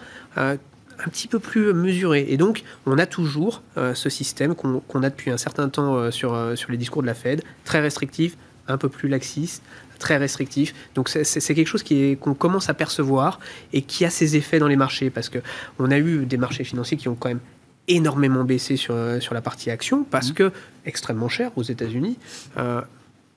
un 1.05 1.09
petit 1.09 1.27
peu 1.27 1.39
plus 1.39 1.73
mesuré. 1.73 2.25
Et 2.29 2.37
donc, 2.37 2.63
on 2.85 2.97
a 2.97 3.05
toujours 3.05 3.63
euh, 3.77 3.93
ce 3.93 4.09
système 4.09 4.55
qu'on 4.55 5.03
a 5.03 5.09
depuis 5.09 5.31
un 5.31 5.37
certain 5.37 5.69
temps 5.69 5.95
euh, 5.95 6.11
sur, 6.11 6.33
euh, 6.33 6.55
sur 6.55 6.71
les 6.71 6.77
discours 6.77 7.01
de 7.01 7.07
la 7.07 7.13
Fed, 7.13 7.41
très 7.63 7.79
restrictif, 7.79 8.37
un 8.67 8.77
peu 8.77 8.89
plus 8.89 9.07
laxiste, 9.07 9.63
très 9.97 10.17
restrictif. 10.17 10.73
Donc, 10.95 11.09
c'est 11.09 11.55
quelque 11.55 11.67
chose 11.67 11.83
qu'on 11.83 12.33
commence 12.33 12.69
à 12.69 12.73
percevoir 12.73 13.39
et 13.73 13.81
qui 13.81 14.05
a 14.05 14.09
ses 14.09 14.35
effets 14.35 14.59
dans 14.59 14.67
les 14.67 14.75
marchés, 14.75 15.09
parce 15.09 15.29
qu'on 15.29 15.91
a 15.91 15.97
eu 15.97 16.25
des 16.25 16.37
marchés 16.37 16.63
financiers 16.63 16.97
qui 16.97 17.07
ont 17.07 17.15
quand 17.15 17.29
même 17.29 17.41
énormément 17.87 18.43
baissé 18.43 18.77
sur, 18.77 18.95
sur 19.19 19.33
la 19.33 19.41
partie 19.41 19.71
action, 19.71 20.03
parce 20.03 20.29
mmh. 20.29 20.35
que 20.35 20.51
extrêmement 20.85 21.29
cher 21.29 21.51
aux 21.55 21.63
États-Unis. 21.63 22.17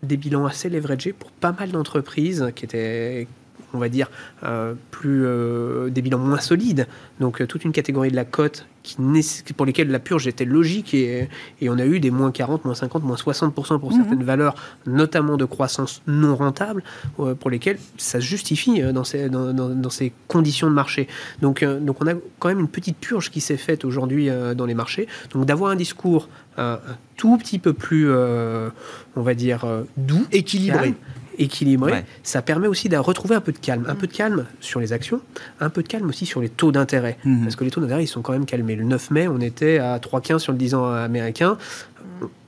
des 0.02 0.16
bilans 0.16 0.46
assez 0.46 0.68
leveragés 0.68 1.12
pour 1.12 1.30
pas 1.30 1.52
mal 1.52 1.70
d'entreprises 1.70 2.52
qui 2.54 2.64
étaient 2.64 3.26
on 3.74 3.78
va 3.78 3.88
dire, 3.88 4.10
euh, 4.44 4.74
plus, 4.90 5.22
euh, 5.24 5.88
des 5.90 6.02
bilans 6.02 6.18
moins 6.18 6.40
solides. 6.40 6.86
Donc 7.20 7.40
euh, 7.40 7.46
toute 7.46 7.64
une 7.64 7.72
catégorie 7.72 8.10
de 8.10 8.16
la 8.16 8.24
cote 8.24 8.66
qui, 8.82 8.96
pour 9.56 9.64
lesquelles 9.64 9.90
la 9.90 10.00
purge 10.00 10.26
était 10.26 10.44
logique 10.44 10.92
et, 10.92 11.28
on 11.62 11.78
a 11.78 11.86
eu 11.86 12.00
des 12.00 12.10
moins 12.10 12.32
40, 12.32 12.64
moins 12.64 12.74
50, 12.74 13.04
moins 13.04 13.16
60% 13.16 13.52
pour 13.52 13.92
certaines 13.92 14.18
mhm. 14.18 14.24
valeurs, 14.24 14.54
notamment 14.86 15.36
de 15.36 15.44
croissance 15.44 16.02
non 16.08 16.34
rentable, 16.34 16.82
pour 17.16 17.48
lesquelles 17.48 17.78
ça 17.96 18.20
se 18.20 18.26
justifie 18.26 18.82
dans 18.92 19.04
ces, 19.04 19.28
dans, 19.28 19.90
ces 19.90 20.12
conditions 20.26 20.68
de 20.68 20.74
marché. 20.74 21.06
Donc, 21.40 21.64
donc 21.64 22.02
on 22.02 22.08
a 22.08 22.14
quand 22.40 22.48
même 22.48 22.58
une 22.58 22.68
petite 22.68 22.96
purge 22.98 23.30
qui 23.30 23.40
s'est 23.40 23.56
faite 23.56 23.84
aujourd'hui 23.84 24.28
dans 24.56 24.66
les 24.66 24.74
marchés. 24.74 25.06
Donc 25.30 25.46
d'avoir 25.46 25.70
un 25.70 25.76
discours 25.76 26.28
un 26.56 26.80
tout 27.16 27.38
petit 27.38 27.60
peu 27.60 27.72
plus, 27.72 28.12
on 28.12 29.22
va 29.22 29.34
dire, 29.34 29.64
doux, 29.96 30.26
équilibré 30.32 30.96
équilibré, 31.42 32.04
ça 32.22 32.42
permet 32.42 32.68
aussi 32.68 32.88
de 32.88 32.96
retrouver 32.96 33.34
un 33.34 33.40
peu 33.40 33.52
de 33.52 33.58
calme. 33.58 33.84
Un 33.88 33.94
peu 33.94 34.06
de 34.06 34.12
calme 34.12 34.46
sur 34.60 34.80
les 34.80 34.92
actions, 34.92 35.20
un 35.60 35.70
peu 35.70 35.82
de 35.82 35.88
calme 35.88 36.08
aussi 36.08 36.26
sur 36.26 36.40
les 36.40 36.48
taux 36.48 36.72
d'intérêt. 36.72 37.18
Mhm. 37.24 37.42
Parce 37.42 37.56
que 37.56 37.64
les 37.64 37.70
taux 37.70 37.80
d'intérêt, 37.80 38.04
ils 38.04 38.08
sont 38.08 38.22
quand 38.22 38.32
même 38.32 38.46
calmés. 38.46 38.76
Le 38.76 38.84
9 38.84 39.10
mai, 39.10 39.28
on 39.28 39.40
était 39.40 39.78
à 39.78 39.98
3,15 39.98 40.38
sur 40.38 40.52
le 40.52 40.58
10 40.58 40.74
ans 40.74 40.90
américain. 40.90 41.58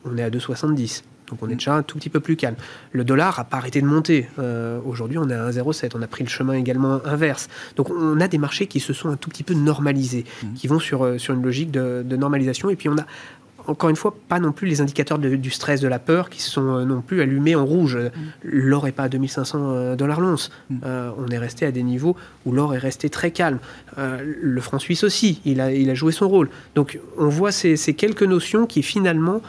On 0.04 0.16
est 0.16 0.22
à 0.22 0.30
2,70. 0.30 1.02
Donc 1.28 1.38
on 1.42 1.48
est 1.48 1.54
déjà 1.54 1.74
un 1.74 1.82
tout 1.82 1.98
petit 1.98 2.10
peu 2.10 2.20
plus 2.20 2.36
calme. 2.36 2.56
Le 2.92 3.04
dollar 3.04 3.38
n'a 3.38 3.44
pas 3.44 3.56
arrêté 3.56 3.80
de 3.80 3.86
monter. 3.86 4.28
Euh, 4.38 4.78
aujourd'hui, 4.84 5.18
on 5.18 5.28
est 5.28 5.34
à 5.34 5.50
1,07. 5.50 5.92
On 5.94 6.02
a 6.02 6.06
pris 6.06 6.22
le 6.22 6.28
chemin 6.28 6.52
également 6.52 7.00
inverse. 7.04 7.48
Donc 7.76 7.90
on 7.90 8.20
a 8.20 8.28
des 8.28 8.38
marchés 8.38 8.66
qui 8.66 8.80
se 8.80 8.92
sont 8.92 9.08
un 9.08 9.16
tout 9.16 9.30
petit 9.30 9.42
peu 9.42 9.54
normalisés, 9.54 10.24
mhm. 10.42 10.54
qui 10.54 10.68
vont 10.68 10.78
sur, 10.78 11.04
euh, 11.04 11.18
sur 11.18 11.34
une 11.34 11.42
logique 11.42 11.70
de, 11.70 12.04
de 12.04 12.16
normalisation. 12.16 12.70
Et 12.70 12.76
puis 12.76 12.88
on 12.88 12.98
a 12.98 13.06
encore 13.66 13.90
une 13.90 13.96
fois, 13.96 14.14
pas 14.28 14.40
non 14.40 14.52
plus 14.52 14.68
les 14.68 14.80
indicateurs 14.80 15.18
du 15.18 15.50
stress, 15.50 15.80
de 15.80 15.88
la 15.88 15.98
peur 15.98 16.30
qui 16.30 16.42
sont 16.42 16.76
euh, 16.76 16.84
non 16.84 17.00
plus 17.00 17.22
allumés 17.22 17.54
en 17.54 17.64
rouge. 17.64 17.96
Mm. 17.96 18.10
L'or 18.44 18.84
n'est 18.84 18.92
pas 18.92 19.04
à 19.04 19.08
2500 19.08 19.58
euh, 19.60 19.96
dollars 19.96 20.20
l'once. 20.20 20.50
Mm. 20.70 20.76
Euh, 20.84 21.10
on 21.18 21.28
est 21.28 21.38
resté 21.38 21.66
à 21.66 21.72
des 21.72 21.82
niveaux 21.82 22.16
où 22.44 22.52
l'or 22.52 22.74
est 22.74 22.78
resté 22.78 23.08
très 23.10 23.30
calme. 23.30 23.58
le 23.96 24.60
franc 24.60 24.78
suisse 24.78 25.04
aussi, 25.04 25.40
il 25.44 25.60
a, 25.60 25.72
il 25.72 25.88
a 25.90 25.94
joué 25.94 26.12
son 26.12 26.28
rôle. 26.28 26.50
Donc 26.74 26.98
on 27.18 27.28
voit 27.28 27.52
ces, 27.52 27.76
ces 27.76 27.94
quelques 27.94 28.22
notions 28.22 28.66
qui 28.66 28.82
finalement 28.82 29.40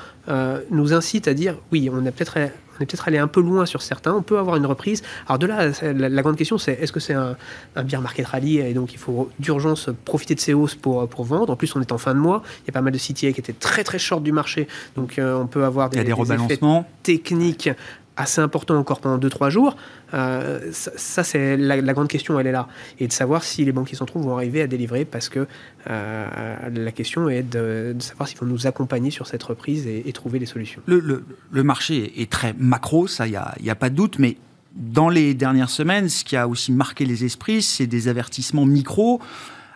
nous 0.71 0.93
incitent 0.93 1.27
à 1.27 1.33
dire 1.33 1.55
oui, 1.71 1.89
on 1.91 2.05
a 2.05 2.11
peut-être 2.11 2.37
on 2.77 2.83
est 2.83 2.85
peut-être 2.85 3.07
allé 3.07 3.17
un 3.17 3.27
peu 3.27 3.41
loin 3.41 3.65
sur 3.65 3.81
certains, 3.81 4.13
on 4.13 4.21
peut 4.21 4.37
avoir 4.37 4.55
une 4.57 4.65
reprise. 4.65 5.03
Alors 5.27 5.39
de 5.39 5.47
là, 5.47 5.69
la, 5.81 6.21
grande 6.21 6.35
question, 6.35 6.57
c'est 6.57 6.73
est-ce 6.73 6.91
que 6.91 6.99
c'est 6.99 7.13
un, 7.13 7.35
un 7.75 7.83
beer 7.83 8.01
market 8.01 8.25
rally 8.25 8.59
et 8.59 8.73
donc 8.73 8.93
il 8.93 8.99
faut 8.99 9.29
d'urgence 9.39 9.89
profiter 10.05 10.35
de 10.35 10.39
ces 10.39 10.53
hausses 10.53 10.75
pour, 10.75 11.07
pour 11.07 11.23
vendre. 11.23 11.53
En 11.53 11.55
plus, 11.55 11.75
on 11.75 11.81
est 11.81 11.91
en 11.91 11.97
fin 11.97 12.13
de 12.13 12.19
mois, 12.19 12.43
il 12.63 12.67
y 12.67 12.69
a 12.69 12.73
pas 12.73 12.81
mal 12.81 12.93
de 12.93 12.97
CTA 12.97 13.31
qui 13.31 13.39
étaient 13.39 13.53
très 13.53 13.83
très 13.83 13.99
short 13.99 14.23
du 14.23 14.31
marché, 14.31 14.67
donc 14.95 15.17
euh, 15.19 15.37
on 15.37 15.47
peut 15.47 15.63
avoir 15.63 15.89
des, 15.89 16.03
des, 16.03 16.13
rebalancements 16.13 16.87
techniques 17.03 17.69
assez 18.17 18.41
important 18.41 18.77
encore 18.77 18.99
pendant 18.99 19.17
2-3 19.17 19.49
jours. 19.49 19.75
Euh, 20.13 20.59
ça, 20.71 21.23
c'est 21.23 21.57
la, 21.57 21.93
grande 21.93 22.07
question, 22.07 22.39
elle 22.39 22.47
est 22.47 22.51
là. 22.51 22.67
Et 22.99 23.07
de 23.07 23.13
savoir 23.13 23.43
si 23.43 23.65
les 23.65 23.71
banquiers 23.71 23.97
centraux 23.97 24.19
vont 24.19 24.35
arriver 24.35 24.61
à 24.61 24.67
délivrer, 24.67 25.05
parce 25.05 25.29
que 25.29 25.47
euh, 25.89 26.55
la 26.73 26.91
question 26.91 27.29
est 27.29 27.43
de, 27.43 27.95
savoir 27.99 28.27
s'ils 28.27 28.39
vont 28.39 28.45
nous 28.45 28.67
accompagner 28.67 29.11
sur 29.11 29.27
cette 29.27 29.43
reprise 29.43 29.87
et, 29.87 30.11
trouver 30.13 30.39
des 30.39 30.45
solutions. 30.45 30.81
Le, 30.85 31.23
marché 31.63 32.21
est 32.21 32.31
très 32.31 32.53
macro, 32.57 33.07
ça, 33.07 33.27
il 33.27 33.37
n'y 33.61 33.69
a 33.69 33.75
pas 33.75 33.89
de 33.89 33.95
doute, 33.95 34.17
mais 34.17 34.37
dans 34.75 35.09
les 35.09 35.33
dernières 35.33 35.69
semaines, 35.69 36.09
ce 36.09 36.23
qui 36.23 36.35
a 36.35 36.47
aussi 36.47 36.71
marqué 36.71 37.05
les 37.05 37.25
esprits, 37.25 37.61
c'est 37.61 37.87
des 37.87 38.07
avertissements 38.07 38.65
micro 38.65 39.21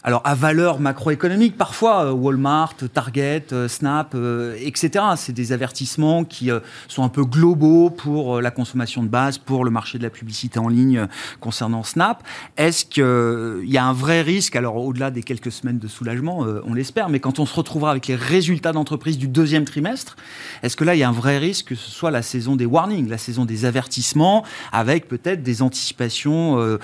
alors 0.03 0.21
à 0.23 0.33
valeur 0.33 0.79
macroéconomique, 0.79 1.57
parfois 1.57 2.05
euh, 2.05 2.11
Walmart, 2.11 2.75
Target, 2.93 3.47
euh, 3.51 3.67
Snap, 3.67 4.13
euh, 4.15 4.55
etc. 4.59 5.05
C'est 5.17 5.33
des 5.33 5.51
avertissements 5.51 6.23
qui 6.23 6.49
sont 6.87 7.03
un 7.03 7.09
peu 7.09 7.25
globaux 7.25 7.89
pour 7.89 8.41
la 8.41 8.51
consommation 8.51 9.03
de 9.03 9.07
base, 9.07 9.37
pour 9.37 9.65
le 9.65 9.71
marché 9.71 9.97
de 9.97 10.03
la 10.03 10.09
publicité 10.09 10.59
en 10.59 10.67
ligne 10.67 11.07
concernant 11.39 11.83
Snap. 11.83 12.23
Est-ce 12.57 12.85
qu'il 12.85 13.69
y 13.69 13.77
a 13.77 13.85
un 13.85 13.93
vrai 13.93 14.21
risque, 14.21 14.55
alors 14.55 14.77
au-delà 14.77 15.11
des 15.11 15.23
quelques 15.23 15.51
semaines 15.51 15.79
de 15.79 15.87
soulagement, 15.87 16.45
on 16.65 16.73
l'espère, 16.73 17.09
mais 17.09 17.19
quand 17.19 17.39
on 17.39 17.45
se 17.45 17.53
retrouvera 17.53 17.91
avec 17.91 18.07
les 18.07 18.15
résultats 18.15 18.71
d'entreprise 18.71 19.17
du 19.17 19.27
deuxième 19.27 19.65
trimestre, 19.65 20.15
est-ce 20.63 20.75
que 20.75 20.83
là 20.83 20.95
il 20.95 20.99
y 20.99 21.03
a 21.03 21.09
un 21.09 21.13
vrai 21.13 21.37
risque 21.37 21.69
que 21.69 21.75
ce 21.75 21.91
soit 21.91 22.11
la 22.11 22.21
saison 22.21 22.55
des 22.55 22.65
warnings, 22.65 23.09
la 23.09 23.17
saison 23.17 23.45
des 23.45 23.65
avertissements, 23.65 24.45
avec 24.71 25.07
peut-être 25.07 25.43
des 25.43 25.61
anticipations 25.61 26.77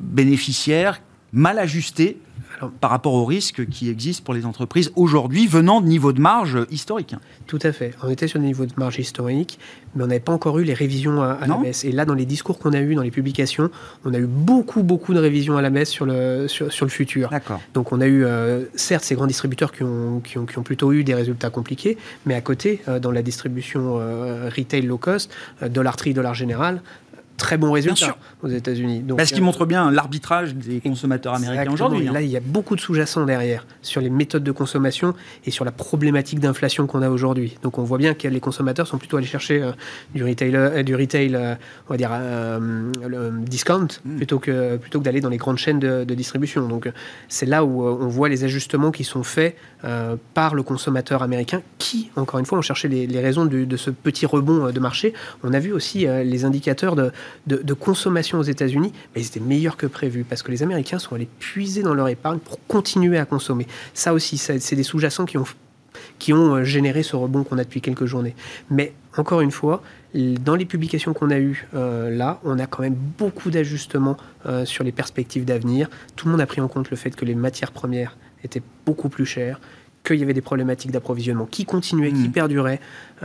bénéficiaires 0.00 1.00
mal 1.32 1.58
ajustées 1.58 2.18
par 2.80 2.90
rapport 2.90 3.14
aux 3.14 3.24
risques 3.24 3.66
qui 3.68 3.88
existent 3.88 4.24
pour 4.24 4.34
les 4.34 4.46
entreprises 4.46 4.92
aujourd'hui 4.96 5.46
venant 5.46 5.80
de 5.80 5.86
niveaux 5.86 6.12
de 6.12 6.20
marge 6.20 6.58
historiques. 6.70 7.14
Tout 7.46 7.58
à 7.62 7.72
fait. 7.72 7.94
On 8.02 8.10
était 8.10 8.28
sur 8.28 8.40
des 8.40 8.46
niveaux 8.46 8.66
de 8.66 8.72
marge 8.76 8.98
historiques, 8.98 9.58
mais 9.94 10.04
on 10.04 10.06
n'avait 10.06 10.20
pas 10.20 10.32
encore 10.32 10.58
eu 10.58 10.64
les 10.64 10.74
révisions 10.74 11.22
à, 11.22 11.46
la 11.46 11.56
baisse. 11.56 11.84
Et 11.84 11.92
là, 11.92 12.04
dans 12.04 12.14
les 12.14 12.26
discours 12.26 12.58
qu'on 12.58 12.72
a 12.72 12.80
eus, 12.80 12.94
dans 12.94 13.02
les 13.02 13.10
publications, 13.10 13.70
on 14.04 14.14
a 14.14 14.18
eu 14.18 14.26
beaucoup, 14.26 14.82
beaucoup 14.82 15.14
de 15.14 15.18
révisions 15.18 15.56
à 15.56 15.62
la 15.62 15.70
baisse 15.70 15.90
sur 15.90 16.06
le, 16.06 16.46
sur, 16.48 16.72
sur 16.72 16.86
le 16.86 16.90
futur. 16.90 17.30
D'accord. 17.30 17.60
Donc 17.74 17.92
on 17.92 18.00
a 18.00 18.06
eu, 18.06 18.24
euh, 18.24 18.64
certes, 18.74 19.04
ces 19.04 19.14
grands 19.14 19.26
distributeurs 19.26 19.72
qui 19.72 19.82
ont, 19.82 20.20
qui 20.20 20.38
ont, 20.38 20.46
qui, 20.46 20.58
ont, 20.58 20.62
plutôt 20.62 20.92
eu 20.92 21.04
des 21.04 21.14
résultats 21.14 21.50
compliqués, 21.50 21.96
mais 22.26 22.34
à 22.34 22.40
côté, 22.40 22.82
euh, 22.88 22.98
dans 22.98 23.10
la 23.10 23.22
distribution 23.22 23.98
euh, 23.98 24.50
retail 24.54 24.82
low 24.82 24.98
cost, 24.98 25.30
dollar 25.68 25.96
tri, 25.96 26.14
dollar 26.14 26.34
général, 26.34 26.82
très 27.40 27.56
bons 27.56 27.72
résultats 27.72 28.16
aux 28.42 28.48
États-Unis. 28.48 29.02
Parce 29.16 29.32
qu'il 29.32 29.42
montre 29.42 29.66
bien 29.66 29.90
l'arbitrage 29.90 30.54
des 30.54 30.80
consommateurs 30.80 31.34
américains 31.34 31.72
aujourd'hui. 31.72 32.06
Hein. 32.06 32.12
Là, 32.12 32.22
il 32.22 32.28
y 32.28 32.36
a 32.36 32.40
beaucoup 32.40 32.76
de 32.76 32.80
sous-jacents 32.80 33.24
derrière 33.24 33.66
sur 33.82 34.00
les 34.00 34.10
méthodes 34.10 34.44
de 34.44 34.52
consommation 34.52 35.14
et 35.44 35.50
sur 35.50 35.64
la 35.64 35.72
problématique 35.72 36.38
d'inflation 36.38 36.86
qu'on 36.86 37.02
a 37.02 37.08
aujourd'hui. 37.08 37.56
Donc, 37.62 37.78
on 37.78 37.82
voit 37.82 37.98
bien 37.98 38.14
que 38.14 38.28
les 38.28 38.40
consommateurs 38.40 38.86
sont 38.86 38.98
plutôt 38.98 39.16
allés 39.16 39.26
chercher 39.26 39.62
euh, 39.62 39.72
du 40.14 40.22
retail, 40.22 40.54
euh, 40.54 40.82
du 40.82 40.94
retail 40.94 41.34
euh, 41.34 41.54
on 41.88 41.94
va 41.94 41.96
dire, 41.96 42.10
discount 43.46 43.88
mm. 44.04 44.16
plutôt 44.16 44.38
que, 44.38 44.76
plutôt 44.76 45.00
que 45.00 45.04
d'aller 45.04 45.20
dans 45.20 45.30
les 45.30 45.38
grandes 45.38 45.58
chaînes 45.58 45.80
de, 45.80 46.04
distribution. 46.14 46.68
Donc, 46.68 46.90
c'est 47.28 47.46
là 47.46 47.64
où 47.64 47.82
on 47.82 48.08
voit 48.08 48.28
les 48.28 48.44
ajustements 48.44 48.90
qui 48.90 49.04
sont 49.04 49.22
faits 49.22 49.56
par 50.34 50.54
le 50.54 50.62
consommateur 50.62 51.22
américain 51.22 51.62
qui, 51.78 52.10
encore 52.16 52.38
une 52.38 52.44
fois, 52.46 52.58
ont 52.58 52.62
cherché 52.62 52.88
les, 52.88 53.06
les 53.06 53.20
raisons 53.20 53.46
de, 53.46 53.76
ce 53.76 53.90
petit 53.90 54.26
rebond 54.26 54.70
de 54.70 54.80
marché. 54.80 55.14
On 55.42 55.54
a 55.54 55.58
vu 55.58 55.72
aussi 55.72 56.00
les 56.00 56.44
indicateurs 56.44 56.96
de, 56.96 57.12
de, 57.46 57.74
consommation 57.74 58.38
aux 58.38 58.42
États-Unis, 58.42 58.92
mais 59.14 59.22
ils 59.22 59.26
étaient 59.26 59.40
meilleurs 59.40 59.76
que 59.76 59.86
prévu 59.86 60.24
parce 60.24 60.42
que 60.42 60.50
les 60.50 60.62
Américains 60.62 60.98
sont 60.98 61.14
allés 61.14 61.28
puiser 61.38 61.82
dans 61.82 61.94
leur 61.94 62.08
épargne 62.08 62.38
pour 62.38 62.58
continuer 62.66 63.18
à 63.18 63.24
consommer. 63.24 63.66
Ça 63.94 64.12
aussi, 64.12 64.38
c'est 64.38 64.76
des 64.76 64.82
sous-jacents 64.82 65.24
qui 65.24 65.38
ont, 65.38 65.44
qui 66.18 66.32
ont 66.32 66.56
euh, 66.56 66.64
généré 66.64 67.02
ce 67.02 67.16
rebond 67.16 67.44
qu'on 67.44 67.58
a 67.58 67.64
depuis 67.64 67.80
quelques 67.80 68.04
journées. 68.04 68.34
Mais 68.70 68.92
encore 69.16 69.40
une 69.40 69.50
fois, 69.50 69.82
dans 70.14 70.54
les 70.54 70.64
publications 70.64 71.12
qu'on 71.12 71.30
a 71.30 71.38
eues 71.38 71.66
euh, 71.74 72.10
là, 72.10 72.40
on 72.44 72.58
a 72.58 72.66
quand 72.66 72.82
même 72.82 72.96
beaucoup 73.18 73.50
d'ajustements 73.50 74.16
euh, 74.46 74.64
sur 74.64 74.84
les 74.84 74.92
perspectives 74.92 75.44
d'avenir. 75.44 75.88
Tout 76.16 76.26
le 76.26 76.32
monde 76.32 76.40
a 76.40 76.46
pris 76.46 76.60
en 76.60 76.68
compte 76.68 76.90
le 76.90 76.96
fait 76.96 77.14
que 77.14 77.24
les 77.24 77.34
matières 77.34 77.72
premières 77.72 78.16
étaient 78.44 78.62
beaucoup 78.86 79.08
plus 79.08 79.26
chères, 79.26 79.60
qu'il 80.04 80.16
y 80.16 80.22
avait 80.22 80.34
des 80.34 80.40
problématiques 80.40 80.90
d'approvisionnement 80.90 81.46
qui 81.46 81.64
continuaient, 81.64 82.12
qui 82.12 82.28
mmh. 82.28 82.32
perduraient. 82.32 82.80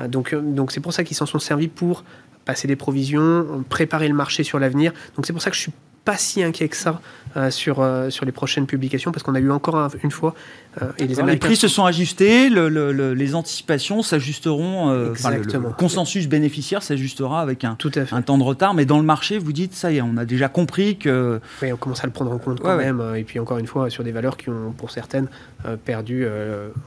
donc, 0.09 0.35
donc 0.35 0.73
c'est 0.73 0.81
pour 0.81 0.91
ça 0.91 1.05
qu'ils 1.05 1.15
s'en 1.15 1.25
sont 1.25 1.39
servis 1.39 1.69
pour 1.69 2.03
passer 2.45 2.67
des 2.67 2.75
provisions, 2.75 3.63
préparer 3.69 4.08
le 4.08 4.13
marché 4.13 4.43
sur 4.43 4.60
l'avenir. 4.60 4.93
Donc 5.15 5.25
c'est 5.25 5.34
pour 5.34 5.41
ça 5.41 5.49
que 5.49 5.55
je 5.55 5.62
suis 5.62 5.73
pas 6.05 6.17
si 6.17 6.43
inquiet 6.43 6.69
que 6.69 6.77
ça 6.77 7.01
euh, 7.36 7.51
sur, 7.51 7.81
euh, 7.81 8.10
sur 8.10 8.23
les 8.25 8.31
prochaines 8.31 8.67
publications, 8.67 9.12
parce 9.12 9.23
qu'on 9.23 9.36
a 9.36 9.39
eu 9.39 9.51
encore 9.51 9.89
une 10.03 10.12
fois. 10.12 10.36
Euh, 10.81 10.91
et 10.99 11.08
les, 11.08 11.15
les, 11.15 11.38
prix 11.38 11.58
se 11.58 11.67
sont 11.67 11.84
ajustés, 11.84 12.49
les 12.49 13.36
anticipations 13.36 14.03
s'ajusteront, 14.03 14.91
le, 14.91 15.71
consensus 15.77 16.29
bénéficiaire 16.29 16.84
s'ajustera 16.84 17.41
avec 17.41 17.65
un, 17.65 17.75
un 18.12 18.21
temps 18.21 18.38
de 18.38 18.43
retard, 18.43 18.73
mais 18.73 18.86
dans 18.86 18.99
le 18.99 19.03
marché, 19.03 19.38
vous 19.38 19.51
dites, 19.51 19.73
ça 19.73 19.91
y 19.91 19.97
est, 19.97 20.01
on 20.01 20.15
a 20.15 20.25
déjà 20.25 20.47
compris 20.47 20.97
que... 20.97 21.41
Oui, 21.62 21.73
on 21.73 21.77
commence 21.77 22.03
à 22.03 22.08
le 22.08 22.13
prendre 22.13 22.31
en 22.31 22.38
compte 22.38 22.62
quand 22.62 22.77
même, 22.77 23.03
et 23.17 23.23
puis 23.23 23.39
encore 23.39 23.58
une 23.58 23.67
fois, 23.67 23.89
sur 23.89 24.03
des 24.03 24.12
valeurs 24.12 24.38
qui 24.38 24.49
ont, 24.49 24.73
pour 24.77 24.91
certaines, 24.91 25.27
perdu 25.84 26.25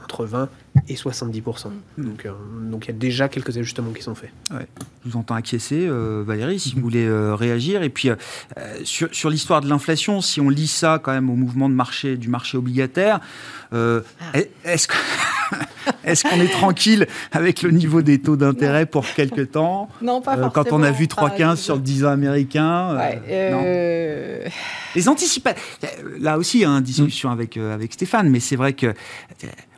entre 0.03 0.25
20 0.25 0.49
et 0.87 0.95
70%. 0.95 1.67
Mm. 1.97 2.03
Donc, 2.03 2.27
donc 2.69 2.85
il 2.85 2.87
y 2.87 2.91
a 2.91 2.97
déjà 2.97 3.29
quelques 3.29 3.57
ajustements 3.57 3.91
qui 3.91 4.03
sont 4.03 4.15
faits. 4.15 4.31
Je 4.51 5.09
vous 5.09 5.17
entends 5.17 5.35
acquiescer, 5.35 5.87
Valérie, 5.89 6.59
si 6.59 6.75
vous 6.75 6.81
voulez 6.81 7.09
réagir. 7.33 7.83
Et 7.83 7.89
puis, 7.89 8.09
sur, 8.83 9.09
sur, 9.11 9.29
l'histoire 9.29 9.61
de 9.61 9.69
l'inflation, 9.69 10.21
si 10.21 10.41
on 10.41 10.49
lit 10.49 10.67
ça 10.67 10.99
quand 11.01 11.11
même 11.11 11.29
au 11.29 11.35
mouvement 11.35 11.69
de 11.69 11.73
marché, 11.73 12.17
du 12.17 12.29
marché 12.29 12.57
obligataire, 12.57 13.19
euh, 13.71 14.01
ah. 14.19 14.39
est-ce 14.65 14.87
qu'on 16.27 16.41
est, 16.41 16.51
tranquille 16.51 17.07
avec 17.31 17.61
le 17.61 17.69
niveau 17.69 18.01
des 18.01 18.19
taux 18.19 18.35
d'intérêt 18.35 18.85
pour 18.85 19.05
quelques 19.05 19.51
temps? 19.51 19.89
Non, 20.01 20.21
pas 20.21 20.37
euh, 20.37 20.49
Quand 20.49 20.71
on 20.71 20.81
a 20.81 20.91
vu 20.91 21.05
3,15 21.05 21.57
sur 21.57 21.75
le 21.75 21.81
10 21.81 22.05
ans 22.05 22.09
américain 22.09 22.97
euh, 23.29 24.47
Les 24.95 25.07
anticipations. 25.07 25.61
Là 26.19 26.37
aussi, 26.37 26.65
hein, 26.65 26.81
discussion 26.81 27.29
avec, 27.29 27.57
avec 27.57 27.93
Stéphane, 27.93 28.29
mais 28.29 28.39
c'est 28.39 28.55
vrai 28.55 28.73
que 28.73 28.93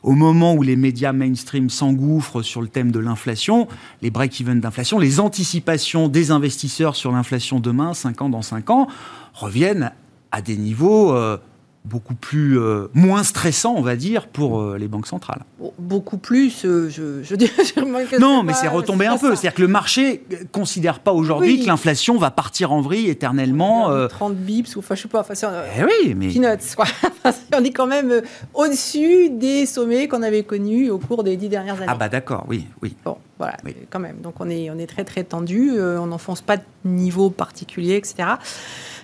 au 0.04 0.14
moment 0.14 0.54
où 0.54 0.64
les 0.64 0.76
médias 0.76 1.14
mainstream 1.14 1.70
s'engouffrent 1.70 2.42
sur 2.42 2.62
le 2.62 2.68
thème 2.68 2.92
de 2.92 3.00
l'inflation, 3.00 3.68
les 4.02 4.10
break-even 4.10 4.60
d'inflation, 4.60 5.00
les 5.00 5.20
anticipations 5.20 6.08
des 6.08 6.32
investisseurs 6.32 6.96
sur 6.96 7.12
l'inflation 7.12 7.60
demain, 7.60 7.94
5 7.94 8.22
ans 8.22 8.30
dans 8.30 8.42
5 8.42 8.70
ans, 8.70 8.88
reviennent 9.34 9.92
à 10.32 10.42
des 10.42 10.58
niveaux 10.58 11.14
euh, 11.14 11.38
beaucoup 11.84 12.14
plus 12.14 12.60
euh, 12.60 12.88
moins 12.94 13.24
stressant, 13.24 13.74
on 13.76 13.82
va 13.82 13.96
dire, 13.96 14.28
pour 14.28 14.62
euh, 14.62 14.78
les 14.78 14.88
banques 14.88 15.08
centrales. 15.08 15.42
Beaucoup 15.80 16.18
plus, 16.18 16.64
euh, 16.64 16.90
je, 16.90 17.24
je 17.24 17.36
dirais. 17.36 17.52
non, 18.20 18.44
mais 18.44 18.54
c'est 18.54 18.68
retombé 18.68 19.08
un 19.08 19.18
peu. 19.18 19.36
C'est-à-dire 19.36 19.56
que 19.56 19.62
le 19.62 19.68
marché 19.68 20.24
considère 20.52 21.00
pas 21.00 21.12
aujourd'hui 21.12 21.62
que 21.62 21.68
l'inflation 21.68 22.18
va 22.18 22.30
partir 22.30 22.72
en 22.72 22.82
vrille 22.82 23.10
éternellement. 23.10 24.08
30 24.08 24.36
bips 24.36 24.76
ou 24.76 24.80
enfin 24.80 24.96
je 24.96 25.02
sais 25.04 25.08
pas. 25.08 25.22
Enfin, 25.22 25.34
eh 25.78 25.84
oui, 25.84 26.14
mais 26.16 26.28
peanuts. 26.28 26.76
Quoi. 26.76 26.86
on 27.58 27.64
est 27.64 27.72
quand 27.72 27.88
même 27.88 28.22
au-dessus 28.54 29.30
des 29.30 29.66
sommets 29.66 30.08
qu'on 30.08 30.22
avait 30.22 30.44
connus 30.44 30.90
au 30.90 31.00
cours 31.00 31.24
des 31.24 31.36
dix 31.36 31.50
dernières 31.50 31.78
années. 31.78 31.88
Ah 31.88 31.96
bah 31.96 32.10
d'accord, 32.10 32.46
oui, 32.48 32.68
oui. 32.82 32.96
Bon, 33.04 33.18
voilà, 33.38 33.58
quand 33.90 34.00
même. 34.00 34.18
Donc 34.22 34.36
on 34.40 34.50
est 34.50 34.70
on 34.70 34.78
est 34.78 34.88
très 34.88 35.04
très 35.04 35.24
tendu. 35.24 35.72
on 35.80 36.08
n'enfonce 36.08 36.42
pas 36.42 36.58
de 36.58 36.64
niveau 36.86 37.30
particulier, 37.30 37.96
etc. 37.96 38.36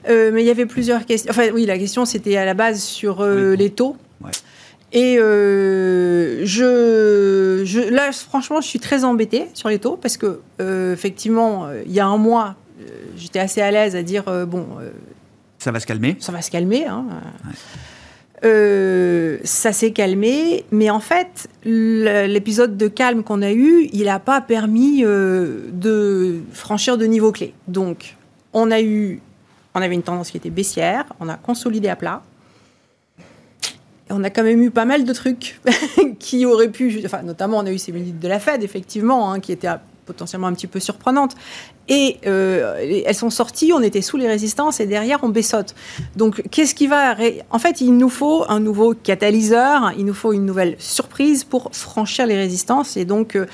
Euh, 0.10 0.32
mais 0.34 0.44
il 0.44 0.48
y 0.48 0.50
avait 0.50 0.66
plusieurs 0.66 1.06
questions. 1.06 1.30
Enfin, 1.30 1.50
oui, 1.54 1.66
la 1.66 1.78
question, 1.78 2.06
c'était 2.06 2.38
à 2.38 2.46
la 2.46 2.54
base 2.54 2.82
sur 2.82 3.22
euh, 3.22 3.56
les 3.56 3.70
taux. 3.70 3.98
Et 4.94 5.18
euh, 5.20 6.46
je, 6.46 7.90
là, 7.90 8.12
franchement, 8.14 8.62
je 8.62 8.68
suis 8.68 8.80
très 8.80 9.04
embêtée 9.04 9.48
sur 9.54 9.68
les 9.68 9.80
taux 9.80 9.98
parce 9.98 10.16
que, 10.16 10.40
effectivement, 10.94 11.70
il 11.86 11.92
y 11.92 12.00
a 12.00 12.06
un 12.06 12.18
mois, 12.18 12.56
j'étais 13.18 13.40
assez 13.40 13.62
à 13.62 13.70
l'aise 13.70 13.98
à 13.98 14.04
dire 14.04 14.24
bon. 14.48 14.66
ça 15.60 15.72
va 15.72 15.82
se 15.82 15.86
calmer. 15.86 16.16
Ça 16.20 16.32
va 16.32 16.42
se 16.42 16.50
calmer. 16.50 16.86
Hein. 16.86 17.06
ça 19.44 19.74
s'est 19.74 19.92
calmé, 19.92 20.64
mais 20.72 20.90
en 20.90 21.02
fait, 21.02 21.50
l'épisode 21.66 22.78
de 22.78 22.88
calme 22.88 23.24
qu'on 23.24 23.42
a 23.42 23.52
eu, 23.52 23.90
il 23.92 24.06
n'a 24.06 24.20
pas 24.20 24.40
permis 24.40 25.02
de 25.02 26.40
franchir 26.54 26.98
de 26.98 27.06
niveau 27.06 27.34
clé. 27.34 27.54
Donc, 27.68 28.16
on 28.54 28.72
a 28.72 28.82
eu, 28.82 29.20
on 29.78 29.82
avait 29.82 29.96
une 29.96 30.04
tendance 30.04 30.32
qui 30.32 30.38
était 30.38 30.50
baissière, 30.50 31.06
on 31.20 31.30
a 31.30 31.36
consolidé 31.36 31.88
à 31.88 31.96
plat, 31.96 32.24
on 34.10 34.24
a 34.24 34.30
quand 34.30 34.44
même 34.44 34.62
eu 34.62 34.72
pas 34.72 34.86
mal 34.86 35.04
de 35.04 35.14
trucs 35.14 35.60
qui 36.20 36.46
auraient 36.46 36.72
pu, 36.72 37.02
enfin, 37.06 37.22
notamment 37.24 37.58
on 37.58 37.66
a 37.66 37.72
eu 37.72 37.78
ces 37.78 37.92
minutes 37.92 38.20
de 38.20 38.28
la 38.28 38.40
Fed, 38.40 38.64
effectivement, 38.64 39.32
hein, 39.32 39.40
qui 39.40 39.52
étaient 39.52 39.70
potentiellement 40.06 40.48
un 40.48 40.54
petit 40.54 40.68
peu 40.68 40.80
surprenantes. 40.80 41.36
Et 41.90 42.18
euh, 42.26 43.04
elles 43.06 43.16
sont 43.16 43.30
sorties, 43.30 43.72
on 43.74 43.82
était 43.82 44.02
sous 44.02 44.18
les 44.18 44.28
résistances 44.28 44.80
et 44.80 44.86
derrière 44.86 45.20
on 45.24 45.30
baissote. 45.30 45.76
Donc 46.16 46.42
qu'est-ce 46.50 46.74
qui 46.74 46.88
va... 46.88 47.16
En 47.50 47.60
fait, 47.60 47.82
il 47.82 47.96
nous 47.96 48.10
faut 48.10 48.46
un 48.50 48.60
nouveau 48.60 48.94
catalyseur, 48.94 49.94
il 49.98 50.06
nous 50.06 50.14
faut 50.14 50.34
une 50.34 50.46
nouvelle 50.46 50.76
surprise 50.80 51.44
pour 51.44 51.70
franchir 51.74 52.26
les 52.26 52.36
résistances. 52.36 52.98
Et 52.98 53.06
donc... 53.06 53.36
Euh, 53.36 53.46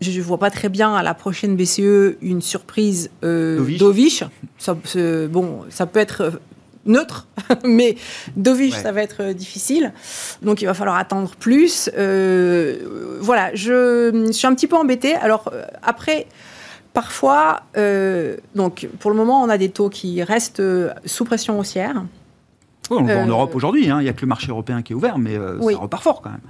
je 0.00 0.10
ne 0.10 0.22
vois 0.22 0.38
pas 0.38 0.50
très 0.50 0.68
bien 0.68 0.94
à 0.94 1.02
la 1.02 1.14
prochaine 1.14 1.56
BCE 1.56 2.16
une 2.20 2.42
surprise 2.42 3.10
euh, 3.22 3.78
Dovish. 3.78 4.24
bon, 5.30 5.60
ça 5.70 5.86
peut 5.86 6.00
être 6.00 6.40
neutre, 6.86 7.26
mais 7.64 7.96
Dovich, 8.36 8.74
ça 8.74 8.92
va 8.92 9.02
être 9.02 9.22
euh, 9.22 9.32
difficile. 9.32 9.92
Donc, 10.42 10.62
il 10.62 10.66
va 10.66 10.74
falloir 10.74 10.96
attendre 10.96 11.32
plus. 11.38 11.90
Euh, 11.96 13.18
voilà, 13.20 13.54
je, 13.54 14.30
suis 14.32 14.46
un 14.46 14.54
petit 14.54 14.66
peu 14.66 14.76
embêtée. 14.76 15.14
Alors, 15.14 15.50
euh, 15.52 15.64
après, 15.82 16.26
parfois, 16.92 17.62
donc, 18.54 18.88
pour 19.00 19.10
le 19.10 19.16
moment, 19.16 19.42
on 19.42 19.48
a 19.48 19.58
des 19.58 19.70
taux 19.70 19.88
qui 19.88 20.22
restent 20.22 20.62
sous 21.04 21.24
pression 21.24 21.58
haussière. 21.58 22.04
on 22.90 23.02
le 23.02 23.12
voit 23.12 23.22
en 23.22 23.26
Europe 23.26 23.54
aujourd'hui. 23.54 23.90
Hein. 23.90 24.00
Il 24.00 24.04
n'y 24.04 24.10
a 24.10 24.12
que 24.12 24.22
le 24.22 24.28
marché 24.28 24.48
européen 24.48 24.82
qui 24.82 24.92
est 24.92 24.96
ouvert, 24.96 25.18
mais 25.18 25.34
ça 25.34 25.78
repart 25.78 26.02
fort 26.02 26.22
quand 26.22 26.30
même 26.30 26.40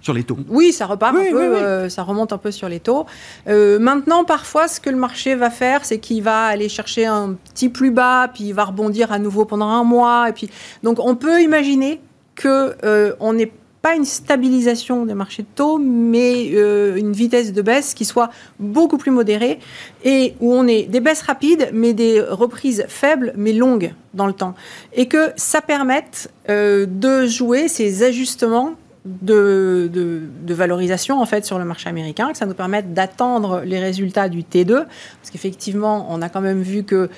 sur 0.00 0.14
les 0.14 0.24
taux. 0.24 0.38
Oui, 0.48 0.72
ça 0.72 0.86
repart 0.86 1.14
un 1.16 1.30
peu, 1.30 1.56
euh, 1.56 1.88
ça 1.88 2.02
remonte 2.02 2.32
un 2.32 2.38
peu 2.38 2.50
sur 2.50 2.68
les 2.68 2.80
taux. 2.80 3.06
Euh, 3.48 3.78
maintenant, 3.78 4.24
parfois, 4.24 4.68
ce 4.68 4.80
que 4.80 4.90
le 4.90 4.96
marché 4.96 5.34
va 5.34 5.50
faire, 5.50 5.84
c'est 5.84 5.98
qu'il 5.98 6.22
va 6.22 6.46
aller 6.46 6.68
chercher 6.68 7.06
un 7.06 7.36
petit 7.52 7.68
plus 7.68 7.90
bas, 7.90 8.28
puis 8.32 8.44
il 8.44 8.54
va 8.54 8.64
rebondir 8.64 9.12
à 9.12 9.18
nouveau 9.18 9.44
pendant 9.44 9.68
un 9.68 9.84
mois. 9.84 10.28
Et 10.28 10.32
puis, 10.32 10.48
donc, 10.82 10.98
on 11.00 11.16
peut 11.16 11.42
imaginer 11.42 12.00
que 12.34 12.74
euh, 12.84 13.12
on 13.20 13.34
n'est 13.34 13.52
pas 13.82 13.94
une 13.94 14.04
stabilisation 14.04 15.06
des 15.06 15.14
marchés 15.14 15.42
de 15.42 15.48
taux, 15.54 15.78
mais 15.78 16.48
une 16.48 17.12
vitesse 17.12 17.54
de 17.54 17.62
baisse 17.62 17.94
qui 17.94 18.04
soit 18.04 18.28
beaucoup 18.58 18.98
plus 18.98 19.10
modérée 19.10 19.58
et 20.04 20.34
où 20.40 20.52
on 20.52 20.66
ait 20.66 20.82
des 20.82 21.00
baisses 21.00 21.22
rapides, 21.22 21.70
mais 21.72 21.94
des 21.94 22.20
reprises 22.20 22.84
faibles, 22.88 23.32
mais 23.36 23.54
longues 23.54 23.94
dans 24.12 24.26
le 24.26 24.34
temps. 24.34 24.54
Et 24.92 25.08
que 25.08 25.32
ça 25.36 25.62
permette 25.62 26.30
de 26.46 27.26
jouer 27.26 27.68
ces 27.68 28.02
ajustements 28.02 28.74
de, 29.04 29.90
de, 29.92 30.54
valorisation 30.54 31.20
en 31.20 31.26
fait 31.26 31.46
sur 31.46 31.58
le 31.58 31.64
marché 31.64 31.88
américain, 31.88 32.30
que 32.32 32.38
ça 32.38 32.46
nous 32.46 32.54
permette 32.54 32.92
d'attendre 32.92 33.62
les 33.64 33.78
résultats 33.78 34.28
du 34.28 34.42
T2, 34.42 34.66
parce 34.74 35.30
qu'effectivement, 35.32 36.06
on 36.10 36.20
a 36.20 36.28
quand 36.28 36.42
même 36.42 36.60
vu 36.60 36.84
que 36.84 37.08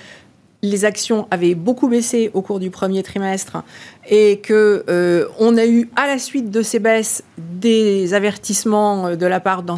les 0.64 0.84
actions 0.84 1.26
avaient 1.32 1.56
beaucoup 1.56 1.88
baissé 1.88 2.30
au 2.34 2.42
cours 2.42 2.60
du 2.60 2.70
premier 2.70 3.02
trimestre 3.02 3.64
et 4.08 4.38
que 4.38 4.84
euh, 4.88 5.26
on 5.40 5.56
a 5.56 5.66
eu 5.66 5.90
à 5.96 6.06
la 6.06 6.18
suite 6.18 6.50
de 6.50 6.62
ces 6.62 6.78
baisses 6.78 7.24
des 7.36 8.14
avertissements 8.14 9.16
de 9.16 9.26
la 9.26 9.40
part 9.40 9.64
d'un 9.64 9.74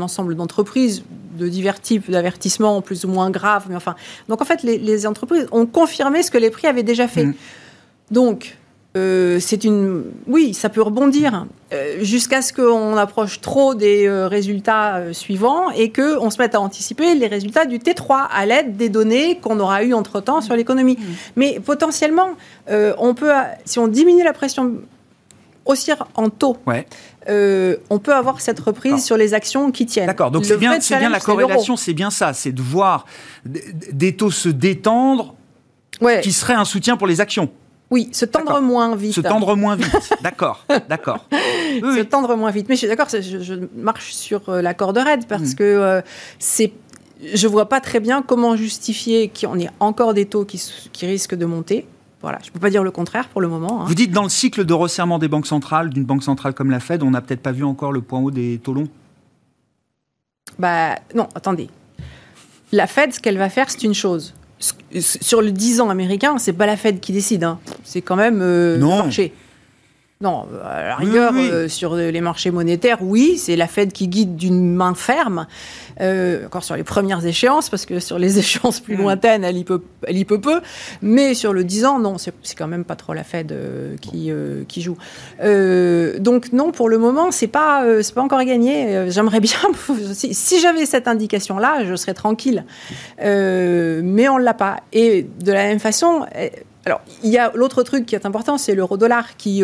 ensemble 0.00 0.34
d'entreprises 0.34 1.04
de 1.38 1.48
divers 1.48 1.80
types 1.80 2.10
d'avertissements 2.10 2.82
plus 2.82 3.04
ou 3.04 3.08
moins 3.08 3.30
graves 3.30 3.66
mais 3.68 3.76
enfin 3.76 3.94
donc 4.28 4.42
en 4.42 4.44
fait 4.44 4.64
les, 4.64 5.06
entreprises 5.06 5.46
ont 5.52 5.66
confirmé 5.66 6.24
ce 6.24 6.32
que 6.32 6.38
les 6.38 6.50
prix 6.50 6.66
avaient 6.66 6.82
déjà 6.82 7.06
fait 7.06 7.26
mmh. 7.26 7.34
donc 8.10 8.58
euh, 8.96 9.38
c'est 9.38 9.62
une, 9.62 10.02
oui, 10.26 10.52
ça 10.52 10.68
peut 10.68 10.82
rebondir 10.82 11.46
euh, 11.72 11.98
jusqu'à 12.02 12.42
ce 12.42 12.52
qu'on 12.52 12.96
approche 12.96 13.40
trop 13.40 13.76
des 13.76 14.08
euh, 14.08 14.26
résultats 14.26 15.12
suivants 15.12 15.70
et 15.70 15.92
qu'on 15.92 16.28
se 16.28 16.42
mette 16.42 16.56
à 16.56 16.60
anticiper 16.60 17.14
les 17.14 17.28
résultats 17.28 17.66
du 17.66 17.78
T3 17.78 18.26
à 18.32 18.46
l'aide 18.46 18.76
des 18.76 18.88
données 18.88 19.38
qu'on 19.38 19.60
aura 19.60 19.84
eues 19.84 19.94
entre 19.94 20.20
temps 20.20 20.40
sur 20.40 20.56
l'économie. 20.56 20.98
Mmh. 20.98 21.12
Mais 21.36 21.60
potentiellement, 21.64 22.30
on 22.68 23.14
peut, 23.14 23.30
si 23.64 23.78
on 23.78 23.86
diminue 23.86 24.24
la 24.24 24.32
pression 24.32 24.78
haussière 25.64 26.08
en 26.16 26.28
taux, 26.28 26.56
on 26.66 27.98
peut 28.02 28.14
avoir 28.14 28.40
cette 28.40 28.58
reprise 28.58 29.04
sur 29.04 29.16
les 29.16 29.34
actions 29.34 29.70
qui 29.70 29.86
tiennent. 29.86 30.06
D'accord, 30.06 30.32
donc 30.32 30.44
c'est 30.44 30.56
bien, 30.56 30.78
bien 30.78 31.10
la 31.10 31.20
corrélation, 31.20 31.76
c'est 31.76 31.94
bien 31.94 32.10
ça, 32.10 32.32
c'est 32.32 32.52
de 32.52 32.62
voir 32.62 33.06
des 33.44 34.16
taux 34.16 34.32
se 34.32 34.48
détendre, 34.48 35.36
qui 36.22 36.32
serait 36.32 36.54
un 36.54 36.64
soutien 36.64 36.96
pour 36.96 37.06
les 37.06 37.20
actions. 37.20 37.50
Oui, 37.90 38.08
se 38.12 38.24
tendre 38.24 38.60
moins 38.60 38.94
vite. 38.94 39.14
Se 39.14 39.20
tendre 39.20 39.56
moins 39.56 39.74
vite, 39.74 40.14
d'accord, 40.22 40.64
d'accord. 40.88 41.26
se 41.30 42.02
tendre 42.02 42.36
moins 42.36 42.52
vite. 42.52 42.68
Mais 42.68 42.76
je 42.76 42.80
suis 42.80 42.88
d'accord, 42.88 43.08
je, 43.10 43.54
marche 43.74 44.12
sur 44.12 44.48
euh, 44.48 44.62
la 44.62 44.74
corde 44.74 44.98
raide 44.98 45.26
parce 45.26 45.52
mm. 45.52 45.54
que 45.56 45.64
euh, 45.64 46.00
c'est 46.38 46.72
je 47.34 47.46
vois 47.46 47.68
pas 47.68 47.80
très 47.80 48.00
bien 48.00 48.22
comment 48.22 48.56
justifier 48.56 49.28
qu'on 49.28 49.58
ait 49.58 49.68
encore 49.78 50.14
des 50.14 50.24
taux 50.24 50.44
qui, 50.44 50.60
risquent 51.02 51.34
de 51.34 51.44
monter. 51.44 51.86
Voilà, 52.22 52.38
je 52.42 52.48
ne 52.48 52.52
peux 52.52 52.60
pas 52.60 52.70
dire 52.70 52.82
le 52.82 52.90
contraire 52.90 53.28
pour 53.28 53.40
le 53.40 53.48
moment. 53.48 53.82
Hein. 53.82 53.84
Vous 53.86 53.94
dites 53.94 54.12
dans 54.12 54.22
le 54.22 54.28
cycle 54.28 54.64
de 54.64 54.72
resserrement 54.72 55.18
des 55.18 55.28
banques 55.28 55.46
centrales, 55.46 55.90
d'une 55.90 56.04
banque 56.04 56.22
centrale 56.22 56.54
comme 56.54 56.70
la 56.70 56.80
Fed, 56.80 57.02
on 57.02 57.10
n'a 57.10 57.20
peut-être 57.20 57.42
pas 57.42 57.52
vu 57.52 57.64
encore 57.64 57.92
le 57.92 58.00
point 58.00 58.20
haut 58.20 58.30
des 58.30 58.58
taux 58.62 58.74
longs? 58.74 58.88
Bah 60.58 60.96
non, 61.14 61.28
attendez. 61.34 61.68
La 62.72 62.86
Fed, 62.86 63.12
ce 63.14 63.20
qu'elle 63.20 63.38
va 63.38 63.48
faire, 63.48 63.70
c'est 63.70 63.82
une 63.82 63.94
chose 63.94 64.34
sur 64.60 65.40
le 65.40 65.52
10 65.52 65.80
ans 65.80 65.90
américain, 65.90 66.36
c'est 66.38 66.52
pas 66.52 66.66
la 66.66 66.76
Fed 66.76 67.00
qui 67.00 67.12
décide. 67.12 67.44
Hein. 67.44 67.58
C'est 67.84 68.02
quand 68.02 68.16
même 68.16 68.40
euh, 68.42 68.76
le 68.76 68.86
marché. 68.86 69.32
Non, 70.22 70.46
à 70.62 70.82
la 70.82 70.96
rigueur, 70.96 71.32
euh, 71.34 71.66
sur 71.66 71.96
les 71.96 72.20
marchés 72.20 72.50
monétaires, 72.50 72.98
oui, 73.00 73.38
c'est 73.38 73.56
la 73.56 73.66
Fed 73.66 73.90
qui 73.90 74.06
guide 74.06 74.36
d'une 74.36 74.74
main 74.74 74.92
ferme. 74.94 75.46
Euh, 76.02 76.44
encore 76.44 76.62
sur 76.62 76.76
les 76.76 76.84
premières 76.84 77.24
échéances, 77.24 77.70
parce 77.70 77.86
que 77.86 78.00
sur 78.00 78.18
les 78.18 78.38
échéances 78.38 78.80
plus 78.80 78.98
mm. 78.98 79.00
lointaines, 79.00 79.44
elle 79.44 79.56
y 79.56 79.64
peut, 79.64 79.80
elle 80.06 80.18
y 80.18 80.26
peut 80.26 80.38
peu. 80.38 80.60
Mais 81.00 81.32
sur 81.32 81.54
le 81.54 81.64
10 81.64 81.86
ans, 81.86 81.98
non, 81.98 82.16
c'est 82.18 82.34
quand 82.54 82.66
même 82.66 82.84
pas 82.84 82.96
trop 82.96 83.14
la 83.14 83.24
Fed 83.24 83.50
euh, 83.50 83.96
qui, 83.96 84.30
euh, 84.30 84.64
qui 84.68 84.82
joue. 84.82 84.98
donc 86.22 86.52
non, 86.52 86.70
pour 86.70 86.90
le 86.90 86.98
moment, 86.98 87.30
c'est 87.30 87.46
pas, 87.46 87.82
c'est 88.02 88.14
pas 88.14 88.20
encore 88.20 88.44
gagné. 88.44 89.10
J'aimerais 89.10 89.40
bien, 89.40 89.56
si, 90.12 90.34
si 90.34 90.60
j'avais 90.60 90.84
cette 90.84 91.08
indication-là, 91.08 91.86
je 91.86 91.94
serais 91.96 92.12
tranquille. 92.12 92.66
mais 93.18 94.28
on 94.28 94.36
l'a 94.36 94.52
pas. 94.52 94.80
Et 94.92 95.26
de 95.42 95.50
la 95.50 95.62
même 95.62 95.80
façon, 95.80 96.26
alors 96.84 97.00
il 97.22 97.30
y 97.30 97.38
a 97.38 97.52
l'autre 97.54 97.82
truc 97.84 98.04
qui 98.04 98.14
est 98.14 98.26
important, 98.26 98.58
c'est 98.58 98.74
l'euro-dollar 98.74 99.38
qui 99.38 99.62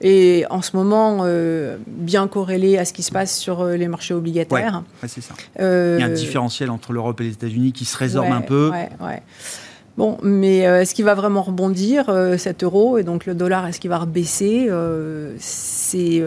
et 0.00 0.46
en 0.48 0.62
ce 0.62 0.76
moment 0.76 1.20
euh, 1.22 1.76
bien 1.86 2.26
corrélé 2.26 2.78
à 2.78 2.84
ce 2.84 2.92
qui 2.92 3.02
se 3.02 3.12
passe 3.12 3.36
sur 3.36 3.60
euh, 3.60 3.76
les 3.76 3.88
marchés 3.88 4.14
obligataires. 4.14 4.82
Ouais, 5.02 5.08
c'est 5.08 5.20
ça. 5.20 5.34
Euh, 5.60 5.96
Il 5.98 6.02
y 6.02 6.04
a 6.04 6.10
un 6.10 6.14
différentiel 6.14 6.70
entre 6.70 6.92
l'Europe 6.92 7.20
et 7.20 7.24
les 7.24 7.32
États-Unis 7.32 7.72
qui 7.72 7.84
se 7.84 7.96
résorbe 7.96 8.32
un 8.32 8.40
peu. 8.40 8.70
Bon, 9.96 10.16
mais 10.22 10.58
est-ce 10.60 10.94
qu'il 10.94 11.04
va 11.04 11.14
vraiment 11.14 11.42
rebondir 11.42 12.10
cet 12.38 12.62
euro 12.62 12.96
et 12.96 13.02
donc 13.02 13.26
le 13.26 13.34
dollar 13.34 13.66
est-ce 13.66 13.80
qu'il 13.80 13.90
va 13.90 13.98
rebaisser 13.98 14.70
C'est 15.38 16.24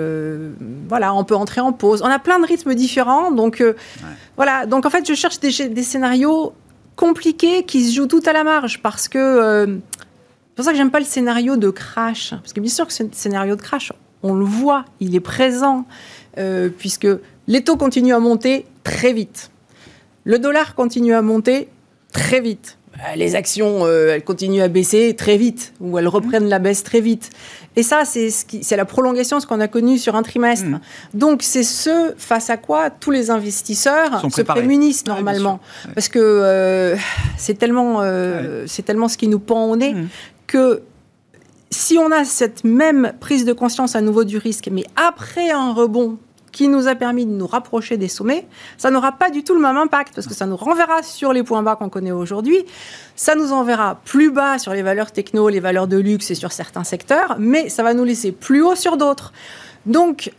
voilà, 0.88 1.14
on 1.16 1.24
peut 1.24 1.36
entrer 1.36 1.62
en 1.62 1.72
pause. 1.72 2.04
On 2.04 2.10
a 2.10 2.20
plein 2.20 2.40
de 2.40 2.46
rythmes 2.46 2.76
différents, 2.76 3.32
donc 3.32 3.64
voilà. 4.36 4.68
Donc 4.68 4.86
en 4.86 4.92
fait, 4.92 5.08
je 5.08 5.16
cherche 5.16 5.40
des, 5.40 5.70
des, 5.70 5.84
scénarios 5.84 6.54
compliqués 6.96 7.64
qui 7.64 7.88
se 7.88 7.96
jouent 7.96 8.08
tout 8.08 8.22
à 8.28 8.34
la 8.34 8.44
marge 8.44 8.80
parce 8.84 9.08
que 9.08 9.80
c'est 10.54 10.58
pour 10.58 10.66
ça 10.66 10.72
que 10.72 10.78
j'aime 10.78 10.92
pas 10.92 11.00
le 11.00 11.06
scénario 11.06 11.58
de 11.58 11.72
crash. 11.72 12.30
Parce 12.30 12.54
que 12.54 12.60
bien 12.60 12.70
sûr 12.70 12.86
que 12.86 12.94
ce 12.94 13.02
scénario 13.12 13.56
de 13.56 13.62
crash, 13.62 13.92
on 14.22 14.36
le 14.36 14.46
voit, 14.46 14.86
il 15.00 15.16
est 15.16 15.20
présent, 15.20 15.86
euh, 16.38 16.70
puisque 16.70 17.08
les 17.48 17.64
taux 17.64 17.76
continuent 17.76 18.14
à 18.14 18.20
monter 18.20 18.68
très 18.84 19.14
vite. 19.14 19.50
Le 20.26 20.38
dollar 20.38 20.76
continue 20.76 21.16
à 21.16 21.24
monter 21.24 21.70
très 22.12 22.40
vite. 22.40 22.78
Euh, 23.00 23.16
les 23.16 23.34
actions, 23.34 23.88
euh, 23.88 24.14
elles 24.14 24.24
continuent 24.24 24.62
à 24.62 24.68
baisser 24.68 25.16
très 25.16 25.38
vite, 25.38 25.74
ou 25.82 25.98
elles 25.98 26.08
reprennent 26.08 26.48
la 26.48 26.60
baisse 26.60 26.84
très 26.84 27.02
vite. 27.02 27.32
Et 27.76 27.82
ça, 27.82 28.06
c'est 28.06 28.30
ce 28.30 28.76
la 28.76 28.86
prolongation 28.86 29.38
de 29.38 29.42
ce 29.42 29.48
qu'on 29.48 29.60
a 29.60 29.68
connu 29.68 29.98
sur 29.98 30.16
un 30.16 30.22
trimestre. 30.22 30.68
Mmh. 30.68 30.80
Donc, 31.16 31.42
c'est 31.42 31.64
ce 31.64 32.14
face 32.16 32.52
à 32.52 32.58
quoi 32.58 32.92
tous 32.92 33.10
les 33.10 33.32
investisseurs 33.32 34.22
se 34.32 34.44
prémunissent 34.44 35.08
normalement. 35.08 35.60
Parce 35.96 36.10
que 36.10 36.96
c'est 37.38 37.58
tellement, 37.58 38.04
c'est 38.68 38.84
tellement 38.84 39.08
ce 39.08 39.18
qui 39.18 39.28
nous 39.28 39.40
pend 39.40 39.66
au 39.66 39.76
nez 39.76 39.96
mmh 39.96 40.08
que 40.48 40.84
si 41.70 41.98
on 41.98 42.12
a 42.12 42.24
cette 42.24 42.64
même 42.64 43.14
prise 43.20 43.46
de 43.46 43.54
conscience 43.54 43.96
à 43.96 44.02
nouveau 44.02 44.24
du 44.24 44.38
risque, 44.38 44.70
mais 44.72 44.84
après 44.96 45.50
un 45.50 45.74
rebond 45.74 46.18
qui 46.52 46.68
nous 46.68 46.88
a 46.88 46.94
permis 46.94 47.26
de 47.26 47.32
nous 47.32 47.48
rapprocher 47.48 47.98
des 47.98 48.08
sommets, 48.08 48.46
ça 48.78 48.92
n'aura 48.92 49.14
pas 49.14 49.32
du 49.32 49.44
tout 49.44 49.56
le 49.56 49.60
même 49.60 49.76
impact 49.76 50.14
parce 50.14 50.28
que 50.28 50.36
ça 50.36 50.46
nous 50.46 50.56
renverra 50.56 51.02
sur 51.02 51.34
les 51.34 51.42
points 51.42 51.64
bas 51.64 51.76
qu'on 51.76 51.90
connaît 51.90 52.12
aujourd'hui, 52.12 52.64
ça 53.16 53.34
nous 53.34 53.52
enverra 53.52 54.00
plus 54.06 54.30
bas 54.32 54.60
sur 54.60 54.72
les 54.74 54.84
valeurs 54.84 55.12
techno, 55.12 55.50
les 55.50 55.60
valeurs 55.60 55.88
de 55.88 55.98
luxe 55.98 56.30
et 56.30 56.36
sur 56.36 56.52
certains 56.52 56.84
secteurs, 56.84 57.38
mais 57.40 57.70
ça 57.70 57.82
va 57.82 57.96
nous 57.96 58.04
laisser 58.04 58.32
plus 58.32 58.62
haut 58.62 58.76
sur 58.76 58.98
d'autres. 58.98 59.34
Donc, 59.88 60.32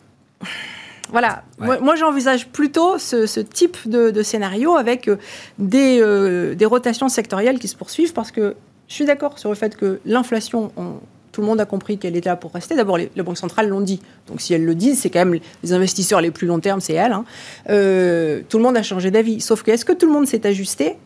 Voilà. 1.11 1.43
Ouais. 1.59 1.67
Moi, 1.67 1.81
moi, 1.81 1.95
j'envisage 1.97 2.49
plutôt 2.49 2.99
ce, 2.99 3.27
ce 3.27 3.41
type 3.41 3.77
de, 3.87 4.11
de 4.11 4.23
scénario 4.23 4.77
avec 4.77 5.09
euh, 5.09 5.17
des, 5.59 5.99
euh, 6.01 6.55
des 6.55 6.65
rotations 6.65 7.09
sectorielles 7.09 7.59
qui 7.59 7.69
se 7.69 7.77
poursuivent 7.77 8.13
parce 8.13 8.31
que 8.31 8.57
je 8.89 8.95
suis 8.95 9.05
d'accord 9.05 9.39
sur 9.39 9.49
le 9.51 9.55
fait 9.57 9.77
que 9.77 10.01
l'inflation, 10.05 10.71
on- 10.77 10.95
tout 11.33 11.41
le 11.41 11.49
monde 11.49 11.61
a 11.61 11.67
compris 11.67 11.99
qu'elle 11.99 12.15
était 12.15 12.29
là 12.29 12.37
pour 12.37 12.53
rester. 12.53 12.77
D'abord, 12.77 12.97
les, 12.97 13.11
les 13.17 13.23
banques 13.25 13.39
centrales 13.39 13.69
l'ont 13.69 13.81
dit. 13.81 14.01
Donc, 14.29 14.41
si 14.41 14.55
elles 14.55 14.65
le 14.65 14.75
disent, 14.77 15.01
c'est 15.01 15.11
quand 15.11 15.25
même 15.25 15.41
les 15.65 15.73
investisseurs 15.73 16.21
les 16.21 16.31
plus 16.31 16.47
long 16.47 16.61
terme, 16.61 16.81
c'est 16.81 16.93
elles. 16.93 17.11
hein. 17.13 17.25
Euh, 17.71 18.43
tout 18.49 18.57
le 18.59 18.63
monde 18.63 18.77
a 18.77 18.85
changé 18.85 19.11
d'avis. 19.11 19.41
Sauf 19.41 19.65
que, 19.65 19.73
est-ce 19.73 19.85
que 19.85 19.93
tout 19.93 20.07
le 20.07 20.13
monde 20.13 20.29
s'est 20.29 20.47
ajusté? 20.47 20.97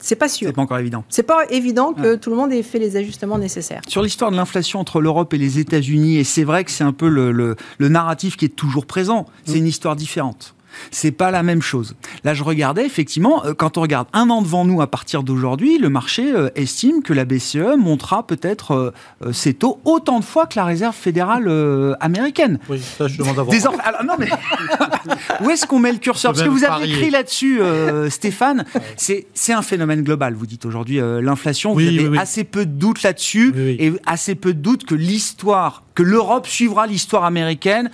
C'est 0.00 0.16
pas 0.16 0.28
sûr. 0.28 0.48
C'est 0.48 0.52
pas 0.52 0.62
encore 0.62 0.78
évident. 0.78 1.04
C'est 1.08 1.22
pas 1.22 1.44
évident 1.50 1.92
que 1.92 2.00
Ouais. 2.12 2.18
tout 2.18 2.30
le 2.30 2.36
monde 2.36 2.52
ait 2.52 2.62
fait 2.62 2.78
les 2.80 2.96
ajustements 2.96 3.38
nécessaires. 3.38 3.82
Sur 3.88 4.02
l'histoire 4.02 4.30
de 4.32 4.36
l'inflation 4.36 4.80
entre 4.80 5.00
l'Europe 5.00 5.32
et 5.34 5.38
les 5.38 5.58
États-Unis, 5.60 6.18
et 6.18 6.24
c'est 6.24 6.42
vrai 6.44 6.64
que 6.64 6.70
c'est 6.72 6.82
un 6.84 6.92
peu 6.92 7.08
le, 7.08 7.30
le- 7.32 7.56
le 7.78 7.88
narratif 7.88 8.36
qui 8.36 8.44
est 8.46 8.48
toujours 8.56 8.86
présent, 8.86 9.26
c'est 9.44 9.58
une 9.58 9.66
histoire 9.66 9.94
différente. 9.96 10.54
C'est 10.90 11.12
pas 11.12 11.30
la 11.30 11.42
même 11.42 11.62
chose. 11.62 11.94
Là, 12.24 12.34
je 12.34 12.42
regardais 12.42 12.84
effectivement, 12.86 13.44
euh, 13.44 13.54
quand 13.54 13.78
on 13.78 13.82
regarde 13.82 14.08
un 14.12 14.30
an 14.30 14.42
devant 14.42 14.64
nous 14.64 14.80
à 14.80 14.86
partir 14.86 15.22
d'aujourd'hui, 15.22 15.78
le 15.78 15.88
marché 15.88 16.32
euh, 16.32 16.50
estime 16.54 17.02
que 17.02 17.12
la 17.12 17.24
BCE 17.24 17.76
montera 17.78 18.26
peut-être 18.26 18.92
euh, 19.22 19.32
ses 19.32 19.54
taux 19.54 19.80
autant 19.84 20.20
de 20.20 20.24
fois 20.24 20.46
que 20.46 20.58
la 20.58 20.64
Réserve 20.64 20.94
fédérale 20.94 21.96
américaine. 22.00 22.58
Oui, 22.68 22.80
ça, 22.80 23.08
je 23.08 23.18
demande 23.18 23.38
à 23.38 23.42
voir. 23.42 23.48
Désormais, 23.48 23.82
alors, 23.84 24.04
non 24.04 24.14
mais 24.18 24.28
où 25.40 25.50
est-ce 25.50 25.66
qu'on 25.66 25.78
met 25.78 25.92
le 25.92 25.98
curseur? 25.98 26.32
Parce 26.32 26.44
que 26.44 26.48
vous 26.48 26.64
avez 26.64 26.88
écrit 26.88 27.10
là-dessus, 27.10 27.60
euh, 27.60 28.10
Stéphane. 28.22 28.64
C'est 28.96 29.52
un 29.52 29.62
phénomène 29.62 30.02
global. 30.02 30.34
Vous 30.34 30.46
dites 30.46 30.64
aujourd'hui 30.64 31.00
euh, 31.00 31.20
l'inflation. 31.20 31.72
Oui, 31.74 31.84
vous 31.84 31.88
avez 31.90 32.08
oui, 32.08 32.12
oui. 32.12 32.18
assez 32.18 32.44
peu 32.44 32.66
de 32.66 32.72
doutes 32.72 33.02
là-dessus 33.02 33.54
et 33.56 33.92
assez 34.06 34.34
peu 34.34 34.54
de 34.54 34.60
doutes 34.60 34.84
que 34.84 34.94
l'histoire, 34.94 35.84
que 35.94 36.02
l'Europe 36.02 36.46
suivra 36.46 36.86
l'histoire 36.86 37.24
américaine, 37.24 37.90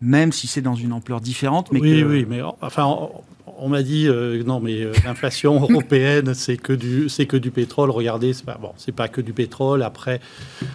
même 0.00 0.32
si 0.32 0.46
c'est 0.46 0.62
dans 0.62 0.74
une 0.74 0.92
ampleur 0.92 1.20
différente. 1.20 1.70
Mais 1.72 1.80
oui, 1.80 2.00
que- 2.00 2.06
oui, 2.06 2.26
mais 2.28 2.40
enfin, 2.62 2.84
on, 2.86 3.10
on 3.58 3.68
m'a 3.68 3.82
dit 3.82 4.06
euh, 4.08 4.42
non, 4.44 4.60
mais 4.60 4.82
euh, 4.82 4.92
l'inflation 5.04 5.60
européenne, 5.70 6.32
c'est 6.34 6.56
que 6.56 6.72
du, 6.72 7.08
c'est 7.08 7.26
que 7.26 7.36
du 7.36 7.50
pétrole. 7.50 7.90
Regardez, 7.90 8.32
c'est 8.32 8.44
pas 8.46 8.58
bon, 8.60 8.70
c'est 8.76 8.92
pas 8.92 9.08
que 9.08 9.20
du 9.20 9.32
pétrole. 9.32 9.82
Après, 9.82 10.20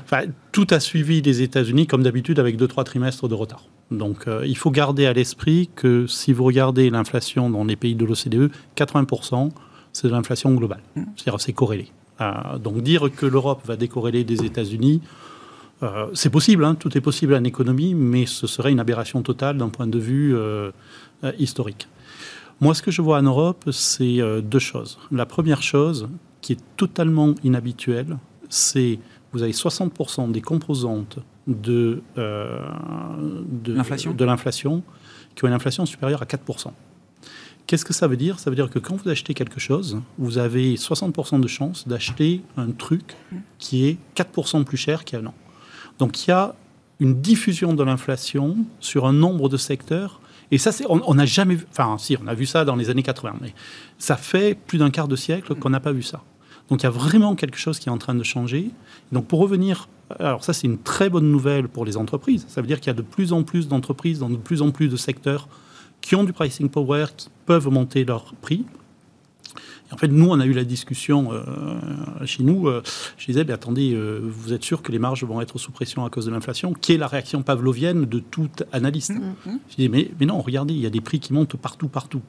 enfin, 0.04 0.24
tout 0.52 0.68
a 0.72 0.80
suivi 0.80 1.22
les 1.22 1.42
États-Unis 1.42 1.88
comme 1.88 2.04
d'habitude 2.04 2.40
avec 2.40 2.58
deux 2.58 2.68
trois 2.68 2.84
trimestres 2.84 3.28
de 3.28 3.34
retard. 3.34 3.64
Donc, 3.92 4.28
euh, 4.28 4.44
il 4.46 4.58
faut 4.58 4.72
garder 4.72 5.06
à 5.06 5.14
l'esprit 5.14 5.70
que 5.76 6.08
si 6.08 6.34
vous 6.34 6.44
regardez 6.44 6.90
l'inflation 6.90 7.50
dans 7.50 7.64
les 7.64 7.76
pays 7.76 7.94
de 7.96 8.04
l'OCDE, 8.06 8.52
80% 8.76 9.52
c'est 9.94 10.08
de 10.08 10.12
l'inflation 10.12 10.54
globale. 10.54 10.82
C'est-à-dire, 11.16 11.40
c'est 11.40 11.54
corrélé. 11.54 11.88
Euh, 12.20 12.58
donc, 12.58 12.82
dire 12.82 13.10
que 13.16 13.26
l'Europe 13.26 13.62
va 13.66 13.76
décorréler 13.78 14.24
des 14.24 14.44
États-Unis. 14.44 15.02
Euh, 15.84 16.08
c'est 16.14 16.30
possible, 16.30 16.64
hein, 16.64 16.76
tout 16.76 16.98
est 16.98 17.02
possible 17.02 17.34
en 17.34 17.44
économie, 17.44 17.94
mais 17.94 18.26
ce 18.26 18.48
serait 18.48 18.72
une 18.72 18.80
aberration 18.80 19.22
totale 19.22 19.58
d'un 19.58 19.70
point 19.70 19.88
de 19.88 20.00
vue 20.00 20.36
euh, 20.36 20.72
euh, 21.24 21.32
historique. 21.38 21.88
Moi, 22.62 22.74
ce 22.74 22.82
que 22.82 22.92
je 22.92 23.02
vois 23.02 23.18
en 23.18 23.24
Europe, 23.24 23.70
c'est 23.72 24.22
euh, 24.22 24.42
deux 24.42 24.60
choses. 24.60 24.98
La 25.12 25.26
première 25.26 25.62
chose, 25.62 26.08
qui 26.42 26.54
est 26.54 26.64
totalement 26.78 27.36
inhabituelle, 27.44 28.18
c'est 28.50 29.00
vous 29.34 29.44
avez 29.44 29.52
60% 29.52 30.32
des 30.32 30.42
composantes 30.42 31.20
de, 31.46 32.02
de 32.16 33.74
L'inflation 34.24 34.84
qui 35.36 35.44
ont 35.44 35.48
une 35.48 35.54
inflation 35.54 35.86
supérieure 35.86 36.22
à 36.22 36.26
4%. 36.26 36.72
Qu'est-ce 37.68 37.84
que 37.84 37.94
ça 37.94 38.08
veut 38.08 38.16
dire? 38.16 38.40
Ça 38.40 38.50
veut 38.50 38.56
dire 38.56 38.70
que 38.70 38.80
quand 38.80 38.96
vous 38.96 39.10
achetez 39.10 39.34
quelque 39.34 39.60
chose, 39.60 40.00
vous 40.18 40.38
avez 40.38 40.76
60% 40.76 41.42
de 41.42 41.48
chances 41.48 41.88
d'acheter 41.88 42.42
un 42.56 42.72
truc 42.72 43.18
qui 43.58 43.88
est 43.88 43.98
4% 44.16 44.64
plus 44.64 44.78
cher 44.78 45.04
qu'il 45.04 45.20
y 45.20 45.22
a 45.22 45.26
un 45.26 45.28
an. 45.28 45.34
Donc 46.00 46.26
il 46.26 46.30
y 46.30 46.34
a 46.34 46.56
une 47.00 47.22
diffusion 47.22 47.74
de 47.74 47.84
l'inflation 47.84 48.58
sur 48.80 49.06
un 49.06 49.14
nombre 49.14 49.50
de 49.50 49.58
secteurs. 49.58 50.22
Et 50.52 50.58
ça, 50.58 50.72
on 50.88 51.16
n'a 51.16 51.26
jamais 51.26 51.56
vu. 51.56 51.66
Enfin, 51.72 51.98
si, 51.98 52.16
on 52.22 52.28
a 52.28 52.34
vu 52.34 52.46
ça 52.46 52.66
dans 52.66 52.76
les 52.76 52.90
années 52.90 53.04
80, 53.04 53.38
mais 53.42 53.54
ça 53.98 54.16
fait 54.16 54.56
plus 54.56 54.78
d'un 54.78 54.92
quart 54.92 55.08
de 55.08 55.16
siècle 55.16 55.56
qu'on 55.56 55.72
n'a 55.72 55.80
pas 55.80 55.92
vu 55.92 56.04
ça. 56.04 56.22
Donc 56.70 56.82
il 56.82 56.86
y 56.86 56.88
a 56.88 56.92
vraiment 56.92 57.36
quelque 57.36 57.58
chose 57.58 57.80
qui 57.80 57.90
est 57.90 57.92
en 57.92 57.98
train 57.98 58.16
de 58.16 58.24
changer. 58.24 58.70
Donc 59.12 59.28
pour 59.28 59.40
revenir, 59.40 59.88
alors 60.20 60.44
ça 60.44 60.54
c'est 60.54 60.68
une 60.68 60.78
très 60.78 61.10
bonne 61.10 61.30
nouvelle 61.32 61.68
pour 61.68 61.86
les 61.86 61.98
entreprises. 61.98 62.46
Ça 62.48 62.62
veut 62.62 62.68
dire 62.68 62.80
qu'il 62.80 62.88
y 62.88 62.92
a 62.92 62.98
de 62.98 63.02
plus 63.02 63.34
en 63.34 63.44
plus 63.44 63.68
d'entreprises 63.68 64.20
dans 64.20 64.30
de 64.30 64.38
plus 64.38 64.62
en 64.62 64.72
plus 64.72 64.88
de 64.88 64.98
secteurs 64.98 65.48
qui 66.02 66.16
ont 66.16 66.24
du 66.24 66.34
pricing 66.34 66.70
power, 66.70 67.06
qui 67.16 67.30
peuvent 67.46 67.70
monter 67.70 68.06
leur 68.06 68.34
prix. 68.36 68.66
Et 69.90 69.94
en 69.94 69.98
fait, 69.98 70.08
nous, 70.08 70.26
on 70.30 70.40
a 70.40 70.46
eu 70.46 70.54
la 70.54 70.64
discussion 70.64 71.30
euh, 71.32 71.46
chez 72.26 72.44
nous. 72.44 72.68
euh, 72.68 72.82
je 73.18 73.26
disais, 73.28 73.44
mais 73.46 73.54
attendez, 73.54 73.94
euh, 73.94 74.20
vous 74.24 74.52
êtes 74.54 74.64
sûr 74.64 74.82
que 74.82 74.92
les 74.92 74.98
marges 75.00 75.24
vont 75.24 75.42
être 75.42 75.60
sous 75.60 75.72
pression 75.72 76.04
à 76.06 76.10
cause 76.10 76.26
de 76.26 76.32
l'inflation 76.32 76.74
Qui 76.74 76.94
est 76.94 76.98
la 76.98 77.08
réaction 77.08 77.44
pavlovienne 77.44 78.06
de 78.06 78.20
tout 78.20 78.50
analyste 78.72 79.14
Je 79.70 79.76
dis, 79.76 79.90
mais, 79.90 80.10
mais 80.20 80.26
non, 80.26 80.42
regardez, 80.42 80.74
il 80.74 80.80
y 80.80 80.88
a 80.88 80.90
des 80.90 81.02
prix 81.02 81.20
qui 81.20 81.34
montent 81.34 81.56
partout, 81.56 81.88
partout. 81.88 82.22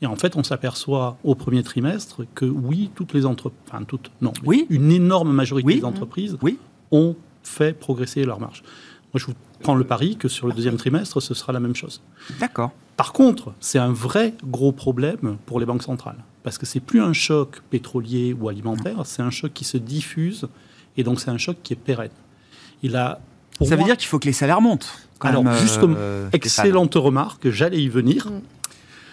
Et 0.00 0.06
en 0.06 0.16
fait, 0.16 0.36
on 0.36 0.42
s'aperçoit 0.44 1.16
au 1.24 1.34
premier 1.34 1.62
trimestre 1.62 2.22
que 2.34 2.44
oui, 2.44 2.90
toutes 2.94 3.14
les 3.14 3.24
entreprises, 3.26 3.60
enfin 3.68 3.84
toutes, 3.84 4.10
non, 4.20 4.32
Oui. 4.44 4.66
une 4.70 4.90
énorme 4.92 5.32
majorité 5.32 5.66
Oui. 5.66 5.76
des 5.76 5.84
entreprises 5.84 6.36
Oui. 6.42 6.58
ont 6.92 7.14
fait 7.42 7.72
progresser 7.76 8.24
leurs 8.24 8.38
marges. 8.40 8.62
Moi, 9.12 9.20
je 9.20 9.26
vous 9.26 9.34
prends 9.62 9.74
le 9.74 9.84
pari 9.84 10.16
que 10.16 10.28
sur 10.28 10.46
le 10.46 10.52
deuxième 10.52 10.76
trimestre, 10.76 11.20
ce 11.20 11.34
sera 11.34 11.52
la 11.52 11.60
même 11.60 11.74
chose. 11.74 12.02
D'accord. 12.38 12.70
Par 12.96 13.12
contre, 13.12 13.54
c'est 13.60 13.78
un 13.78 13.92
vrai 13.92 14.34
gros 14.44 14.72
problème 14.72 15.38
pour 15.46 15.58
les 15.58 15.66
banques 15.66 15.82
centrales. 15.82 16.22
Parce 16.42 16.58
que 16.58 16.66
c'est 16.66 16.80
plus 16.80 17.00
un 17.00 17.12
choc 17.12 17.62
pétrolier 17.70 18.36
ou 18.38 18.48
alimentaire, 18.48 19.06
c'est 19.06 19.22
un 19.22 19.30
choc 19.30 19.52
qui 19.52 19.64
se 19.64 19.78
diffuse 19.78 20.48
et 20.96 21.04
donc 21.04 21.20
c'est 21.20 21.30
un 21.30 21.38
choc 21.38 21.56
qui 21.62 21.72
est 21.72 21.76
pérenne. 21.76 22.10
Il 22.82 22.96
a, 22.96 23.20
pour 23.58 23.68
Ça 23.68 23.76
veut 23.76 23.84
dire 23.84 23.96
qu'il 23.96 24.08
faut 24.08 24.18
que 24.18 24.26
les 24.26 24.32
salaires 24.32 24.60
montent. 24.60 25.08
quand 25.18 25.28
alors, 25.28 25.44
même, 25.44 25.54
euh, 25.54 25.60
justement, 25.60 25.94
Stéphane. 25.94 26.30
excellente 26.32 26.94
remarque, 26.96 27.48
j'allais 27.50 27.80
y 27.80 27.88
venir. 27.88 28.26
Mm. 28.26 28.40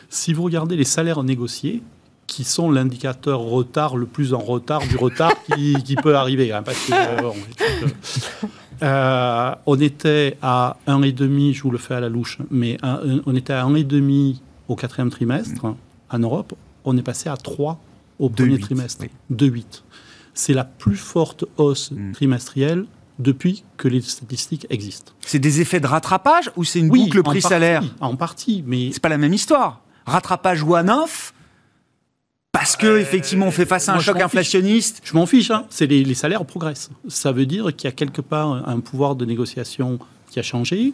Si 0.09 0.33
vous 0.33 0.43
regardez 0.43 0.75
les 0.75 0.83
salaires 0.83 1.23
négociés, 1.23 1.83
qui 2.39 2.45
sont 2.45 2.71
l'indicateur 2.71 3.41
retard 3.41 3.97
le 3.97 4.05
plus 4.05 4.33
en 4.33 4.37
retard 4.39 4.79
du 4.87 4.95
retard 4.95 5.33
qui, 5.43 5.73
qui 5.83 5.97
peut 5.97 6.15
arriver. 6.15 6.53
hein, 6.53 6.63
parce 6.63 6.79
que, 6.85 6.93
euh, 6.93 7.21
bon, 7.21 7.33
euh, 8.81 9.55
on 9.65 9.77
était 9.81 10.37
à 10.41 10.77
1,5, 10.87 11.53
je 11.53 11.61
vous 11.63 11.71
le 11.71 11.77
fais 11.77 11.95
à 11.95 11.99
la 11.99 12.07
louche, 12.07 12.37
mais 12.49 12.77
un- 12.81 13.19
on 13.25 13.35
était 13.35 13.51
à 13.51 13.65
1,5 13.65 14.37
au 14.69 14.77
quatrième 14.77 15.09
trimestre 15.09 15.65
en 16.09 16.19
Europe. 16.19 16.53
On 16.85 16.95
est 16.97 17.01
passé 17.01 17.27
à 17.29 17.35
3 17.35 17.77
au 18.19 18.29
premier 18.29 18.57
trimestre. 18.57 19.01
oui. 19.01 19.09
De 19.29 19.45
8. 19.47 19.83
C'est 20.33 20.53
la 20.53 20.63
plus 20.63 20.95
forte 20.95 21.43
hausse 21.57 21.91
Mm. 21.91 22.13
trimestrielle 22.13 22.85
depuis 23.17 23.65
que 23.75 23.89
les 23.89 23.99
statistiques 23.99 24.65
existent. 24.69 25.11
C'est 25.25 25.39
des 25.39 25.59
effets 25.59 25.81
de 25.81 25.87
rattrapage 25.87 26.49
ou 26.55 26.63
c'est 26.63 26.79
une 26.79 26.89
Oui, 26.89 27.03
boucle 27.03 27.21
prix-salaire 27.23 27.83
En 27.99 28.15
partie, 28.15 28.63
mais 28.65 28.91
C'est 28.93 29.01
pas 29.01 29.09
la 29.09 29.17
même 29.17 29.33
histoire. 29.33 29.81
Rattrapage 30.05 30.63
one-off, 30.63 31.33
parce 32.51 32.75
que 32.75 32.97
effectivement 32.99 33.47
on 33.47 33.51
fait 33.51 33.65
face 33.65 33.89
à 33.89 33.91
un 33.91 33.95
Euh, 33.95 33.97
moi, 33.97 34.03
choc 34.03 34.21
inflationniste. 34.21 35.01
je 35.03 35.13
m'en 35.13 35.25
fiche. 35.25 35.51
hein. 35.51 35.65
C'est 35.69 35.85
les, 35.87 36.03
les 36.03 36.13
salaires 36.13 36.45
progressent. 36.45 36.89
Ça 37.07 37.31
veut 37.31 37.45
dire 37.45 37.75
qu'il 37.75 37.85
y 37.87 37.87
a 37.87 37.91
quelque 37.91 38.21
part 38.21 38.67
un, 38.67 38.79
pouvoir 38.79 39.15
de 39.15 39.25
négociation 39.25 39.99
qui 40.31 40.39
a 40.39 40.43
changé. 40.43 40.93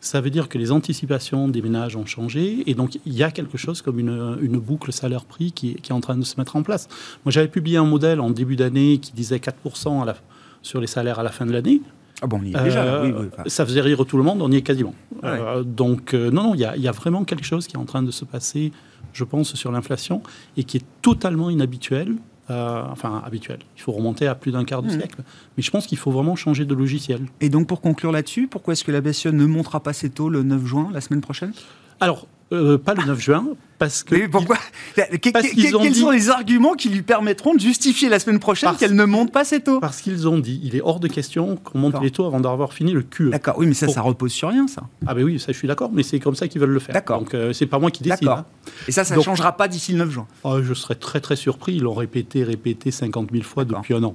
Ça 0.00 0.20
veut 0.20 0.30
dire 0.30 0.48
que 0.48 0.58
les 0.58 0.72
anticipations 0.72 1.48
des 1.48 1.62
ménages 1.62 1.96
ont 1.96 2.04
changé. 2.06 2.62
Et 2.66 2.74
donc, 2.74 2.98
il 3.06 3.14
y 3.14 3.22
a 3.22 3.30
quelque 3.30 3.56
chose 3.56 3.82
comme 3.82 3.98
une, 3.98 4.36
une 4.42 4.58
boucle 4.58 4.92
salaire-prix 4.92 5.52
qui, 5.52 5.70
est- 5.72 5.74
qui 5.80 5.90
est 5.90 5.94
en 5.94 6.00
train 6.00 6.16
de 6.16 6.24
se 6.24 6.34
mettre 6.38 6.54
en 6.56 6.62
place. 6.62 6.86
Moi, 7.24 7.32
j'avais 7.32 7.48
publié 7.48 7.78
un 7.78 7.84
modèle 7.86 8.20
en 8.20 8.30
début 8.30 8.56
d'année 8.56 8.98
qui 8.98 9.12
disait 9.12 9.38
4% 9.38 10.02
à 10.02 10.04
la- 10.04 10.16
sur 10.62 10.80
les 10.80 10.86
salaires 10.86 11.18
à 11.18 11.22
la 11.22 11.30
fin 11.30 11.46
de 11.46 11.52
l'année. 11.52 11.80
Ah 12.22 12.26
bon, 12.26 12.40
on 12.42 12.44
y 12.44 12.50
est 12.50 12.62
déjà. 12.62 12.84
là, 12.84 12.94
Euh, 12.96 13.04
oui, 13.06 13.14
oui, 13.20 13.26
enfin. 13.32 13.42
Ça 13.46 13.64
faisait 13.64 13.80
rire 13.80 14.04
tout 14.06 14.16
le 14.18 14.22
monde, 14.22 14.42
on 14.42 14.50
y 14.52 14.56
est 14.56 14.62
quasiment. 14.62 14.94
Ouais. 15.22 15.28
Euh, 15.30 15.62
donc, 15.62 16.14
euh, 16.14 16.30
non, 16.30 16.42
non, 16.48 16.54
il 16.54 16.60
y, 16.60 16.64
a- 16.64 16.76
il 16.76 16.82
y 16.82 16.88
a 16.88 16.92
vraiment 16.92 17.24
quelque 17.24 17.44
chose 17.44 17.66
qui 17.66 17.74
est 17.76 17.78
en 17.78 17.84
train 17.86 18.02
de 18.02 18.10
se 18.10 18.24
passer, 18.24 18.72
je 19.12 19.24
pense, 19.24 19.54
sur 19.54 19.72
l'inflation 19.72 20.22
et 20.56 20.64
qui 20.64 20.76
est 20.78 20.84
totalement 21.02 21.50
inhabituel. 21.50 22.16
euh, 22.48 22.82
enfin, 22.92 23.24
habituel. 23.26 23.58
Il 23.76 23.82
faut 23.82 23.90
remonter 23.90 24.28
à 24.28 24.36
plus 24.36 24.52
d'un 24.52 24.64
quart 24.64 24.80
de 24.80 24.86
Mhm. 24.86 24.98
siècle. 25.00 25.16
Mais 25.56 25.64
je 25.64 25.70
pense 25.72 25.84
qu'il 25.88 25.98
faut 25.98 26.12
vraiment 26.12 26.36
changer 26.36 26.64
de 26.64 26.74
logiciel. 26.76 27.22
Et 27.40 27.48
donc 27.48 27.66
pour 27.66 27.80
conclure 27.80 28.12
là-dessus, 28.12 28.46
pourquoi 28.46 28.74
est-ce 28.74 28.84
que 28.84 28.92
la 28.92 29.00
BCE 29.00 29.32
ne 29.32 29.46
montera 29.46 29.80
pas 29.82 29.92
ses 29.92 30.10
taux 30.10 30.28
le 30.28 30.44
9 30.44 30.64
juin, 30.64 30.88
la 30.92 31.00
semaine 31.00 31.20
prochaine? 31.22 31.52
Alors, 31.98 32.28
euh, 32.52 32.78
pas 32.78 32.94
le 32.94 33.04
9 33.04 33.18
juin, 33.20 33.44
parce 33.78 34.02
que. 34.04 34.14
Mais 34.14 34.28
pourquoi 34.28 34.56
Que- 34.94 35.30
parce 35.30 35.48
que- 35.48 35.54
qu'ils 35.54 35.74
ont 35.76 35.80
Quels 35.80 35.92
dit- 35.92 36.00
sont 36.00 36.10
les 36.10 36.30
arguments 36.30 36.74
qui 36.74 36.88
lui 36.88 37.02
permettront 37.02 37.54
de 37.54 37.60
justifier 37.60 38.08
la 38.08 38.18
semaine 38.18 38.38
prochaine 38.38 38.70
qu'elle 38.78 38.94
ne 38.94 39.04
monte 39.04 39.32
pas 39.32 39.44
ses 39.44 39.60
taux 39.60 39.80
Parce 39.80 40.00
qu'ils 40.00 40.28
ont 40.28 40.38
dit, 40.38 40.60
il 40.62 40.76
est 40.76 40.80
hors 40.80 41.00
de 41.00 41.08
question 41.08 41.56
qu'on 41.56 41.78
monte 41.78 42.00
les 42.00 42.10
taux 42.10 42.24
avant 42.26 42.40
d'avoir 42.40 42.72
fini 42.72 42.92
le 42.92 43.02
QE. 43.02 43.30
D'accord, 43.30 43.56
oui, 43.58 43.66
mais 43.66 43.74
ça, 43.74 43.86
Pour- 43.86 43.94
ça 43.96 44.00
repose 44.02 44.32
sur 44.32 44.48
rien, 44.50 44.68
ça. 44.68 44.84
Ah 45.06 45.14
ben 45.14 45.24
oui, 45.24 45.38
ça 45.40 45.52
je 45.52 45.58
suis 45.58 45.68
d'accord, 45.68 45.90
mais 45.92 46.02
c'est 46.04 46.20
comme 46.20 46.36
ça 46.36 46.46
qu'ils 46.48 46.60
veulent 46.60 46.70
le 46.70 46.78
faire. 46.80 46.92
D'accord. 46.94 47.18
Donc 47.20 47.34
euh, 47.34 47.52
c'est 47.52 47.66
pas 47.66 47.78
moi 47.78 47.90
qui 47.90 48.02
décide. 48.04 48.20
D'accord. 48.20 48.38
hein. 48.38 48.46
Et 48.88 48.92
ça, 48.92 49.04
ça 49.04 49.16
ne 49.16 49.20
changera 49.22 49.56
pas 49.56 49.66
d'ici 49.68 49.92
le 49.92 49.98
9 49.98 50.10
juin. 50.10 50.26
Oh, 50.44 50.62
je 50.62 50.72
serais 50.74 50.94
très 50.94 51.20
très 51.20 51.36
surpris. 51.36 51.74
Ils 51.74 51.82
l'ont 51.82 51.94
répété, 51.94 52.44
répété 52.44 52.90
50 52.90 53.30
000 53.32 53.42
fois 53.44 53.64
depuis 53.64 53.94
un 53.94 54.02
an. 54.04 54.14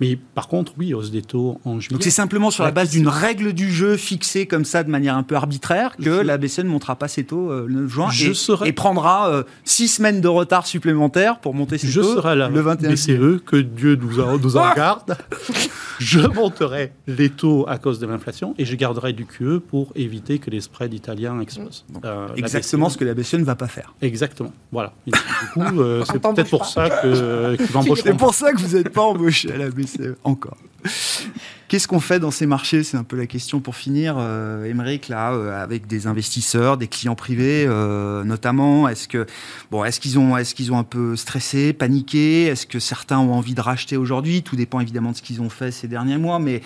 Mais 0.00 0.16
par 0.34 0.48
contre, 0.48 0.72
oui, 0.78 0.94
hausse 0.94 1.10
des 1.12 1.22
taux 1.22 1.60
en 1.64 1.78
juillet. 1.78 1.92
Donc 1.94 2.02
c'est 2.02 2.10
simplement 2.10 2.50
sur 2.50 2.64
la 2.64 2.72
base 2.72 2.90
d'une 2.90 3.06
règle 3.08 3.52
du 3.52 3.70
jeu 3.70 3.96
fixée 3.96 4.46
comme 4.46 4.64
ça 4.64 4.82
de 4.82 4.90
manière 4.90 5.16
un 5.16 5.22
peu 5.22 5.36
arbitraire 5.36 5.96
que 5.96 6.08
la 6.10 6.38
BCE 6.38 6.60
ne 6.60 6.68
montera 6.70 6.96
pas 6.96 7.06
ses 7.08 7.24
taux 7.24 7.50
euh, 7.52 7.66
9 7.72 7.90
juin 7.90 8.08
Je 8.10 8.30
et, 8.30 8.34
serais- 8.34 8.68
et 8.68 8.72
prendra 8.72 8.92
prendra 8.92 9.30
euh, 9.30 9.42
six 9.64 9.88
semaines 9.88 10.20
de 10.20 10.28
retard 10.28 10.66
supplémentaire 10.66 11.38
pour 11.40 11.54
monter 11.54 11.78
ses 11.78 11.88
Je 11.88 12.00
taux 12.00 12.14
serai 12.16 12.36
là. 12.36 12.48
le 12.48 12.60
21 12.60 12.90
Mais 12.90 12.96
c'est 12.96 13.16
eux 13.16 13.40
que 13.44 13.56
Dieu 13.56 13.96
nous 14.00 14.20
en, 14.20 14.38
nous 14.38 14.56
en 14.56 14.74
garde. 14.74 15.16
je 15.98 16.20
monterai 16.20 16.92
les 17.06 17.30
taux 17.30 17.64
à 17.68 17.78
cause 17.78 17.98
de 17.98 18.06
l'inflation 18.06 18.54
et 18.58 18.64
je 18.64 18.74
garderai 18.76 19.12
du 19.14 19.24
QE 19.24 19.58
pour 19.60 19.92
éviter 19.94 20.38
que 20.38 20.50
les 20.50 20.60
spreads 20.60 20.94
italiens 20.94 21.40
explosent. 21.40 21.84
Euh, 22.04 22.28
la 22.28 22.34
Exactement 22.36 22.86
BCE 22.88 22.92
ce 22.92 22.98
que 22.98 23.04
la 23.04 23.14
BCE 23.14 23.34
ne 23.34 23.44
va 23.44 23.54
pas 23.54 23.68
faire. 23.68 23.94
Exactement. 24.02 24.52
Voilà. 24.70 24.92
Et 25.06 25.10
du 25.10 25.18
coup, 25.54 25.80
euh, 25.80 26.04
c'est 26.10 26.18
peut-être 26.20 26.50
pour 26.50 26.60
pas. 26.60 26.66
ça 26.66 26.90
que, 26.90 27.56
qu'ils 27.56 27.72
m'embaucheront 27.74 28.02
C'est 28.04 28.16
pour 28.16 28.34
ça 28.34 28.52
que 28.52 28.58
vous 28.58 28.76
n'êtes 28.76 28.90
pas 28.90 29.02
embauché 29.02 29.52
à 29.52 29.56
la 29.56 29.70
BCE 29.70 30.16
encore. 30.24 30.56
Qu'est-ce 31.72 31.88
qu'on 31.88 32.00
fait 32.00 32.20
dans 32.20 32.30
ces 32.30 32.44
marchés? 32.44 32.84
C'est 32.84 32.98
un 32.98 33.02
peu 33.02 33.16
la 33.16 33.26
question 33.26 33.60
pour 33.60 33.76
finir. 33.76 34.16
Euh, 34.18 34.70
là, 35.08 35.32
euh, 35.32 35.62
avec 35.62 35.86
des 35.86 36.06
investisseurs, 36.06 36.76
des 36.76 36.86
clients 36.86 37.14
privés, 37.14 37.64
euh, 37.66 38.24
notamment, 38.24 38.88
est-ce 38.88 39.08
que 39.08 39.24
bon, 39.70 39.82
est-ce 39.82 39.98
qu'ils 39.98 40.18
ont, 40.18 40.36
est-ce 40.36 40.54
qu'ils 40.54 40.70
ont 40.70 40.76
un 40.76 40.84
peu 40.84 41.16
stressé, 41.16 41.72
paniqué? 41.72 42.44
Est-ce 42.44 42.66
que 42.66 42.78
certains 42.78 43.20
ont 43.20 43.32
envie 43.32 43.54
de 43.54 43.62
racheter 43.62 43.96
aujourd'hui? 43.96 44.42
Tout 44.42 44.54
dépend 44.54 44.80
évidemment 44.80 45.12
de 45.12 45.16
ce 45.16 45.22
qu'ils 45.22 45.40
ont 45.40 45.48
fait 45.48 45.70
ces 45.70 45.88
derniers 45.88 46.18
mois, 46.18 46.38
mais 46.38 46.60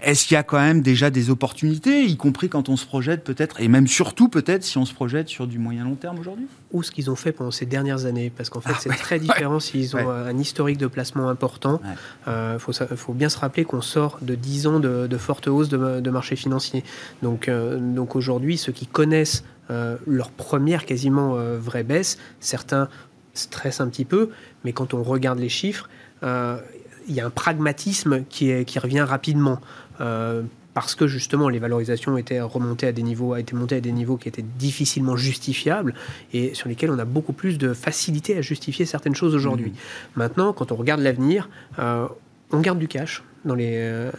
est-ce 0.00 0.26
qu'il 0.26 0.34
y 0.34 0.38
a 0.38 0.42
quand 0.42 0.56
même 0.56 0.80
déjà 0.80 1.10
des 1.10 1.28
opportunités, 1.28 2.06
y 2.06 2.16
compris 2.16 2.48
quand 2.48 2.70
on 2.70 2.78
se 2.78 2.86
projette 2.86 3.24
peut-être, 3.24 3.60
et 3.60 3.68
même 3.68 3.86
surtout 3.86 4.30
peut-être 4.30 4.64
si 4.64 4.78
on 4.78 4.86
se 4.86 4.94
projette 4.94 5.28
sur 5.28 5.46
du 5.46 5.58
moyen 5.58 5.84
long 5.84 5.96
terme 5.96 6.18
aujourd'hui? 6.18 6.46
Ou 6.72 6.82
ce 6.82 6.90
qu'ils 6.90 7.10
ont 7.10 7.16
fait 7.16 7.32
pendant 7.32 7.50
ces 7.50 7.64
dernières 7.66 8.04
années, 8.04 8.30
parce 8.34 8.50
qu'en 8.50 8.60
fait 8.60 8.72
Ah, 8.74 8.78
c'est 8.80 8.90
ouais, 8.90 8.96
très 8.96 9.18
différent 9.28 9.58
s'ils 9.60 9.96
ont 9.96 10.00
ouais. 10.00 10.04
euh, 10.06 10.28
un 10.28 10.38
historique 10.38 10.78
de 10.78 10.86
placement 10.86 11.28
important. 11.28 11.80
Il 12.26 12.32
Ouais. 12.32 12.58
faut, 12.58 13.12
bien 13.14 13.28
se 13.28 13.38
rappeler 13.38 13.64
qu'on 13.64 13.80
sort 13.80 14.18
de 14.22 14.34
10 14.34 14.66
ans 14.66 14.80
de, 14.80 15.06
de 15.06 15.16
forte 15.18 15.48
hausse 15.48 15.68
de, 15.68 16.00
de 16.00 16.10
marché 16.10 16.36
financier. 16.36 16.84
Donc, 17.22 17.48
euh, 17.48 17.78
donc 17.78 18.16
aujourd'hui, 18.16 18.58
ceux 18.58 18.72
qui 18.72 18.86
connaissent 18.86 19.44
euh, 19.70 19.96
leur 20.06 20.30
première 20.30 20.84
quasiment 20.86 21.36
euh, 21.36 21.58
vraie 21.58 21.84
baisse, 21.84 22.18
certains 22.40 22.88
stressent 23.34 23.80
un 23.80 23.88
petit 23.88 24.04
peu, 24.04 24.30
mais 24.64 24.72
quand 24.72 24.94
on 24.94 25.02
regarde 25.02 25.38
les 25.38 25.48
chiffres, 25.48 25.88
euh, 26.22 26.58
il 27.06 27.14
y 27.14 27.20
a 27.20 27.26
un 27.26 27.30
pragmatisme 27.30 28.24
qui, 28.28 28.50
est, 28.50 28.64
qui 28.66 28.78
revient 28.78 29.00
rapidement. 29.00 29.60
Euh, 30.00 30.42
parce 30.80 30.94
que 30.94 31.08
justement 31.08 31.48
les 31.48 31.58
valorisations 31.58 32.16
étaient 32.16 32.40
remontées 32.40 32.86
à 32.86 32.92
des 32.92 33.02
niveaux, 33.02 33.34
montées 33.52 33.76
à 33.76 33.80
des 33.80 33.90
niveaux 33.90 34.16
qui 34.16 34.28
étaient 34.28 34.44
difficilement 34.58 35.16
justifiables 35.16 35.92
et 36.32 36.54
sur 36.54 36.68
lesquels 36.68 36.92
on 36.92 36.98
a 37.00 37.04
beaucoup 37.04 37.32
plus 37.32 37.58
de 37.58 37.72
facilité 37.72 38.36
à 38.36 38.42
justifier 38.42 38.86
certaines 38.86 39.16
choses 39.16 39.34
aujourd'hui. 39.34 39.72
Maintenant, 40.14 40.52
quand 40.52 40.70
on 40.70 40.76
regarde 40.76 41.00
l'avenir, 41.00 41.48
euh, 41.80 42.06
on 42.52 42.60
garde 42.60 42.78
du 42.78 42.86
cash 42.86 43.24
dans 43.44 43.56
les, 43.56 43.72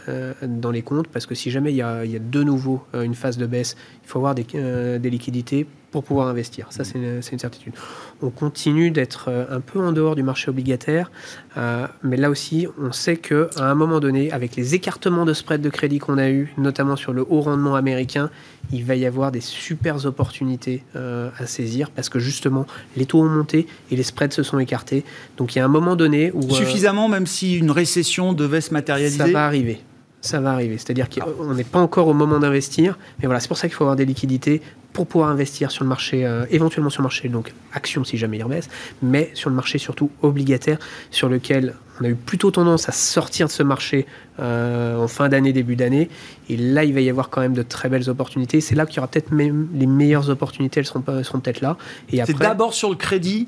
euh, 0.10 0.34
dans 0.42 0.72
les 0.72 0.82
comptes 0.82 1.08
parce 1.08 1.26
que 1.26 1.34
si 1.34 1.50
jamais 1.50 1.72
il 1.72 1.78
y 1.78 1.82
a, 1.82 2.04
il 2.04 2.12
y 2.12 2.18
a 2.18 2.20
de 2.20 2.44
nouveau 2.44 2.84
euh, 2.94 3.04
une 3.04 3.16
phase 3.16 3.38
de 3.38 3.46
baisse, 3.46 3.78
il 4.04 4.10
faut 4.10 4.20
avoir 4.20 4.36
des, 4.36 4.46
euh, 4.56 5.00
des 5.00 5.10
liquidités 5.10 5.66
pour 5.92 6.04
pouvoir 6.04 6.28
investir. 6.28 6.68
Ça, 6.72 6.84
c'est 6.84 6.98
une, 6.98 7.22
certitude. 7.22 7.74
On 8.22 8.30
continue 8.30 8.92
d'être 8.92 9.26
euh, 9.30 9.46
un 9.50 9.60
peu 9.60 9.80
en 9.80 9.92
dehors 9.92 10.16
du 10.16 10.24
marché 10.24 10.50
obligataire, 10.50 11.12
euh, 11.58 11.88
mais 12.04 12.18
là 12.18 12.30
aussi, 12.30 12.68
on 12.80 12.92
sait 12.92 13.18
qu'à 13.18 13.48
un 13.58 13.76
moment 13.76 14.00
donné, 14.00 14.32
avec 14.32 14.56
les 14.56 14.76
écartements 14.76 15.26
de 15.26 15.34
spread 15.34 15.62
de 15.62 15.70
crédit 15.70 16.00
qu'on 16.00 16.18
a 16.18 16.30
eu, 16.30 16.54
notamment 16.58 16.96
sur 16.96 17.14
le 17.14 17.26
haut 17.28 17.42
rendement 17.42 17.76
américain, 17.76 18.30
il 18.72 18.86
va 18.86 18.96
y 18.96 19.06
avoir 19.06 19.32
des 19.32 19.42
super 19.42 20.06
opportunités 20.06 20.84
euh, 20.96 21.30
à 21.38 21.48
saisir 21.48 21.90
parce 21.92 22.10
que 22.10 22.20
justement, 22.20 22.66
les 22.96 23.06
taux 23.06 23.22
ont 23.22 23.30
monté 23.30 23.68
et 23.92 23.96
les 23.96 24.04
spreads 24.04 24.34
se 24.34 24.44
sont 24.44 24.60
écartés. 24.60 25.04
Donc 25.38 25.56
il 25.56 25.60
y 25.60 25.62
a 25.62 25.66
un 25.66 25.70
moment 25.70 25.96
donné 25.96 26.32
où... 26.34 26.44
euh, 26.44 26.54
Suffisamment, 26.54 27.10
même 27.10 27.28
si 27.28 27.58
une 27.58 27.72
récession 27.72 28.34
devait 28.34 28.62
se 28.62 28.74
matérialiser. 28.74 29.18
ça 29.18 29.28
va 29.28 29.46
arriver. 29.46 29.82
Ça 30.22 30.42
va 30.42 30.52
arriver. 30.52 30.78
C'est-à-dire 30.78 31.08
qu'on 31.10 31.54
n'est 31.54 31.64
pas 31.64 31.80
encore 31.80 32.08
au 32.08 32.14
moment 32.14 32.40
d'investir. 32.40 32.98
Mais 33.20 33.26
voilà, 33.26 33.40
c'est 33.40 33.48
pour 33.48 33.58
ça 33.58 33.68
qu'il 33.68 33.76
faut 33.76 33.86
avoir 33.86 33.96
des 33.96 34.06
liquidités 34.06 34.62
pour 34.94 35.08
pouvoir 35.08 35.30
investir 35.30 35.72
sur 35.72 35.84
le 35.84 35.90
marché, 35.90 36.26
euh, 36.26 36.46
éventuellement 36.50 36.90
sur 36.90 37.02
le 37.02 37.06
marché, 37.06 37.30
donc 37.30 37.54
action 37.74 38.04
si 38.04 38.18
jamais 38.18 38.38
il 38.38 38.44
rebaisse, 38.44 38.70
mais 39.02 39.32
sur 39.34 39.50
le 39.50 39.56
marché 39.56 39.78
surtout 39.78 40.10
obligataire, 40.22 40.78
sur 41.12 41.30
lequel 41.30 41.76
on 42.00 42.06
a 42.06 42.10
eu 42.10 42.16
plutôt 42.16 42.50
tendance 42.52 42.90
à 42.90 42.92
sortir 42.92 43.48
de 43.48 43.52
ce 43.52 43.64
marché 43.64 44.06
euh, 44.40 44.98
en 44.98 45.08
fin 45.08 45.30
d'année, 45.30 45.54
début 45.54 45.76
d'année. 45.76 46.10
Et 46.48 46.56
là, 46.56 46.86
il 46.86 46.94
va 46.94 47.02
y 47.02 47.10
avoir 47.10 47.30
quand 47.30 47.42
même 47.42 47.54
de 47.54 47.62
très 47.62 47.90
belles 47.90 48.10
opportunités. 48.10 48.62
C'est 48.62 48.76
là 48.76 48.86
qu'il 48.86 48.98
y 48.98 49.00
aura 49.00 49.08
peut-être 49.08 49.32
même 49.32 49.68
les 49.74 49.86
meilleures 49.86 50.30
opportunités, 50.30 50.80
elles 50.80 50.86
seront, 50.86 51.02
peut-être 51.02 51.62
là. 51.62 51.78
Et 52.12 52.22
C'est 52.26 52.38
d'abord 52.38 52.74
sur 52.74 52.90
le 52.90 52.96
crédit 52.96 53.48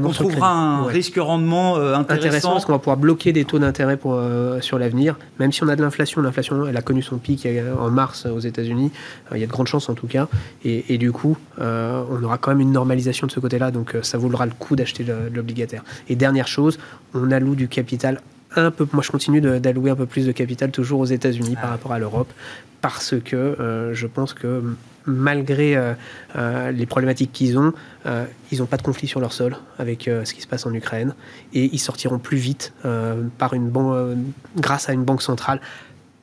le 0.00 0.10
trouvera 0.10 0.50
un 0.50 0.82
Ouais 0.84 0.92
risque-rendement 0.92 1.76
euh, 1.76 1.94
intéressant 1.94 2.26
intéressant. 2.26 2.52
parce 2.52 2.64
qu'on 2.64 2.72
va 2.72 2.78
pouvoir 2.78 2.96
bloquer 2.96 3.32
des 3.32 3.44
taux 3.44 3.58
d'intérêt 3.58 3.96
pour, 3.96 4.14
euh, 4.14 4.60
sur 4.60 4.78
l'avenir. 4.78 5.16
Même 5.40 5.52
si 5.52 5.62
on 5.64 5.68
a 5.68 5.76
de 5.76 5.82
l'inflation, 5.82 6.20
l'inflation 6.20 6.66
elle 6.66 6.76
a 6.76 6.82
connu 6.82 7.02
son 7.02 7.18
pic 7.18 7.46
en 7.78 7.90
mars 7.90 8.26
euh, 8.26 8.30
aux 8.30 8.38
États-Unis. 8.40 8.90
Il 9.34 9.40
y 9.40 9.44
a 9.44 9.46
de 9.46 9.52
grandes 9.52 9.66
chances 9.66 9.88
en 9.88 9.94
tout 9.94 10.06
cas. 10.06 10.28
Et, 10.64 10.94
et 10.94 10.98
du 10.98 11.12
coup, 11.12 11.36
euh, 11.60 12.02
on 12.10 12.22
aura 12.22 12.38
quand 12.38 12.50
même 12.50 12.60
une 12.60 12.72
normalisation 12.72 13.26
de 13.26 13.32
ce 13.32 13.40
côté-là. 13.40 13.70
Donc 13.70 13.96
ça 14.02 14.18
vaudra 14.18 14.46
le 14.46 14.52
coup 14.52 14.76
d'acheter 14.76 15.04
l'obligataire. 15.32 15.82
Et 16.08 16.16
dernière 16.16 16.46
chose, 16.46 16.78
on 17.14 17.30
alloue 17.30 17.54
du 17.54 17.68
capital 17.68 18.20
un 18.56 18.70
peu. 18.70 18.86
Moi, 18.92 19.02
je 19.02 19.10
continue 19.10 19.40
d'allouer 19.40 19.90
un 19.90 19.96
peu 19.96 20.06
plus 20.06 20.26
de 20.26 20.32
capital 20.32 20.70
toujours 20.70 21.00
aux 21.00 21.06
États-Unis 21.06 21.56
par 21.60 21.70
rapport 21.70 21.92
à 21.92 21.98
l'Europe 21.98 22.32
parce 22.80 23.14
que 23.24 23.36
euh, 23.36 23.94
je 23.94 24.06
pense 24.06 24.34
que 24.34 24.62
malgré 25.06 25.76
euh, 25.76 25.94
euh, 26.36 26.70
les 26.72 26.86
problématiques 26.86 27.32
qu'ils 27.32 27.58
ont, 27.58 27.72
ils 28.50 28.58
n'ont 28.58 28.66
pas 28.66 28.76
de 28.76 28.82
conflit 28.82 29.06
sur 29.08 29.20
leur 29.20 29.32
sol 29.32 29.56
avec 29.78 30.04
ce 30.04 30.32
qui 30.34 30.40
se 30.40 30.46
passe 30.46 30.66
en 30.66 30.72
Ukraine 30.74 31.14
et 31.54 31.70
ils 31.72 31.78
sortiront 31.78 32.18
plus 32.18 32.36
vite 32.36 32.72
par 33.38 33.54
une 33.54 33.68
ban- 33.68 34.14
grâce 34.56 34.88
à 34.88 34.92
une 34.92 35.04
banque 35.04 35.22
centrale 35.22 35.60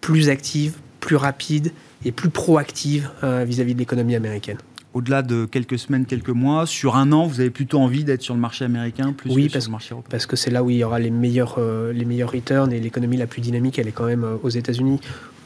plus 0.01 0.29
active, 0.29 0.77
plus 0.99 1.15
rapide 1.15 1.71
et 2.05 2.11
plus 2.11 2.29
proactive 2.29 3.09
vis-à-vis 3.23 3.73
de 3.73 3.79
l'économie 3.79 4.15
américaine. 4.15 4.57
Au-delà 4.95 5.21
de 5.21 5.45
quelques 5.45 5.77
semaines, 5.77 6.05
quelques 6.05 6.29
mois, 6.29 6.65
sur 6.65 6.95
un 6.95 7.11
an, 7.11 7.27
vous 7.27 7.39
avez 7.41 7.51
plutôt 7.51 7.79
envie 7.79 8.03
d'être 8.03 8.23
sur 8.23 8.33
le 8.33 8.39
marché 8.39 8.65
américain 8.65 9.13
plus 9.13 9.29
Oui, 9.31 9.47
que 9.47 9.53
parce- 9.53 9.65
sur 9.65 9.69
le 9.69 9.73
marché 9.73 9.91
européen. 9.93 10.09
parce 10.09 10.25
que 10.25 10.35
c'est 10.35 10.49
là 10.49 10.63
où 10.63 10.71
il 10.71 10.77
y 10.77 10.83
aura 10.83 10.97
les 10.97 11.11
meilleurs, 11.11 11.55
euh, 11.59 11.93
les 11.93 12.05
meilleurs 12.05 12.31
returns 12.31 12.71
et 12.71 12.79
l'économie 12.79 13.17
la 13.17 13.27
plus 13.27 13.41
dynamique, 13.41 13.77
elle 13.77 13.87
est 13.87 13.91
quand 13.91 14.05
même 14.07 14.23
euh, 14.23 14.37
aux 14.41 14.49
États-Unis. 14.49 14.99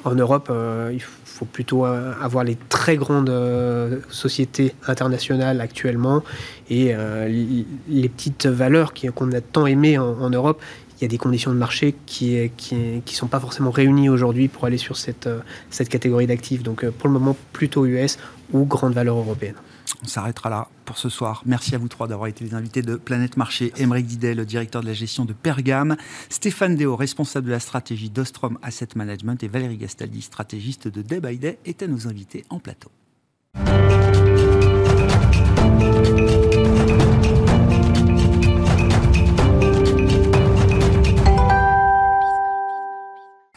En 0.06 0.16
Europe, 0.16 0.50
euh, 0.52 0.92
il 0.94 1.02
faut 1.02 1.46
plutôt 1.46 1.86
euh, 1.86 2.14
avoir 2.22 2.44
les 2.44 2.58
très 2.70 2.98
grandes 2.98 3.30
euh, 3.30 4.00
sociétés 4.10 4.76
internationales 4.86 5.62
actuellement 5.62 6.24
et 6.70 6.94
les 7.88 8.10
petites 8.10 8.48
valeurs 8.48 8.94
qu'on 8.94 9.32
a 9.32 9.42
tant 9.42 9.68
aimées 9.68 9.98
en, 9.98 10.30
Europe. 10.30 10.62
Il 10.98 11.04
y 11.04 11.06
a 11.06 11.08
des 11.08 11.18
conditions 11.18 11.52
de 11.52 11.58
marché 11.58 11.94
qui 12.06 12.50
ne 12.66 13.02
sont 13.06 13.28
pas 13.28 13.40
forcément 13.40 13.70
réunies 13.70 14.10
aujourd'hui 14.10 14.48
pour 14.48 14.66
aller 14.66 14.78
sur 14.78 14.98
cette, 14.98 15.30
cette 15.70 15.90
catégorie 15.90 16.26
d'actifs. 16.26 16.64
Donc 16.64 16.90
pour 16.90 17.10
le 17.10 17.14
moment, 17.14 17.36
plutôt 17.52 17.86
US 17.86 18.18
ou 18.54 18.66
grande 18.66 18.94
valeur 18.94 19.18
européenne. 19.18 19.56
On 20.04 20.08
s'arrêtera 20.08 20.50
là 20.50 20.68
pour 20.86 20.98
ce 20.98 21.08
soir. 21.08 21.42
Merci 21.46 21.76
à 21.76 21.78
vous 21.78 21.88
trois 21.88 22.08
d'avoir 22.08 22.28
été 22.28 22.44
les 22.44 22.54
invités 22.54 22.82
de 22.82 22.96
Planète 22.96 23.38
Marché. 23.38 23.72
Émeric 23.78 24.06
Didet, 24.06 24.36
le 24.36 24.46
directeur 24.46 24.82
de 24.82 24.88
la 24.88 24.94
gestion 24.94 25.24
de 25.24 25.32
Pergame. 25.32 25.96
Stéphane 26.30 26.76
Déo, 26.76 26.96
responsable 26.96 27.48
de 27.48 27.52
la 27.52 27.60
stratégie 27.60 28.10
d'Ostrom 28.10 28.60
Asset 28.62 28.90
Management. 28.96 29.42
Et 29.44 29.48
Valérie 29.48 29.78
Gastaldi, 29.78 30.22
stratégiste 30.22 30.90
de 30.90 31.02
Day 31.02 31.22
by 31.22 31.38
Day, 31.38 31.58
étaient 31.66 31.88
nos 31.88 32.08
invités 32.08 32.44
en 32.50 32.60
plateau. 32.60 32.92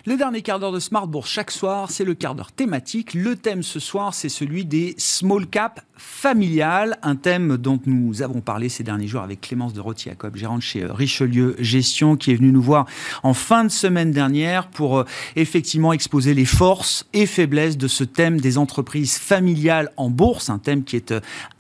Le 0.09 0.17
dernier 0.17 0.41
quart 0.41 0.61
d'heure 0.61 0.71
de 0.71 0.79
Smart 0.79 1.09
Bourse 1.09 1.29
chaque 1.29 1.51
soir, 1.51 1.91
c'est 1.91 2.05
le 2.05 2.15
quart 2.15 2.37
d'heure 2.37 2.53
thématique. 2.53 3.13
Le 3.13 3.35
thème 3.35 3.65
ce 3.65 3.81
soir, 3.81 4.15
c'est 4.15 4.29
celui 4.29 4.65
des 4.65 4.95
small 4.99 5.49
cap 5.49 5.81
familiales, 5.97 6.99
un 7.03 7.17
thème 7.17 7.57
dont 7.57 7.81
nous 7.87 8.23
avons 8.23 8.41
parlé 8.41 8.69
ces 8.69 8.85
derniers 8.85 9.09
jours 9.09 9.23
avec 9.23 9.41
Clémence 9.41 9.73
de 9.73 9.81
Roty-Jacob, 9.81 10.37
gérante 10.37 10.61
chez 10.61 10.83
euh, 10.83 10.93
Richelieu 10.93 11.57
Gestion, 11.59 12.17
qui 12.17 12.31
est 12.31 12.35
venue 12.35 12.53
nous 12.53 12.63
voir 12.63 12.87
en 13.23 13.35
fin 13.35 13.65
de 13.65 13.71
semaine 13.71 14.13
dernière 14.13 14.69
pour 14.69 14.99
euh, 14.99 15.05
effectivement 15.37 15.93
exposer 15.93 16.35
les 16.35 16.45
forces 16.45 17.09
et 17.13 17.27
faiblesses 17.27 17.77
de 17.77 17.89
ce 17.89 18.05
thème 18.05 18.41
des 18.41 18.59
entreprises 18.59 19.17
familiales 19.19 19.91
en 19.97 20.11
bourse, 20.11 20.51
un 20.51 20.59
thème 20.59 20.85
qui 20.85 20.97
est 20.97 21.15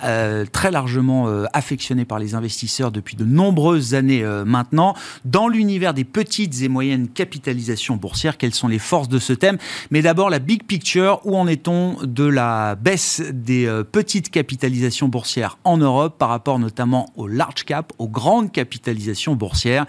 euh, 0.04 0.44
très 0.52 0.70
largement 0.70 1.26
affectionné 1.52 2.04
par 2.04 2.18
les 2.18 2.34
investisseurs 2.34 2.92
depuis 2.92 3.16
de 3.16 3.24
nombreuses 3.24 3.94
années 3.94 4.24
maintenant. 4.44 4.94
Dans 5.24 5.48
l'univers 5.48 5.94
des 5.94 6.04
petites 6.04 6.62
et 6.62 6.68
moyennes 6.68 7.08
capitalisations 7.08 7.96
boursières, 7.96 8.35
quelles 8.36 8.54
sont 8.54 8.68
les 8.68 8.78
forces 8.78 9.08
de 9.08 9.18
ce 9.18 9.32
thème 9.32 9.58
Mais 9.90 10.02
d'abord, 10.02 10.30
la 10.30 10.38
big 10.38 10.64
picture, 10.64 11.20
où 11.24 11.36
en 11.36 11.46
est-on 11.46 11.96
de 12.02 12.24
la 12.24 12.74
baisse 12.74 13.22
des 13.32 13.66
euh, 13.66 13.84
petites 13.84 14.30
capitalisations 14.30 15.08
boursières 15.08 15.58
en 15.64 15.76
Europe 15.76 16.18
par 16.18 16.28
rapport 16.28 16.58
notamment 16.58 17.12
aux 17.16 17.28
large 17.28 17.64
cap, 17.64 17.92
aux 17.98 18.08
grandes 18.08 18.52
capitalisations 18.52 19.34
boursières? 19.34 19.86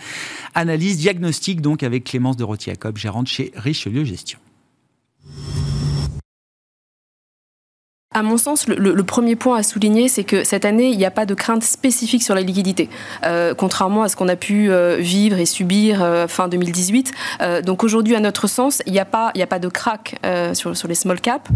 Analyse, 0.56 0.98
diagnostic 0.98 1.62
donc 1.62 1.84
avec 1.84 2.04
Clémence 2.04 2.38
de 2.38 2.44
Roty-Jacob, 2.44 2.98
gérante 2.98 3.28
chez 3.28 3.52
Richelieu 3.56 4.04
Gestion. 4.04 4.40
À 8.14 8.24
mon 8.24 8.38
sens, 8.38 8.68
le, 8.70 9.04
premier 9.04 9.36
point 9.36 9.58
à 9.58 9.64
souligner, 9.64 10.08
c'est 10.08 10.24
que 10.24 10.46
cette 10.46 10.64
année, 10.64 10.90
il 10.90 10.98
n'y 10.98 11.06
a 11.06 11.12
pas 11.12 11.26
de 11.26 11.34
crainte 11.34 11.62
spécifique 11.62 12.24
sur 12.24 12.36
la 12.36 12.42
liquidité, 12.42 12.90
euh, 13.26 13.54
contrairement 13.54 14.02
à 14.02 14.08
ce 14.08 14.16
qu'on 14.16 14.30
a 14.30 14.38
pu 14.38 14.72
euh, 14.72 14.96
vivre 14.98 15.38
et 15.38 15.46
subir 15.46 16.02
euh, 16.02 16.26
fin 16.26 16.48
2018. 16.48 17.12
donc 17.64 17.84
aujourd'hui, 17.84 18.16
à 18.16 18.22
notre 18.22 18.48
sens, 18.48 18.82
il 18.86 18.94
n'y 18.94 19.00
a, 19.00 19.06
pas, 19.06 19.34
de 19.34 19.68
crack 19.68 20.16
sur, 20.54 20.72
les 20.88 20.96
small 20.96 21.20
caps. 21.20 21.52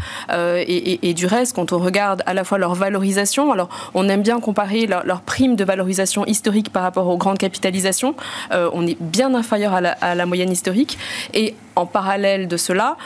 Et, 0.67 1.13
du 1.13 1.25
reste, 1.25 1.55
quand 1.55 1.71
on 1.71 1.79
regarde 1.79 2.21
à 2.25 2.33
la 2.33 2.43
fois 2.43 2.57
leur 2.57 2.75
valorisation, 2.75 3.51
alors 3.53 3.69
on 3.93 4.09
aime 4.09 4.21
bien 4.21 4.39
comparer 4.41 4.87
leur, 4.87 5.05
leur 5.05 5.21
prime 5.21 5.55
de 5.55 5.63
valorisation 5.63 6.25
historique 6.25 6.71
par 6.71 6.83
rapport 6.83 7.07
aux 7.07 7.17
grandes 7.17 7.37
capitalisations, 7.37 8.13
on 8.51 8.85
est 8.85 8.97
bien 8.99 9.33
inférieur 9.35 9.73
à 9.73 10.15
la, 10.15 10.25
moyenne 10.25 10.51
historique. 10.51 10.97
Et 11.33 11.55
en 11.77 11.85
parallèle 11.85 12.49
de 12.49 12.57
cela, 12.57 12.97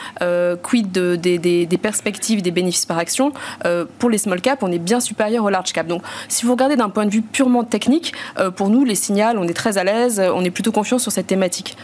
quid 0.62 0.90
de, 0.90 1.14
des, 1.16 1.78
perspectives 1.80 2.42
des 2.42 2.50
bénéfices 2.50 2.86
par 2.86 2.98
action? 2.98 3.32
Pour 3.98 4.10
les 4.10 4.18
small 4.18 4.40
cap, 4.40 4.62
on 4.62 4.70
est 4.70 4.78
bien 4.78 5.00
supérieur 5.00 5.44
au 5.44 5.50
large 5.50 5.72
cap. 5.72 5.86
Donc, 5.86 6.02
si 6.28 6.46
vous 6.46 6.52
regardez 6.52 6.76
d'un 6.76 6.90
point 6.90 7.06
de 7.06 7.10
vue 7.10 7.22
purement 7.22 7.64
technique, 7.64 8.12
euh, 8.38 8.50
pour 8.50 8.68
nous, 8.68 8.84
les 8.84 8.94
signaux, 8.94 9.16
on 9.36 9.48
est 9.48 9.54
très 9.54 9.78
à 9.78 9.84
l'aise, 9.84 10.20
on 10.34 10.44
est 10.44 10.50
plutôt 10.50 10.72
confiant 10.72 10.98
sur 10.98 11.12
cette 11.12 11.26
thématique. 11.26 11.76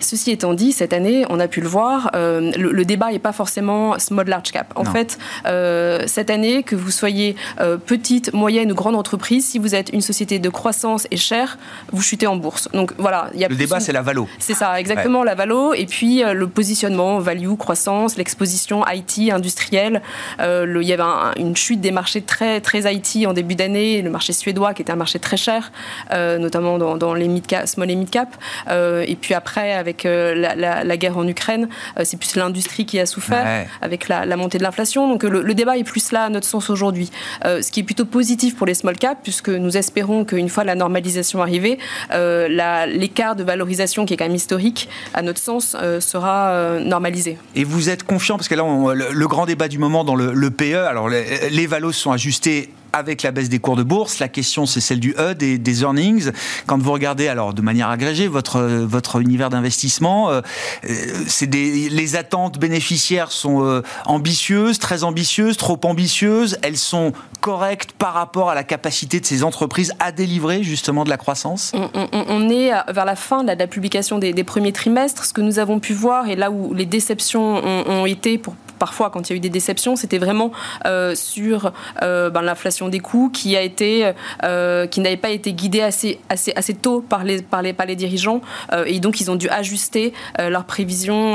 Ceci 0.00 0.30
étant 0.30 0.54
dit, 0.54 0.72
cette 0.72 0.92
année, 0.92 1.24
on 1.30 1.40
a 1.40 1.48
pu 1.48 1.60
le 1.60 1.68
voir, 1.68 2.10
euh, 2.14 2.52
le, 2.56 2.84
débat 2.84 3.10
n'est 3.10 3.18
pas 3.18 3.32
forcément 3.32 3.98
small 3.98 4.28
large 4.28 4.52
cap. 4.52 4.72
En 4.76 4.84
fait, 4.84 5.18
euh, 5.46 6.02
cette 6.06 6.30
année, 6.30 6.62
que 6.62 6.76
vous 6.76 6.90
soyez 6.90 7.34
euh, 7.60 7.76
petite, 7.76 8.32
moyenne 8.32 8.70
ou 8.72 8.74
grande 8.74 8.94
entreprise, 8.94 9.46
si 9.46 9.58
vous 9.58 9.74
êtes 9.74 9.90
une 9.92 10.00
société 10.00 10.38
de 10.38 10.48
croissance 10.48 11.06
et 11.10 11.16
chère, 11.16 11.58
vous 11.92 12.02
chutez 12.02 12.26
en 12.26 12.36
bourse. 12.36 12.68
Donc 12.72 12.92
voilà, 12.98 13.30
il 13.34 13.40
y 13.40 13.44
a 13.44 13.48
le 13.48 13.56
débat, 13.56 13.80
c'est 13.80 13.92
la 13.92 14.02
valo. 14.02 14.28
C'est 14.38 14.54
ça, 14.54 14.78
exactement 14.78 15.24
la 15.24 15.34
valo. 15.34 15.74
Et 15.74 15.86
puis 15.86 16.22
le 16.22 16.46
positionnement, 16.46 17.18
value, 17.18 17.54
croissance, 17.54 18.16
l'exposition 18.16 18.84
IT, 18.86 19.32
industrielle. 19.32 20.02
il 20.38 20.82
y 20.82 20.92
avait 20.92 21.02
une 21.36 21.56
chute 21.56 21.80
des 21.80 21.90
marchés 21.90 22.22
très 22.22 22.60
très 22.60 22.92
IT 22.94 23.26
en 23.26 23.32
début 23.32 23.54
d'année, 23.54 24.02
le 24.02 24.10
marché 24.10 24.32
suédois 24.32 24.74
qui 24.74 24.82
était 24.82 24.92
un 24.92 24.96
marché 24.96 25.18
très 25.18 25.36
cher, 25.36 25.72
notamment 26.10 26.78
dans, 26.78 27.14
les 27.14 27.28
mid 27.28 27.46
cap, 27.46 27.66
small 27.66 27.90
et 27.90 27.96
mid 27.96 28.10
cap. 28.10 28.36
et 28.70 29.16
puis 29.20 29.34
après 29.34 29.85
avec 29.86 30.04
euh, 30.04 30.34
la, 30.34 30.96
guerre 30.96 31.16
en 31.16 31.26
Ukraine. 31.26 31.68
Euh, 31.98 32.02
c'est 32.04 32.16
plus 32.16 32.34
l'industrie 32.34 32.86
qui 32.86 32.98
a 32.98 33.06
souffert 33.06 33.66
avec 33.80 34.08
la, 34.08 34.36
montée 34.36 34.58
de 34.58 34.62
l'inflation. 34.64 35.08
Donc 35.08 35.22
le, 35.22 35.54
débat 35.54 35.78
est 35.78 35.84
plus 35.84 36.12
là 36.12 36.24
à 36.24 36.28
notre 36.28 36.46
sens 36.46 36.70
aujourd'hui. 36.70 37.10
Euh, 37.44 37.62
ce 37.62 37.70
qui 37.70 37.80
est 37.80 37.82
plutôt 37.84 38.04
positif 38.04 38.56
pour 38.56 38.66
les 38.66 38.74
small 38.74 38.96
caps, 38.96 39.20
puisque 39.22 39.48
nous 39.48 39.76
espérons 39.76 40.24
qu'une 40.24 40.48
fois 40.48 40.64
la 40.64 40.74
normalisation 40.74 41.40
arrivée, 41.40 41.78
l'écart 42.10 43.36
de 43.36 43.44
valorisation 43.44 44.04
qui 44.04 44.14
est 44.14 44.16
quand 44.16 44.24
même 44.24 44.34
historique, 44.34 44.88
à 45.14 45.22
notre 45.22 45.40
sens, 45.40 45.76
sera 46.00 46.78
normalisé. 46.80 47.38
Et 47.54 47.64
vous 47.64 47.88
êtes 47.90 48.02
confiant, 48.02 48.36
parce 48.36 48.48
que 48.48 48.54
là, 48.54 48.64
le, 48.94 49.26
grand 49.26 49.46
débat 49.46 49.68
du 49.68 49.78
moment 49.78 50.04
dans 50.04 50.16
le, 50.16 50.50
PE, 50.50 50.86
alors 50.86 51.08
les, 51.08 51.50
les 51.50 51.66
valos 51.66 51.92
sont 51.92 52.12
ajustés 52.12 52.70
avec 52.96 53.22
la 53.22 53.30
baisse 53.30 53.48
des 53.48 53.58
cours 53.58 53.76
de 53.76 53.82
bourse. 53.82 54.18
La 54.18 54.28
question, 54.28 54.64
c'est 54.64 54.80
celle 54.80 55.00
du 55.00 55.14
E, 55.18 55.34
des, 55.34 55.58
des, 55.58 55.82
earnings. 55.82 56.30
Quand 56.66 56.78
vous 56.78 56.92
regardez, 56.92 57.28
alors 57.28 57.52
de 57.52 57.60
manière 57.60 57.90
agrégée, 57.90 58.26
votre, 58.26 58.60
votre 58.60 59.20
univers 59.20 59.50
d'investissement, 59.50 60.30
euh, 60.30 60.40
euh, 60.88 60.94
c'est 61.26 61.46
des, 61.46 61.90
les 61.90 62.16
attentes 62.16 62.58
bénéficiaires 62.58 63.32
sont 63.32 63.62
euh, 63.64 63.82
ambitieuses, 64.06 64.78
très 64.78 65.04
ambitieuses, 65.04 65.58
trop 65.58 65.78
ambitieuses. 65.84 66.58
Elles 66.62 66.78
sont 66.78 67.12
correctes 67.40 67.92
par 67.92 68.14
rapport 68.14 68.48
à 68.48 68.54
la 68.54 68.64
capacité 68.64 69.20
de 69.20 69.26
ces 69.26 69.44
entreprises 69.44 69.92
à 70.00 70.10
délivrer 70.10 70.62
justement 70.62 71.04
de 71.04 71.10
la 71.10 71.16
croissance 71.16 71.72
on, 71.74 72.48
est 72.50 72.70
vers 72.92 73.04
la 73.04 73.16
fin 73.16 73.44
de 73.44 73.52
la, 73.52 73.66
publication 73.66 74.18
des, 74.18 74.44
premiers 74.44 74.72
trimestres. 74.72 75.24
Ce 75.24 75.32
que 75.32 75.40
nous 75.40 75.58
avons 75.58 75.80
pu 75.80 75.92
voir, 75.92 76.28
et 76.28 76.36
là 76.36 76.50
où 76.50 76.72
les 76.74 76.86
déceptions 76.86 77.56
ont, 77.56 77.84
ont 77.88 78.06
été 78.06 78.38
pour 78.38 78.54
parfois, 78.78 79.10
quand 79.10 79.28
il 79.28 79.32
y 79.32 79.34
a 79.34 79.36
eu 79.36 79.40
des 79.40 79.50
déceptions, 79.50 79.96
c'était 79.96 80.18
vraiment 80.18 80.52
euh, 80.86 81.14
sur 81.14 81.72
euh, 82.02 82.30
ben, 82.30 82.42
l'inflation 82.42 82.88
des 82.88 83.00
coûts 83.00 83.30
qui 83.32 83.56
a 83.56 83.62
été, 83.62 84.12
euh, 84.44 84.86
qui 84.86 85.00
n'avait 85.00 85.16
pas 85.16 85.30
été 85.30 85.52
guidée 85.52 85.80
assez, 85.80 86.20
assez, 86.28 86.52
assez 86.56 86.74
tôt 86.74 87.00
par 87.00 87.24
les, 87.24 87.42
par 87.42 87.62
les, 87.62 87.72
par 87.72 87.86
les 87.86 87.96
dirigeants, 87.96 88.40
et 88.86 89.00
donc 89.00 89.20
ils 89.20 89.30
ont 89.30 89.36
dû 89.36 89.48
ajuster 89.48 90.12
leurs 90.38 90.64
prévisions, 90.64 91.34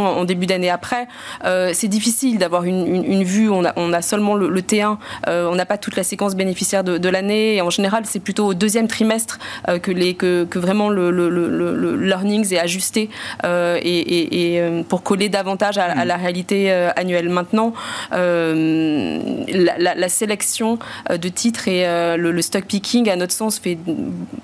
en 0.00 0.24
début 0.24 0.46
d'année 0.46 0.70
après. 0.70 1.06
c'est 1.72 1.88
difficile 1.88 2.38
d'avoir 2.38 2.64
une, 2.64 3.04
une, 3.04 3.24
vue. 3.24 3.50
On 3.50 3.64
a, 3.64 3.72
on 3.76 3.92
a 3.92 4.02
seulement 4.02 4.34
le, 4.34 4.60
T1, 4.60 4.96
on 5.26 5.54
n'a 5.54 5.66
pas 5.66 5.78
toute 5.78 5.96
la 5.96 6.02
séquence 6.02 6.34
bénéficiaire 6.34 6.84
de, 6.84 7.08
l'année. 7.08 7.56
Et 7.56 7.60
en 7.60 7.70
général, 7.70 8.04
c'est 8.06 8.20
plutôt 8.20 8.46
au 8.46 8.54
deuxième 8.54 8.88
trimestre 8.88 9.38
que, 9.82 9.90
les, 9.90 10.14
que, 10.14 10.46
vraiment 10.58 10.88
le, 10.88 11.10
le, 11.10 11.28
le, 11.28 11.96
learnings 11.96 12.52
est 12.52 12.58
ajusté 12.58 13.10
et, 13.44 14.62
pour 14.88 15.02
coller 15.02 15.28
davantage 15.28 15.78
à 15.78 16.04
la 16.04 16.16
réalité 16.16 16.49
euh, 16.52 16.90
annuelle. 16.96 17.28
Maintenant, 17.28 17.72
euh, 18.12 19.44
la, 19.46 20.08
sélection 20.08 20.78
euh, 21.10 21.16
de 21.16 21.28
titres 21.28 21.68
et 21.68 21.84
le, 22.16 22.42
stock 22.42 22.64
picking, 22.64 23.08
à 23.08 23.16
notre 23.16 23.32
sens, 23.32 23.58
fait 23.58 23.78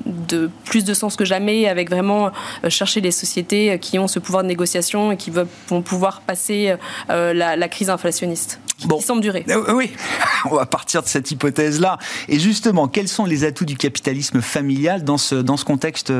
de 0.04 0.50
plus 0.64 0.84
de 0.84 0.94
sens 0.94 1.16
que 1.16 1.24
jamais 1.24 1.68
avec 1.68 1.90
vraiment 1.90 2.30
chercher 2.68 3.00
les 3.00 3.10
sociétés 3.10 3.78
qui 3.78 3.98
ont 3.98 4.08
ce 4.08 4.18
pouvoir 4.18 4.42
de 4.42 4.48
négociation 4.48 5.12
et 5.12 5.16
qui 5.16 5.30
vont 5.30 5.82
pouvoir 5.82 6.20
passer 6.20 6.74
la, 7.08 7.68
crise 7.68 7.90
inflationniste. 7.90 8.60
Qui 8.78 9.02
semble 9.02 9.22
durer. 9.22 9.46
oui, 9.72 9.92
on 10.50 10.54
va 10.54 10.66
partir 10.66 11.02
de 11.02 11.08
cette 11.08 11.30
hypothèse-là. 11.30 11.96
Et 12.28 12.38
justement, 12.38 12.88
quels 12.88 13.08
sont 13.08 13.24
les 13.24 13.44
atouts 13.44 13.64
du 13.64 13.76
capitalisme 13.76 14.42
familial 14.42 15.02
dans 15.02 15.16
ce, 15.16 15.34
dans 15.34 15.56
ce 15.56 15.64
contexte, 15.64 16.12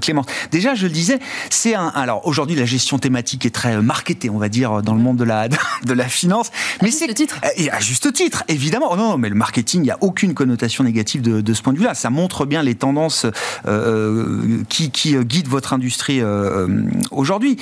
Clément 0.00 0.24
Déjà, 0.52 0.76
je 0.76 0.86
le 0.86 0.92
disais, 0.92 1.18
c'est 1.50 1.74
un. 1.74 1.88
Alors, 1.88 2.26
aujourd'hui, 2.26 2.54
la 2.54 2.64
gestion 2.64 2.98
thématique 2.98 3.44
est 3.44 3.54
très 3.54 3.82
marketée, 3.82 4.30
on 4.30 4.38
va 4.38 4.48
dire, 4.48 4.77
dans 4.82 4.94
le 4.94 5.00
monde 5.00 5.16
de 5.16 5.24
la, 5.24 5.48
de 5.84 5.92
la 5.92 6.04
finance. 6.04 6.50
Mais 6.82 6.90
c'est 6.90 7.06
titre. 7.14 7.40
Et 7.56 7.70
à 7.70 7.80
juste 7.80 8.12
titre, 8.12 8.44
évidemment. 8.48 8.94
Non, 8.96 9.10
non, 9.10 9.18
mais 9.18 9.28
le 9.28 9.34
marketing, 9.34 9.80
il 9.80 9.84
n'y 9.84 9.90
a 9.90 9.98
aucune 10.00 10.34
connotation 10.34 10.84
négative 10.84 11.22
de, 11.22 11.40
de 11.40 11.54
ce 11.54 11.62
point 11.62 11.72
de 11.72 11.78
vue-là. 11.78 11.94
Ça 11.94 12.10
montre 12.10 12.46
bien 12.46 12.62
les 12.62 12.74
tendances 12.74 13.24
euh, 13.24 13.32
euh, 13.66 14.62
qui, 14.68 14.90
qui 14.90 15.16
guident 15.16 15.48
votre 15.48 15.72
industrie 15.72 16.20
euh, 16.20 16.66
aujourd'hui. 17.10 17.58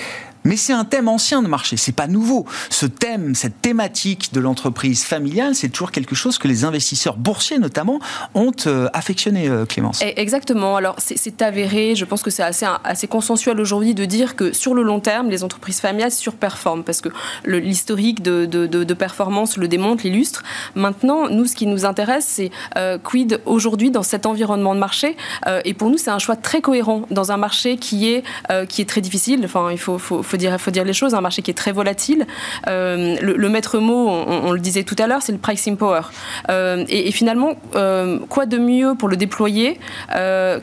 Mais 0.46 0.56
c'est 0.56 0.72
un 0.72 0.84
thème 0.84 1.08
ancien 1.08 1.42
de 1.42 1.48
marché, 1.48 1.76
c'est 1.76 1.90
pas 1.90 2.06
nouveau. 2.06 2.46
Ce 2.70 2.86
thème, 2.86 3.34
cette 3.34 3.60
thématique 3.60 4.32
de 4.32 4.38
l'entreprise 4.38 5.02
familiale, 5.02 5.56
c'est 5.56 5.68
toujours 5.68 5.90
quelque 5.90 6.14
chose 6.14 6.38
que 6.38 6.46
les 6.46 6.64
investisseurs 6.64 7.16
boursiers 7.16 7.58
notamment 7.58 7.98
ont 8.32 8.52
euh, 8.68 8.88
affectionné, 8.92 9.48
euh, 9.48 9.66
Clémence. 9.66 10.00
Eh, 10.02 10.20
exactement. 10.20 10.76
Alors 10.76 10.94
c'est 10.98 11.42
avéré, 11.42 11.96
je 11.96 12.04
pense 12.04 12.22
que 12.22 12.30
c'est 12.30 12.44
assez, 12.44 12.64
assez 12.84 13.08
consensuel 13.08 13.60
aujourd'hui 13.60 13.92
de 13.92 14.04
dire 14.04 14.36
que 14.36 14.52
sur 14.52 14.72
le 14.72 14.84
long 14.84 15.00
terme, 15.00 15.30
les 15.30 15.42
entreprises 15.42 15.80
familiales 15.80 16.12
surperforment 16.12 16.84
parce 16.84 17.00
que 17.00 17.08
l'historique 17.44 18.22
de, 18.22 18.46
de, 18.46 18.94
performance 18.94 19.56
le 19.56 19.66
démontre, 19.66 20.04
l'illustre. 20.04 20.44
Maintenant, 20.76 21.28
nous, 21.28 21.46
ce 21.46 21.56
qui 21.56 21.66
nous 21.66 21.84
intéresse, 21.84 22.24
c'est 22.24 22.52
euh, 22.76 22.98
quid 22.98 23.40
aujourd'hui 23.46 23.90
dans 23.90 24.04
cet 24.04 24.26
environnement 24.26 24.76
de 24.76 24.80
marché? 24.80 25.16
et 25.64 25.74
pour 25.74 25.90
nous, 25.90 25.98
c'est 25.98 26.10
un 26.10 26.18
choix 26.18 26.36
très 26.36 26.60
cohérent 26.60 27.02
dans 27.10 27.32
un 27.32 27.36
marché 27.36 27.76
qui 27.76 28.08
est, 28.08 28.22
qui 28.68 28.82
est 28.82 28.84
très 28.84 29.00
difficile. 29.00 29.42
Enfin, 29.44 29.70
il 29.70 29.78
faut, 29.78 29.98
faut, 29.98 30.22
faut 30.22 30.35
faut 30.36 30.40
dire, 30.40 30.60
faut 30.60 30.70
dire 30.70 30.84
les 30.84 30.92
choses, 30.92 31.14
un 31.14 31.20
marché 31.20 31.42
qui 31.42 31.50
est 31.50 31.54
très 31.54 31.72
volatile. 31.72 32.26
Euh, 32.68 33.16
le, 33.20 33.48
maître 33.48 33.78
mot, 33.78 34.08
on, 34.08 34.52
le 34.52 34.60
disait 34.60 34.84
tout 34.84 34.96
à 34.98 35.06
l'heure, 35.06 35.22
c'est 35.22 35.32
le 35.32 35.38
pricing 35.38 35.76
power. 35.76 36.02
Euh, 36.50 36.84
et, 36.88 37.10
finalement, 37.10 37.54
euh, 37.74 38.18
quoi 38.28 38.46
de 38.46 38.58
mieux 38.58 38.94
pour 38.94 39.08
le 39.08 39.16
déployer 39.16 39.78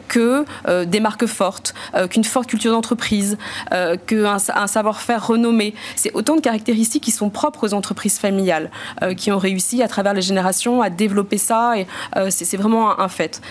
que 0.08 0.46
des 0.86 1.00
marques 1.00 1.26
fortes, 1.26 1.74
qu'une 2.10 2.24
forte 2.24 2.48
culture 2.48 2.72
d'entreprise, 2.72 3.38
qu'un 4.08 4.38
un 4.56 4.68
savoir-faire 4.68 5.26
renommé 5.28 5.74
C'est 5.96 6.14
autant 6.14 6.36
de 6.36 6.42
caractéristiques 6.42 7.04
qui 7.04 7.12
sont 7.12 7.30
propres 7.30 7.68
aux 7.68 7.74
entreprises 7.74 8.20
familiales, 8.20 8.70
qui 9.18 9.32
ont 9.32 9.38
réussi 9.38 9.82
à 9.82 9.88
travers 9.88 10.14
les 10.14 10.22
générations 10.22 10.82
à 10.82 10.90
développer 10.90 11.38
ça. 11.38 11.74
C'est 12.30 12.58
vraiment 12.58 13.00
un 13.00 13.10
fait. 13.10 13.42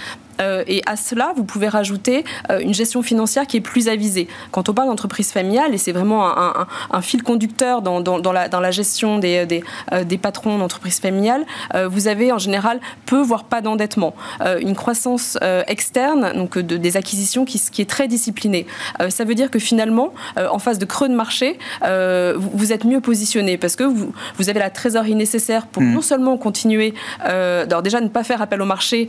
Euh, 0.42 0.64
et 0.66 0.82
à 0.86 0.96
cela, 0.96 1.32
vous 1.36 1.44
pouvez 1.44 1.68
rajouter 1.68 2.24
euh, 2.50 2.60
une 2.60 2.74
gestion 2.74 3.02
financière 3.02 3.46
qui 3.46 3.56
est 3.56 3.62
plus 3.62 3.88
avisée. 3.88 4.28
Quand 4.50 4.68
on 4.68 4.74
parle 4.74 4.88
d'entreprise 4.88 5.32
familiale, 5.32 5.74
et 5.74 5.78
c'est 5.78 5.92
vraiment 5.92 6.26
un, 6.26 7.02
fil 7.02 7.22
conducteur 7.22 7.82
dans, 7.82 8.00
dans, 8.00 8.32
la, 8.32 8.48
dans, 8.48 8.60
la, 8.60 8.70
gestion 8.70 9.18
des, 9.18 9.46
des, 9.46 9.64
euh, 9.92 10.04
des 10.04 10.18
patrons 10.18 10.58
d'entreprise 10.58 11.00
familiale, 11.00 11.44
vous 11.90 12.08
avez 12.08 12.32
en 12.32 12.38
général 12.38 12.80
peu, 13.06 13.20
voire 13.20 13.44
pas 13.44 13.60
d'endettement. 13.60 14.14
une 14.60 14.74
croissance 14.74 15.38
externe, 15.66 16.32
donc 16.34 16.58
de, 16.58 16.76
des 16.76 16.96
acquisitions 16.96 17.44
qui, 17.44 17.60
qui, 17.60 17.82
est 17.82 17.88
très 17.88 18.08
disciplinée. 18.08 18.66
ça 19.08 19.24
veut 19.24 19.34
dire 19.34 19.50
que 19.50 19.58
finalement, 19.58 20.12
en 20.36 20.58
phase 20.58 20.78
de 20.78 20.84
creux 20.84 21.08
de 21.08 21.14
marché, 21.14 21.58
vous, 21.82 22.72
êtes 22.72 22.84
mieux 22.84 23.00
positionné 23.00 23.56
parce 23.58 23.76
que 23.76 23.84
vous, 23.84 24.12
vous 24.38 24.48
avez 24.50 24.60
la 24.60 24.70
trésorerie 24.70 25.14
nécessaire 25.14 25.66
pour 25.66 25.82
mmh. 25.82 25.92
non 25.92 26.02
seulement 26.02 26.36
continuer, 26.36 26.94
alors 27.20 27.82
déjà 27.82 28.00
ne 28.00 28.08
pas 28.08 28.24
faire 28.24 28.42
appel 28.42 28.60
au 28.62 28.66
marché, 28.66 29.08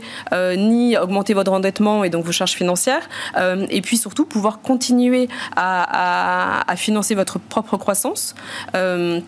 ni 0.56 0.96
augmenter 0.96 1.23
votre 1.32 1.52
endettement 1.52 2.04
et 2.04 2.10
donc 2.10 2.24
vos 2.24 2.32
charges 2.32 2.52
financières, 2.52 3.08
euh, 3.36 3.66
et 3.70 3.80
puis 3.80 3.96
surtout 3.96 4.26
pouvoir 4.26 4.60
continuer 4.60 5.28
à, 5.56 6.74
financer 6.76 7.14
votre 7.14 7.38
propre 7.38 7.76
croissance. 7.76 8.34
Euh, 8.74 9.20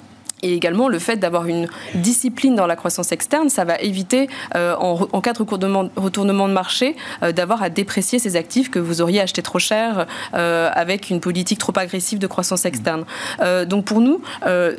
Et 0.47 0.55
également 0.55 0.89
le 0.89 1.01
fait 1.01 1.17
d'avoir 1.17 1.47
une 1.47 1.67
discipline 1.97 2.55
dans 2.55 2.69
la 2.69 2.77
croissance 2.77 3.11
externe, 3.11 3.49
ça 3.49 3.65
va 3.65 3.79
éviter, 3.81 4.29
euh, 4.55 4.77
en, 4.77 5.21
cas 5.21 5.33
de 5.33 5.39
retournement 5.39 6.49
de 6.49 6.53
marché, 6.53 6.95
euh, 7.25 7.33
d'avoir 7.33 7.65
à 7.65 7.69
déprécier 7.69 8.21
ces 8.21 8.37
actifs 8.37 8.71
que 8.71 8.79
vous 8.79 9.01
auriez 9.01 9.21
achetés 9.21 9.43
trop 9.43 9.59
cher 9.59 10.07
euh, 10.35 10.71
avec 10.73 11.11
une 11.11 11.19
politique 11.19 11.59
trop 11.59 11.73
agressive 11.77 12.21
de 12.21 12.29
croissance 12.29 12.65
externe. 12.65 13.05
donc 13.67 13.87
pour 13.87 14.01
nous, 14.01 14.21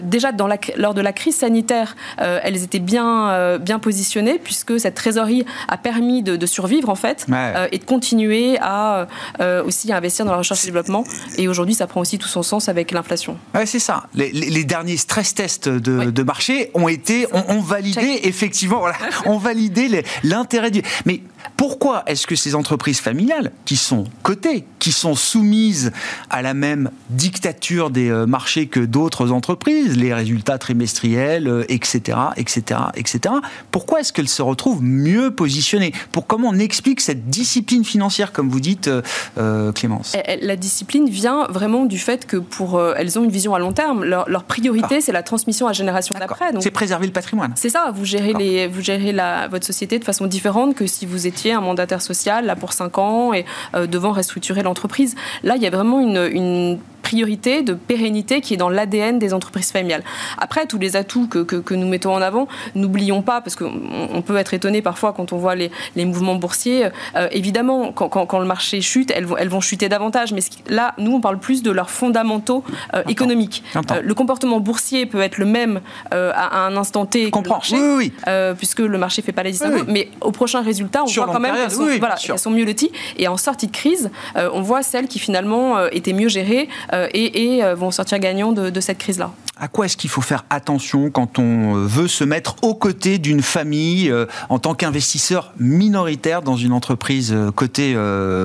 déjà 0.01 0.32
dans 0.32 0.47
la, 0.47 0.57
lors 0.78 0.93
de 0.93 1.01
la 1.01 1.11
crise 1.11 1.36
sanitaire, 1.36 1.95
elles 2.18 2.63
étaient 2.63 2.80
bien, 2.80 3.57
bien 3.59 3.80
positionnées 3.80 4.39
puisque 4.39 4.80
cette 4.80 4.95
trésorerie 4.95 5.45
a 5.68 5.78
permis 5.78 6.24
de, 6.24 6.45
survivre 6.45 6.89
en 6.89 6.95
fait 6.95 7.26
et 7.72 7.78
de 7.78 7.84
continuer 7.84 8.57
à 8.61 9.07
aussi 9.65 9.91
investir 9.91 10.26
dans 10.26 10.32
la 10.32 10.38
recherche 10.38 10.63
et 10.63 10.68
développement. 10.68 11.03
Et 11.38 11.47
aujourd'hui, 11.47 11.76
ça 11.76 11.88
prend 11.88 12.01
aussi 12.01 12.18
tout 12.18 12.28
son 12.28 12.43
sens 12.43 12.70
avec 12.70 12.91
l'inflation. 12.91 13.38
Ouais, 13.53 13.65
c'est 13.65 13.80
ça. 13.80 14.03
Les, 14.13 14.32
les, 14.32 14.63
derniers 14.63 14.97
stress 14.97 15.34
tests 15.34 15.57
de, 15.66 16.24
marché 16.24 16.72
ont 16.74 16.88
été, 16.88 17.26
ont, 17.34 17.62
validé 17.62 18.22
effectivement, 18.24 18.80
voilà, 18.80 18.97
ont 19.26 19.38
validé 19.38 20.03
l'intérêt 20.24 20.72
du. 20.72 20.82
Mais 21.05 21.22
pourquoi 21.56 22.04
est-ce 22.08 22.28
que 22.28 22.36
ces 22.36 22.56
entreprises 22.56 23.00
familiales, 23.00 23.52
qui 23.66 23.78
sont 23.78 24.06
cotées, 24.24 24.66
qui 24.80 24.91
sont 24.91 25.16
soumises 25.16 25.91
à 26.30 26.41
la 26.41 26.54
même 26.54 26.91
dictature 27.10 27.89
des 27.89 28.10
euh, 28.10 28.26
marchés 28.26 28.68
que 28.68 28.80
d'autres 28.80 29.32
entreprises, 29.32 29.98
les 29.98 30.14
résultats 30.14 30.58
trimestriels, 30.58 31.66
etc., 31.70 32.18
etc., 32.36 32.80
etc., 32.95 33.36
pourquoi 33.72 34.02
est-ce 34.02 34.14
qu'elles 34.14 34.28
se 34.28 34.41
retrouvent 34.41 34.84
mieux 34.84 35.32
positionnées? 35.32 35.93
Pour 36.12 36.28
comment 36.28 36.50
on 36.50 36.60
explique 36.60 37.02
cette 37.02 37.30
discipline 37.30 37.84
financière, 37.84 38.32
comme 38.32 38.50
vous 38.50 38.60
dites, 38.60 38.88
euh, 38.88 39.02
euh, 39.38 39.72
Clémence? 39.72 40.16
La 40.41 40.56
discipline 40.56 41.10
vient 41.10 41.45
vraiment 41.50 41.86
du 41.86 42.00
fait 42.00 42.26
que 42.26 42.38
pour 42.38 42.82
elles 42.95 43.18
ont 43.18 43.24
une 43.24 43.32
vision 43.32 43.56
à 43.56 43.60
long 43.60 43.72
terme. 43.72 44.04
Leur, 44.04 44.43
priorité, 44.43 44.98
ah. 44.98 45.02
c'est 45.02 45.12
la 45.12 45.24
transmission 45.24 45.68
à 45.68 45.74
génération 45.74 46.16
d'après. 46.18 46.52
C'est 46.60 46.72
préserver 46.72 47.08
le 47.08 47.14
patrimoine. 47.14 47.54
C'est 47.56 47.70
ça. 47.70 47.91
Vous 47.93 48.06
gérez 48.06 48.34
les, 48.34 48.68
vous 48.68 48.82
gérez 48.82 49.12
la, 49.12 49.48
votre 49.48 49.66
société 49.66 50.00
de 50.00 50.04
façon 50.04 50.26
différente 50.28 50.76
que 50.76 50.88
si 50.88 51.06
vous 51.06 51.28
étiez 51.28 51.37
un 51.46 51.62
mandataire 51.62 52.02
social 52.02 52.46
là 52.46 52.56
pour 52.56 52.74
5 52.74 52.98
ans 52.98 53.34
et 53.34 53.46
euh, 53.76 53.88
devant 53.88 54.12
restructurer 54.12 54.64
l'entreprise. 54.64 55.16
Là, 55.44 55.56
il 55.56 55.62
y 55.62 55.68
a 55.68 55.70
vraiment 55.70 56.00
une, 56.00 56.30
une 56.32 56.80
priorité 57.08 57.62
de 57.62 57.74
pérennité 57.74 58.41
qui 58.41 58.53
est 58.53 58.58
dans 58.58 58.70
l'ADN 58.70 59.18
des 59.18 59.34
entreprises 59.34 59.72
familiales. 59.72 60.03
Après, 60.38 60.66
tous 60.66 60.78
les 60.78 60.97
atouts 60.97 61.28
que, 61.28 61.39
que, 61.39 61.74
nous 61.74 61.88
mettons 61.88 62.14
en 62.14 62.22
avant, 62.22 62.49
n'oublions 62.76 63.22
pas, 63.22 63.39
parce 63.39 63.55
qu'on 63.55 64.22
peut 64.26 64.36
être 64.36 64.53
étonné 64.53 64.82
parfois 64.82 65.14
quand 65.14 65.32
on 65.32 65.38
voit 65.38 65.55
les, 65.55 65.72
les 65.95 66.03
mouvements 66.03 66.36
boursiers, 66.36 66.89
euh, 67.16 67.30
évidemment, 67.32 67.93
quand, 67.93 68.10
quand, 68.10 68.39
le 68.39 68.45
marché 68.45 68.82
chute, 68.82 69.10
elles 69.16 69.26
vont, 69.26 69.38
elles 69.38 69.47
vont 69.47 69.62
chuter 69.62 69.88
davantage, 69.88 70.34
mais 70.34 70.41
là, 70.68 70.95
nous, 70.97 71.14
on 71.14 71.22
parle 71.22 71.39
plus 71.39 71.64
de 71.64 71.72
leurs 71.72 71.89
fondamentaux 71.89 72.66
euh, 72.93 73.03
économiques. 73.08 73.64
Euh, 73.78 74.01
le 74.03 74.14
comportement 74.14 74.60
boursier 74.60 75.05
peut 75.05 75.22
être 75.22 75.38
le 75.38 75.45
même 75.45 75.80
à, 76.12 76.66
un 76.66 76.76
instant 76.76 77.05
T 77.05 77.32
que 77.32 77.39
le 77.39 77.49
marché, 77.49 77.78
oui, 77.78 78.12
oui. 78.28 78.34
puisque 78.58 78.80
le 78.80 78.97
marché 78.97 79.22
fait 79.22 79.32
pas 79.32 79.43
la 79.43 79.51
distinction, 79.51 79.86
mais 79.88 80.10
au 80.20 80.32
prochain 80.32 80.62
résultat, 80.62 81.03
on 81.03 81.05
voit 81.05 81.28
quand 81.28 81.39
même 81.39 81.55
qu'elles 81.55 81.72
sont, 81.72 81.88
voilà, 81.99 82.18
sont, 82.18 82.51
mieux 82.51 82.66
loties. 82.66 82.91
Et 83.18 83.30
en 83.30 83.38
sortie 83.38 83.68
de 83.68 83.72
crise, 83.72 84.12
on 84.36 84.62
voit 84.62 84.84
celles 84.84 85.08
qui 85.08 85.20
finalement 85.20 85.86
étaient 85.88 86.12
mieux 86.12 86.28
gérées 86.28 86.68
euh, 86.98 87.08
et, 87.14 87.64
euh, 87.64 87.76
vont 87.76 87.91
sortir 87.91 88.20
gagnants 88.20 88.52
de, 88.52 88.80
cette 88.80 88.98
crise-là. 88.98 89.32
À 89.60 89.68
quoi 89.68 89.86
est-ce 89.86 89.98
qu'il 89.98 90.10
faut 90.10 90.22
faire 90.22 90.45
attention 90.52 91.10
quand 91.10 91.39
on 91.39 91.76
euh, 91.76 91.86
veut 91.86 92.08
se 92.08 92.24
mettre 92.24 92.58
aux 92.62 92.76
côtés 92.76 93.18
d'une 93.18 93.41
famille 93.41 94.14
en 94.50 94.60
tant 94.60 94.76
qu'investisseur 94.76 95.54
minoritaire 95.60 96.41
dans 96.41 96.56
une 96.56 96.72
entreprise 96.72 97.36
côté 97.56 97.95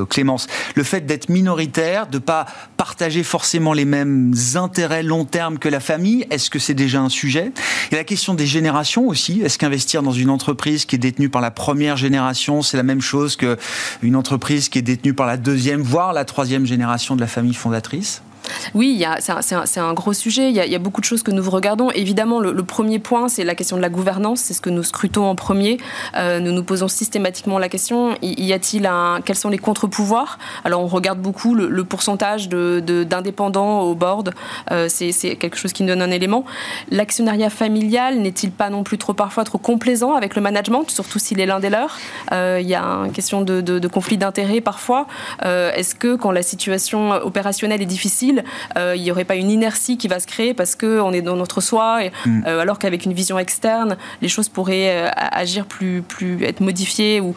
Clémence? 0.09 0.47
Le 0.75 0.83
fait 0.83 1.03
d'être 1.03 1.29
minoritaire, 1.29 2.07
de 2.07 2.17
ne 2.17 2.23
pas 2.23 2.47
partager 2.77 3.23
forcément 3.23 3.73
les 3.73 3.85
mêmes 3.85 4.33
intérêts 4.55 5.03
long 5.03 5.25
terme 5.25 5.59
que 5.59 5.69
la 5.69 5.81
famille, 5.81 6.27
est-ce 6.31 6.51
que 6.51 6.59
c'est 6.59 6.75
déjà 6.75 7.01
un 7.01 7.09
sujet? 7.09 7.53
Et 7.91 7.97
la 7.97 8.05
question 8.05 8.35
des 8.35 8.47
générations 8.47 9.07
aussi, 9.07 9.43
est-ce 9.43 9.59
qu'investir 9.59 10.03
dans 10.03 10.13
une 10.13 10.31
entreprise 10.31 10.87
qui 10.87 10.97
est 10.97 10.99
détenue 10.99 11.29
par 11.29 11.43
la 11.43 11.51
première 11.51 11.97
génération, 11.97 12.63
c'est 12.63 12.77
la 12.77 12.83
même 12.83 13.03
chose 13.03 13.37
qu'une 13.37 14.17
entreprise 14.17 14.69
qui 14.69 14.79
est 14.79 14.83
détenue 14.83 15.15
par 15.15 15.27
la 15.27 15.37
deuxième, 15.37 15.83
voire 15.83 16.13
la 16.13 16.25
troisième 16.25 16.65
génération 16.65 17.17
de 17.17 17.21
la 17.21 17.27
famille 17.27 17.55
fondatrice? 17.55 18.23
Oui, 18.75 19.05
c'est 19.21 19.81
un, 19.81 19.95
gros 19.95 20.13
sujet. 20.13 20.51
Il 20.51 20.57
y, 20.57 20.75
a, 20.75 20.79
beaucoup 20.79 21.01
de 21.01 21.07
choses 21.07 21.23
que 21.23 21.31
nous 21.31 21.49
regardons. 21.49 21.91
Évidemment, 21.91 22.41
le, 22.41 22.63
premier 22.63 22.99
point, 22.99 23.29
c'est 23.29 23.45
la 23.45 23.55
question 23.55 23.77
de 23.77 23.83
la 23.83 23.89
gouvernance. 23.89 24.41
C'est 24.41 24.55
ce 24.55 24.61
que 24.61 24.71
nous 24.71 24.83
scrutons 24.83 25.25
en 25.25 25.35
premier. 25.35 25.79
Euh, 26.17 26.41
nous 26.41 26.53
nous 26.53 26.65
posons 26.65 26.89
systématiquement 26.89 27.59
la 27.59 27.69
question 27.69 28.15
y, 28.23 28.53
a-t-il 28.53 28.87
un 28.87 29.21
quels 29.25 29.37
sont 29.37 29.49
les 29.49 29.59
contre-pouvoirs? 29.59 30.39
Alors, 30.65 30.83
on 30.83 30.87
regarde 30.87 31.21
beaucoup 31.21 31.55
le, 31.55 31.85
pourcentage 31.85 32.49
d'indépendants 32.49 33.81
au 33.83 33.95
board. 33.95 34.33
Euh, 34.71 34.87
c'est 34.89 35.37
quelque 35.37 35.57
chose 35.57 35.73
qui 35.73 35.83
nous 35.83 35.89
donne 35.89 36.03
un 36.03 36.11
élément. 36.11 36.45
L'actionnariat 36.91 37.51
familial 37.51 38.19
n'est-il 38.21 38.51
pas 38.51 38.71
non 38.71 38.85
plus 38.85 38.99
trop 38.99 39.15
parfois 39.15 39.45
trop 39.45 39.59
complaisant 39.59 40.15
avec 40.15 40.37
le 40.37 40.43
management, 40.43 40.89
surtout 40.91 41.19
s'il 41.19 41.41
est 41.41 41.47
l'un 41.47 41.61
des 41.61 41.71
leurs? 41.71 41.99
Euh, 42.33 42.59
Il 42.61 42.69
y 42.69 42.75
a 42.75 42.85
une 42.85 43.13
question 43.13 43.43
de, 43.43 43.61
de 43.61 43.89
conflit 43.89 44.17
d'intérêts 44.17 44.61
parfois. 44.61 45.07
Est-ce 45.43 45.95
que 45.95 46.17
quand 46.17 46.31
la 46.31 46.43
situation 46.43 47.11
opérationnelle 47.11 47.83
est 47.83 47.87
difficile 47.87 48.32
euh, 48.77 48.95
il 48.97 49.03
n'y 49.03 49.11
aurait 49.11 49.25
pas 49.25 49.37
une 49.37 49.51
inertie 49.51 49.99
qui 49.99 50.09
va 50.09 50.21
se 50.21 50.27
créer 50.27 50.55
parce 50.55 50.75
qu'on 50.75 51.13
est 51.13 51.23
dans 51.23 51.37
notre 51.37 51.61
soi, 51.61 52.05
et, 52.05 52.13
mm. 52.27 52.45
euh, 52.47 52.61
alors 52.61 52.79
qu'avec 52.79 53.05
une 53.05 53.13
vision 53.13 53.39
externe, 53.39 53.97
les 54.21 54.29
choses 54.29 54.49
pourraient 54.49 55.07
euh, 55.07 55.09
agir 55.17 55.67
plus, 55.67 56.03
plus, 56.03 56.45
être 56.45 56.61
modifiées 56.61 57.21
ou 57.21 57.35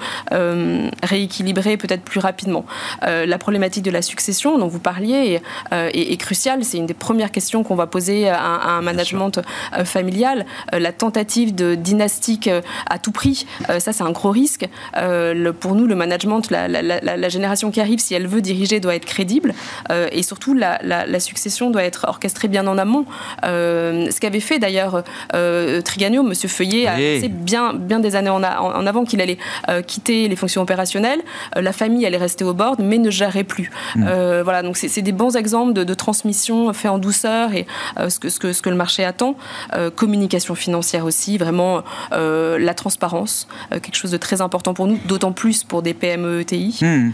rééquilibrées 1.04 1.78
peut-être 1.78 2.02
plus 2.02 2.20
rapidement. 2.20 2.66
la 3.02 3.38
problématique 3.38 3.84
de 3.84 3.92
la 3.92 4.02
succession 4.02 4.58
dont 4.58 4.68
vous 4.68 4.80
parliez 4.80 5.42
est, 5.72 6.18
cruciale. 6.18 6.64
C'est 6.64 6.78
une 6.78 6.86
des 6.86 6.94
premières 6.94 7.32
questions 7.32 7.64
qu'on 7.64 7.76
va 7.76 7.88
poser 7.88 8.30
à, 8.30 8.40
un 8.40 8.82
management 8.82 9.42
familial. 9.84 10.46
la 10.72 10.92
tentative 10.92 11.54
de 11.56 11.76
dynastique 11.76 12.50
à 12.90 13.00
tout 13.00 13.12
prix, 13.12 13.46
ça 13.80 13.94
c'est 13.94 14.04
un 14.04 14.12
gros 14.12 14.32
risque. 14.32 14.68
Le, 14.96 15.52
pour 15.52 15.76
nous, 15.76 15.86
le 15.86 15.96
management, 15.96 16.50
la, 16.50 16.68
la, 16.68 17.30
génération 17.30 17.72
qui 17.72 17.82
arrive, 17.82 18.00
si 18.00 18.14
elle 18.14 18.28
veut 18.28 18.42
diriger, 18.42 18.80
doit 18.80 18.96
être 18.96 19.06
crédible. 19.06 19.54
et 20.12 20.24
surtout, 20.24 20.54
la, 20.54 20.80
la, 20.86 21.20
succession 21.20 21.72
doit 21.72 21.84
être 21.84 22.06
orchestrée 22.08 22.48
bien 22.48 22.68
en 22.68 22.78
amont. 22.78 23.06
Euh, 23.44 24.10
ce 24.12 24.20
qu'avait 24.20 24.40
fait 24.40 24.60
d'ailleurs 24.60 25.04
euh, 25.34 25.82
Trigano, 25.82 26.24
Monsieur 26.24 26.50
Feuillet, 26.50 26.88
a 26.88 26.96
fait 26.96 27.30
bien, 27.30 27.74
bien 27.74 28.00
des 28.00 28.16
années 28.16 28.30
en, 28.30 28.44
avant 28.44 29.06
qu'il 29.06 29.22
allait 29.22 29.38
euh, 29.70 29.82
quitter 29.82 30.28
les 30.28 30.36
fonctions 30.36 30.62
opérationnelles. 30.62 31.22
la 31.56 31.74
famille 31.74 32.06
allait 32.06 32.18
rester 32.18 32.44
au 32.44 32.54
bord, 32.54 32.76
mais 32.80 32.98
ne 32.98 33.10
gérait 33.10 33.44
plus. 33.44 33.72
Mm. 33.96 34.42
voilà, 34.44 34.62
donc 34.62 34.78
c'est 34.78 35.02
des 35.02 35.12
bons 35.12 35.36
exemples 35.36 35.74
de, 35.74 35.96
transmission 35.96 36.74
fait 36.74 36.90
en 36.90 36.98
douceur 36.98 37.54
et 37.54 37.66
ce, 38.10 38.20
que, 38.20 38.28
ce, 38.28 38.40
que, 38.40 38.52
ce 38.52 38.62
que 38.62 38.70
le 38.70 38.76
marché 38.76 39.06
attend. 39.06 39.36
communication 39.96 40.56
financière 40.56 41.06
aussi, 41.06 41.38
vraiment 41.38 41.84
la 42.12 42.74
transparence, 42.74 43.48
quelque 43.72 43.96
chose 43.96 44.12
de 44.12 44.18
très 44.18 44.42
important 44.42 44.74
pour 44.74 44.88
nous, 44.88 45.00
d'autant 45.06 45.32
plus 45.32 45.64
pour 45.64 45.82
des 45.82 45.94
PME 45.94 46.42
ETI. 46.42 46.80
Mm. 46.82 47.12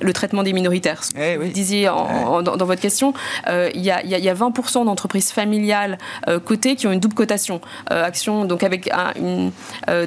le 0.00 0.12
traitement 0.12 0.42
des 0.42 0.52
minoritaires. 0.52 1.02
Eh 1.18 1.36
vous 1.36 1.48
disiez 1.48 1.86
dans, 1.86 2.42
dans 2.56 2.66
votre 2.66 2.80
question, 2.80 3.03
euh, 3.48 3.70
il 3.74 3.82
y, 3.82 3.90
a, 3.90 4.34
20% 4.34 4.84
d'entreprises 4.84 5.30
familiales 5.30 5.98
euh, 6.28 6.38
cotées 6.38 6.76
qui 6.76 6.86
ont 6.86 6.92
une 6.92 7.00
double 7.00 7.14
cotation. 7.14 7.60
Euh, 7.90 8.04
action, 8.04 8.44
donc 8.44 8.62
avec 8.62 8.90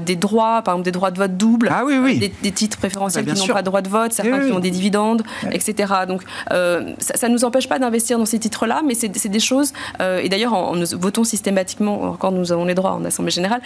des 0.02 0.16
droits, 0.16 0.62
par 0.62 0.74
exemple 0.74 0.86
des 0.86 0.92
droits 0.92 1.12
de 1.12 1.18
vote 1.18 1.38
double, 1.38 1.70
ah 1.72 1.84
Des, 1.88 2.52
titres 2.52 2.78
préférentiels 2.78 3.26
qui 3.26 3.40
n'ont 3.40 3.54
pas 3.54 3.62
de 3.62 3.66
droit 3.66 3.82
de 3.82 3.90
vote, 3.90 4.14
certains 4.14 4.46
qui 4.46 4.52
ont 4.52 4.60
des 4.60 4.72
dividendes, 4.72 5.24
etc. 5.52 5.94
Donc 6.08 6.24
ça 6.50 7.28
ne 7.28 7.34
nous 7.34 7.44
empêche 7.46 7.68
pas 7.68 7.80
d'investir 7.80 8.18
dans 8.18 8.26
ces 8.26 8.40
titres-là, 8.40 8.82
mais 8.86 8.96
c'est 8.96 9.30
des 9.30 9.40
choses, 9.40 9.74
et 10.00 10.30
d'ailleurs 10.30 10.76
nous 10.76 10.86
votons 11.00 11.24
systématiquement, 11.24 12.04
encore 12.04 12.32
nous 12.32 12.52
avons 12.52 12.66
les 12.66 12.76
droits 12.76 12.94
en 12.94 13.06
Assemblée 13.06 13.32
générale, 13.32 13.62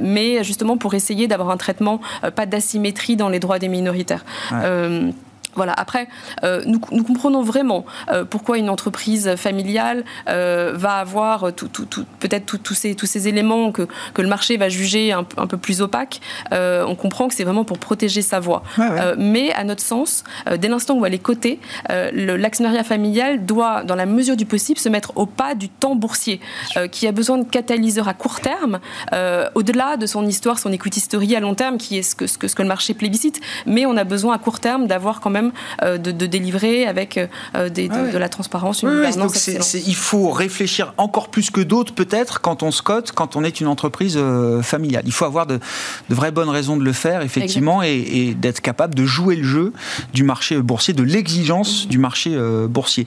mais 0.00 0.42
justement 0.44 0.76
pour 0.76 0.94
essayer 0.94 1.28
d'avoir 1.28 1.50
un 1.50 1.56
traitement, 1.56 2.00
pas 2.34 2.46
d'asymétrie 2.46 3.16
dans 3.16 3.28
les 3.28 3.38
droits 3.38 3.58
des 3.58 3.68
minoritaires. 3.68 4.24
Voilà. 5.56 5.72
Après, 5.72 6.08
euh, 6.42 6.62
nous, 6.66 6.80
nous, 6.90 7.04
comprenons 7.04 7.42
vraiment 7.42 7.84
euh, 8.10 8.24
pourquoi 8.24 8.58
une 8.58 8.68
entreprise 8.68 9.36
familiale 9.36 10.04
euh, 10.28 10.72
va 10.74 10.94
avoir 10.94 11.52
tout, 11.54 11.68
tout, 11.68 11.84
tout, 11.84 12.04
peut-être 12.20 12.56
tous 12.62 12.74
ces, 12.74 12.94
tous 12.94 13.06
ces 13.06 13.28
éléments 13.28 13.72
que, 13.72 13.86
que 14.14 14.22
le 14.22 14.28
marché 14.28 14.56
va 14.56 14.68
juger 14.68 15.12
un, 15.12 15.26
un 15.36 15.46
peu 15.46 15.56
plus 15.56 15.82
opaques. 15.82 16.20
on 16.50 16.94
comprend 16.94 17.28
que 17.28 17.34
c'est 17.34 17.44
vraiment 17.44 17.64
pour 17.64 17.78
protéger 17.78 18.22
sa 18.22 18.40
voix. 18.40 18.62
mais 19.16 19.52
à 19.52 19.64
notre 19.64 19.82
sens, 19.82 20.24
dès 20.58 20.68
l'instant 20.68 20.94
où 20.94 21.06
elle 21.06 21.14
est 21.14 21.18
cotée, 21.18 21.60
l'actionnariat 21.88 22.84
familial 22.84 23.44
doit, 23.44 23.84
dans 23.84 23.94
la 23.94 24.06
mesure 24.06 24.36
du 24.36 24.46
possible, 24.46 24.78
se 24.78 24.88
mettre 24.88 25.12
au 25.16 25.26
pas 25.26 25.54
du 25.54 25.68
temps 25.68 25.94
boursier, 25.94 26.40
qui 26.90 27.06
a 27.06 27.12
besoin 27.12 27.38
de 27.38 27.44
catalyseurs 27.44 28.08
à 28.08 28.14
court 28.14 28.40
terme, 28.40 28.80
au-delà 29.54 29.96
de 29.96 30.06
son 30.06 30.26
histoire, 30.26 30.58
son 30.58 30.72
equity 30.72 31.00
story 31.00 31.36
à 31.36 31.40
long 31.40 31.54
terme, 31.54 31.78
qui 31.78 31.98
est 31.98 32.02
ce 32.02 32.14
que, 32.14 32.26
ce 32.26 32.38
que, 32.38 32.48
ce 32.48 32.54
que 32.54 32.62
le 32.62 32.68
marché 32.68 32.94
plébiscite. 32.94 33.40
Mais 33.66 33.86
on 33.86 33.96
a 33.96 34.04
besoin 34.04 34.34
à 34.34 34.38
court 34.38 34.60
terme 34.60 34.86
d'avoir 34.86 35.20
quand 35.20 35.30
même 35.30 35.43
même 35.44 35.98
de, 35.98 36.26
délivrer 36.26 36.86
avec 36.86 37.18
des, 37.54 37.88
de, 37.88 38.18
la 38.18 38.28
transparence, 38.28 38.82
une 38.82 38.88
oui, 38.88 39.16
donc 39.16 39.34
il 39.86 39.94
faut 39.94 40.30
réfléchir 40.30 40.94
encore 40.96 41.28
plus 41.28 41.50
que 41.50 41.60
d'autres 41.60 41.94
peut-être 41.94 42.40
quand 42.40 42.62
on 42.62 42.70
scote, 42.70 43.12
quand 43.12 43.36
on 43.36 43.44
est 43.44 43.60
une 43.60 43.66
entreprise 43.66 44.18
familiale. 44.62 45.02
Il 45.06 45.12
faut 45.12 45.24
avoir 45.24 45.46
de, 45.46 45.58
de, 46.08 46.14
vraies 46.14 46.30
bonnes 46.30 46.48
raisons 46.48 46.76
de 46.76 46.84
le 46.84 46.92
faire, 46.92 47.22
effectivement, 47.22 47.82
et, 47.82 48.34
d'être 48.34 48.60
capable 48.60 48.94
de 48.94 49.04
jouer 49.04 49.36
le 49.36 49.44
jeu 49.44 49.72
du 50.12 50.24
marché 50.24 50.56
boursier, 50.60 50.94
de 50.94 51.02
l'exigence 51.02 51.86
du 51.88 51.98
marché 51.98 52.36
boursier. 52.68 53.06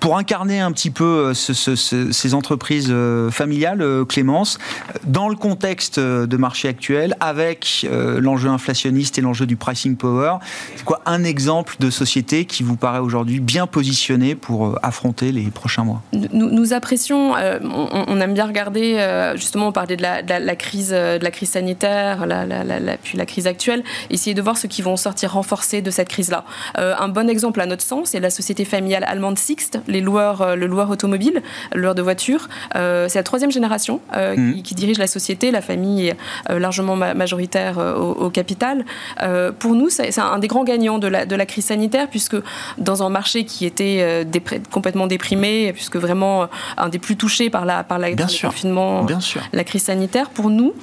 pour 0.00 0.18
incarner 0.18 0.60
un 0.60 0.72
petit 0.72 0.90
peu 0.90 1.32
ces 1.34 2.34
entreprises 2.34 2.92
familiales, 3.30 4.04
Clémence, 4.08 4.58
dans 5.04 5.28
le 5.28 5.36
contexte 5.36 5.98
de 6.00 6.36
marché 6.36 6.68
actuel, 6.68 7.16
avec 7.20 7.86
euh, 7.90 8.20
l'enjeu 8.20 8.48
inflationniste 8.48 9.18
et 9.18 9.20
l'enjeu 9.20 9.46
du 9.46 9.56
pricing 9.56 9.96
power, 9.96 10.36
c'est 10.76 10.84
quoi 10.84 11.00
un 11.06 11.24
exemple 11.24 11.43
de 11.80 11.90
société 11.90 12.44
qui 12.44 12.62
vous 12.62 12.76
paraît 12.76 12.98
aujourd'hui 12.98 13.40
bien 13.40 13.66
positionnée 13.66 14.34
pour 14.34 14.66
euh, 14.66 14.74
affronter 14.82 15.32
les 15.32 15.44
prochains 15.50 15.84
mois? 15.84 16.02
Nous, 16.12 16.72
apprécions, 16.72 17.36
euh, 17.36 17.58
on, 17.62 18.20
aime 18.20 18.34
bien 18.34 18.46
regarder, 18.46 18.98
justement, 19.36 19.68
on 19.68 19.72
parlait 19.72 19.96
de 19.96 20.02
la, 20.02 20.56
crise, 20.56 20.90
de 20.90 21.22
la 21.22 21.30
crise 21.30 21.50
sanitaire, 21.50 22.26
la, 22.26 22.96
puis 23.02 23.18
la 23.18 23.26
crise 23.26 23.46
actuelle, 23.46 23.82
essayer 24.10 24.34
de 24.34 24.42
voir 24.42 24.56
ceux 24.56 24.68
qui 24.68 24.82
vont 24.82 24.96
sortir 24.96 25.32
renforcés 25.32 25.82
de 25.82 25.90
cette 25.90 26.08
crise-là. 26.08 26.44
un 26.76 27.08
bon 27.08 27.28
exemple 27.28 27.60
à 27.60 27.66
notre 27.66 27.82
sens, 27.82 28.10
c'est 28.10 28.20
la 28.20 28.30
société 28.30 28.64
familiale 28.64 29.04
allemande 29.06 29.38
Sixt, 29.38 29.78
les 29.88 30.00
loueurs, 30.00 30.56
le 30.56 30.66
loueur 30.66 30.90
automobile, 30.90 31.42
le 31.74 31.80
loueur 31.80 31.94
de 31.94 32.02
voitures. 32.02 32.48
c'est 32.74 33.16
la 33.16 33.22
troisième 33.22 33.50
génération 33.50 34.00
mmh. 34.16 34.62
qui, 34.62 34.74
dirige 34.74 34.98
la 34.98 35.06
société, 35.06 35.50
la 35.50 35.62
famille 35.62 36.08
est 36.08 36.58
largement 36.58 36.96
majoritaire 36.96 37.78
euh, 37.78 37.94
au, 37.94 38.30
capital. 38.30 38.84
Euh, 39.22 39.52
pour 39.52 39.74
nous, 39.74 39.90
c'est 39.90 40.18
un 40.18 40.38
des 40.38 40.48
grands 40.48 40.64
gagnants 40.64 40.98
de 40.98 41.06
la, 41.06 41.26
de 41.26 41.33
la 41.36 41.46
crise 41.46 41.66
sanitaire, 41.66 42.08
puisque 42.08 42.36
dans 42.78 43.02
un 43.02 43.08
marché 43.08 43.44
qui 43.44 43.66
était 43.66 43.98
euh, 44.00 44.24
complètement 44.70 45.06
déprimé, 45.06 45.72
puisque 45.72 45.96
vraiment 45.96 46.48
un 46.76 46.88
des 46.88 46.98
plus 46.98 47.16
touchés 47.16 47.50
par, 47.50 47.64
la, 47.64 47.84
par 47.84 47.98
la, 47.98 48.10
le 48.10 48.16
confinement, 48.16 49.06
la 49.52 49.64
crise 49.64 49.84
sanitaire, 49.84 50.30
pour 50.30 50.50
nous, 50.50 50.74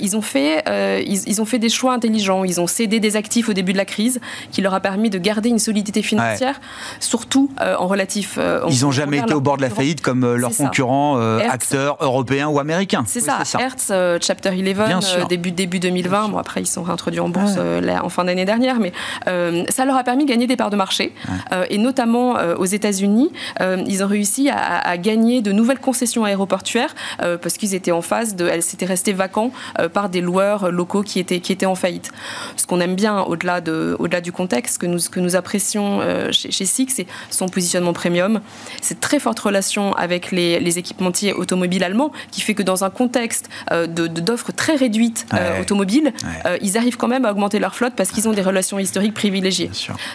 ils, 0.00 0.16
ont 0.16 0.22
fait, 0.22 0.64
ils, 1.06 1.40
ont 1.40 1.44
fait 1.44 1.58
des 1.58 1.68
choix 1.68 1.92
intelligents. 1.92 2.44
Ils 2.44 2.60
ont 2.60 2.66
cédé 2.66 3.00
des 3.00 3.16
actifs 3.16 3.48
au 3.48 3.52
début 3.52 3.72
de 3.72 3.78
la 3.78 3.84
crise, 3.84 4.20
qui 4.50 4.60
leur 4.62 4.74
a 4.74 4.80
permis 4.80 5.10
de 5.10 5.18
garder 5.18 5.48
une 5.48 5.58
solidité 5.58 6.02
financière, 6.02 6.60
surtout 7.00 7.50
en 7.58 7.86
relatif. 7.86 8.38
ils 8.68 8.82
n'ont 8.82 8.92
jamais 8.92 9.18
été 9.18 9.34
au 9.34 9.40
bord 9.40 9.56
de 9.56 9.62
la 9.62 9.70
faillite 9.70 10.00
comme 10.00 10.34
leurs 10.34 10.56
concurrents 10.56 11.18
acteurs 11.38 11.96
européens 12.00 12.48
ou 12.48 12.58
américains. 12.58 13.04
C'est 13.06 13.20
ça. 13.20 13.38
Hertz, 13.58 13.92
Chapter 14.20 14.50
11, 14.50 15.26
début, 15.28 15.50
début 15.50 15.80
2020. 15.80 16.28
Bon, 16.28 16.38
après, 16.38 16.62
ils 16.62 16.66
sont 16.66 16.82
réintroduits 16.82 17.20
en 17.20 17.28
bourse 17.28 17.54
euh, 17.56 17.98
en 18.02 18.08
fin 18.08 18.24
d'année 18.24 18.44
dernière, 18.44 18.78
mais 18.80 18.92
euh, 19.26 19.64
ça 19.84 19.88
leur 19.88 19.96
a 19.98 20.04
permis 20.04 20.24
de 20.24 20.30
gagner 20.30 20.46
des 20.46 20.56
parts 20.56 20.70
de 20.70 20.76
marché. 20.76 21.12
Euh, 21.52 21.66
et 21.68 21.76
notamment 21.76 22.36
aux 22.58 22.64
États-Unis, 22.64 23.30
ils 23.60 24.02
ont 24.02 24.06
réussi 24.06 24.48
à, 24.48 24.96
gagner 24.96 25.42
de 25.42 25.52
nouvelles 25.52 25.78
concessions 25.78 26.24
aéroportuaires 26.24 26.94
parce 27.18 27.58
qu'ils 27.58 27.74
étaient 27.74 27.92
en 27.92 28.00
phase 28.00 28.34
de. 28.34 28.46
Elles 28.46 28.62
s'étaient 28.62 28.86
restées 28.86 29.12
vacants 29.12 29.50
par 29.92 30.08
des 30.08 30.20
loueurs 30.20 30.70
locaux 30.70 31.02
qui 31.02 31.18
étaient, 31.20 31.40
qui 31.40 31.52
étaient 31.52 31.66
en 31.66 31.74
faillite. 31.74 32.10
Ce 32.56 32.66
qu'on 32.66 32.80
aime 32.80 32.94
bien 32.94 33.20
au-delà 33.20 33.60
de, 33.60 33.96
au-delà 33.98 34.20
du 34.20 34.32
contexte, 34.32 34.78
que 34.78 34.86
nous, 34.86 34.98
que 35.10 35.20
nous 35.20 35.36
apprécions 35.36 36.00
chez, 36.30 36.50
chez 36.50 36.64
SIX, 36.64 36.92
c'est 36.94 37.06
son 37.30 37.48
positionnement 37.48 37.92
premium. 37.92 38.40
C'est 38.80 39.00
très 39.00 39.18
forte 39.18 39.38
relation 39.38 39.92
avec 39.94 40.30
les, 40.30 40.60
les, 40.60 40.78
équipementiers 40.78 41.34
automobiles 41.34 41.84
allemands 41.84 42.12
qui 42.30 42.40
fait 42.40 42.54
que 42.54 42.62
dans 42.62 42.84
un 42.84 42.90
contexte 42.90 43.50
de, 43.70 44.06
d'offres 44.06 44.52
très 44.52 44.76
réduites 44.76 45.26
automobiles, 45.60 46.12
euh, 46.46 46.58
ils 46.62 46.76
arrivent 46.78 46.96
quand 46.96 47.08
même 47.08 47.24
à 47.24 47.30
augmenter 47.30 47.58
leur 47.58 47.74
flotte 47.74 47.94
parce 47.96 48.10
qu'ils 48.10 48.28
ont 48.28 48.32
des 48.32 48.42
relations 48.42 48.78
historiques 48.78 49.14
privilégiées. 49.14 49.70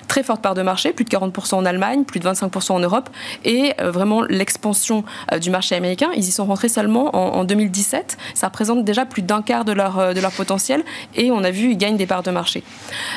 Très 0.08 0.24
forte 0.24 0.42
part 0.42 0.54
de 0.54 0.62
marché, 0.62 0.94
plus 0.94 1.06
de 1.06 1.10
40% 1.10 1.56
en 1.56 1.66
Allemagne, 1.66 2.04
plus 2.04 2.20
de 2.20 2.28
25% 2.28 2.72
en 2.74 2.80
Europe, 2.80 3.10
et 3.46 3.74
euh, 3.80 3.92
vraiment 3.92 4.22
l'expansion 4.24 5.04
euh, 5.32 5.40
du 5.40 5.50
marché 5.50 5.76
américain, 5.76 6.10
ils 6.16 6.28
y 6.28 6.32
sont 6.32 6.46
rentrés 6.46 6.70
seulement 6.70 7.16
en, 7.16 7.44
2017. 7.44 8.18
Ça 8.34 8.48
représente 8.48 8.84
déjà 8.84 9.06
plus 9.06 9.22
d'un 9.22 9.42
quart 9.42 9.66
de 9.66 9.72
leur, 9.72 10.14
de 10.14 10.20
leur 10.20 10.32
potentiel, 10.32 10.84
et 11.16 11.32
on 11.32 11.44
a 11.44 11.52
vu, 11.52 11.72
ils 11.72 11.78
gagnent 11.78 11.98
des 11.98 12.08
parts 12.08 12.24
de 12.24 12.32
marché. 12.32 12.64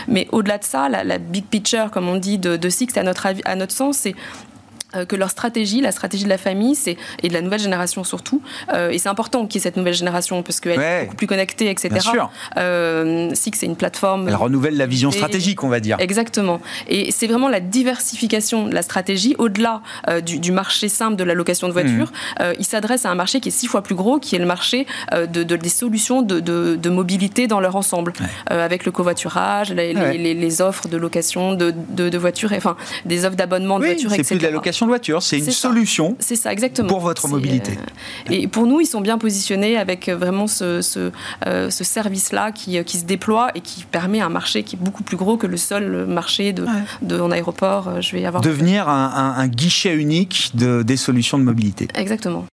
Mais 0.09 0.29
au-delà 0.33 0.59
de 0.59 0.65
ça, 0.65 0.89
la, 0.89 1.19
big 1.19 1.45
picture, 1.45 1.91
comme 1.91 2.09
on 2.09 2.17
dit, 2.17 2.39
de, 2.39 2.57
de 2.57 2.69
Six, 2.69 2.89
à 2.97 3.03
notre, 3.03 3.27
avis, 3.27 3.43
à 3.45 3.55
notre 3.55 3.73
sens, 3.73 3.99
c'est 3.99 4.15
euh, 4.15 4.52
que 5.09 5.17
leur 5.17 5.31
stratégie, 5.31 5.81
la 5.81 5.93
stratégie 5.93 6.25
de 6.25 6.29
la 6.29 6.39
famille, 6.39 6.75
c'est 6.75 6.97
et 7.23 7.29
de 7.29 7.35
la 7.35 7.41
nouvelle 7.41 7.61
génération 7.61 8.05
surtout, 8.05 8.43
euh, 8.73 8.91
et 8.91 8.99
c'est 8.99 9.09
important 9.09 9.47
qu'il 9.47 9.59
y 9.59 9.59
ait 9.59 9.63
cette 9.63 9.77
nouvelle 9.77 9.95
génération 9.95 10.43
parce 10.43 10.61
qu'elle 10.61 10.81
est 10.81 11.05
beaucoup 11.05 11.17
plus 11.17 11.27
connectée, 11.27 11.71
etc. 11.71 11.89
Bien 11.91 12.01
sûr. 12.01 12.31
Euh, 12.57 13.31
Six, 13.35 13.53
c'est 13.55 13.67
une 13.67 13.77
plateforme. 13.77 14.29
Elle 14.29 14.35
renouvelle 14.35 14.77
la 14.77 14.87
vision 14.87 15.11
stratégique, 15.11 15.63
on 15.65 15.69
va 15.69 15.81
dire. 15.81 15.97
Exactement. 16.01 16.61
Et 16.89 17.11
c'est 17.13 17.27
vraiment 17.27 17.49
la 17.49 17.61
diversification 17.61 18.67
de 18.67 18.75
la 18.75 18.83
stratégie 18.83 19.35
au-delà 19.39 19.83
euh, 20.09 20.21
du, 20.21 20.39
du, 20.39 20.53
marché 20.53 20.89
simple 20.89 21.17
de 21.17 21.25
la 21.25 21.35
location 21.35 21.69
de 21.69 21.73
voitures. 21.73 22.13
Mmh. 22.39 22.45
il 22.59 22.65
s'adresse 22.65 23.07
à 23.07 23.11
un 23.11 23.15
marché 23.15 23.41
qui 23.41 23.49
est 23.49 23.53
six 23.53 23.67
fois 23.67 23.83
plus 23.83 23.95
gros, 23.95 24.19
qui 24.19 24.37
est 24.37 24.39
le 24.39 24.47
marché 24.47 24.87
de, 25.13 25.43
de, 25.43 25.57
des 25.57 25.69
solutions 25.69 26.23
de, 26.23 26.41
de, 26.41 26.91
mobilité 26.91 27.47
dans 27.47 27.61
leur 27.61 27.77
ensemble, 27.77 28.13
avec 28.47 28.85
le 28.85 28.93
covoiturage, 28.93 29.73
les, 29.73 29.95
les, 29.95 30.35
les, 30.35 30.61
offres 30.61 30.89
de 30.89 30.97
location 30.97 31.55
de, 31.55 32.17
voitures, 32.17 32.53
enfin 32.53 32.77
des 33.07 33.25
offres 33.25 33.37
d'abonnement 33.37 33.79
de 33.79 33.87
voitures, 33.87 34.13
etc. 34.13 34.25
C'est 34.25 34.35
plus 34.35 34.41
de 34.41 34.47
la 34.47 34.51
location 34.51 34.82
de 34.87 34.91
voiture, 34.91 35.23
c'est 35.23 35.39
une 35.39 35.51
solution 35.51 36.17
c'est 36.19 36.37
ça, 36.37 36.53
exactement. 36.53 36.89
pour 36.89 37.01
votre 37.01 37.29
mobilité. 37.29 37.73
Euh, 37.73 38.33
et 38.33 38.49
pour 38.49 38.67
nous, 38.67 38.81
ils 38.81 38.87
sont 38.87 39.01
bien 39.01 39.19
positionnés 39.19 39.77
avec 39.77 40.09
euh, 40.09 40.17
vraiment 40.17 40.47
ce, 40.47 40.83
ce, 40.83 41.11
euh, 41.47 41.71
ce 41.71 41.85
service-là 41.85 42.53
qui, 42.53 42.83
qui, 42.85 42.99
se 42.99 43.05
déploie 43.05 43.51
et 43.55 43.61
qui 43.61 43.85
permet 43.85 44.21
un 44.21 44.29
marché 44.29 44.63
qui 44.63 44.77
est 44.77 44.79
beaucoup 44.79 45.03
plus 45.03 45.17
gros 45.17 45.37
que 45.37 45.47
le 45.47 45.57
seul 45.57 46.07
marché 46.07 46.53
de, 46.53 46.67
de 47.03 47.21
en 47.21 47.31
aéroport. 47.31 48.01
Je 48.01 48.17
vais 48.17 48.25
avoir 48.25 48.43
devenir 48.43 48.89
un, 48.89 49.35
un, 49.37 49.49
guichet 49.49 49.95
unique 49.95 50.51
de, 50.55 50.83
des 50.83 50.97
solutions 50.97 51.39
de 51.39 51.45
mobilité. 51.45 51.89
Exactement. 51.95 52.45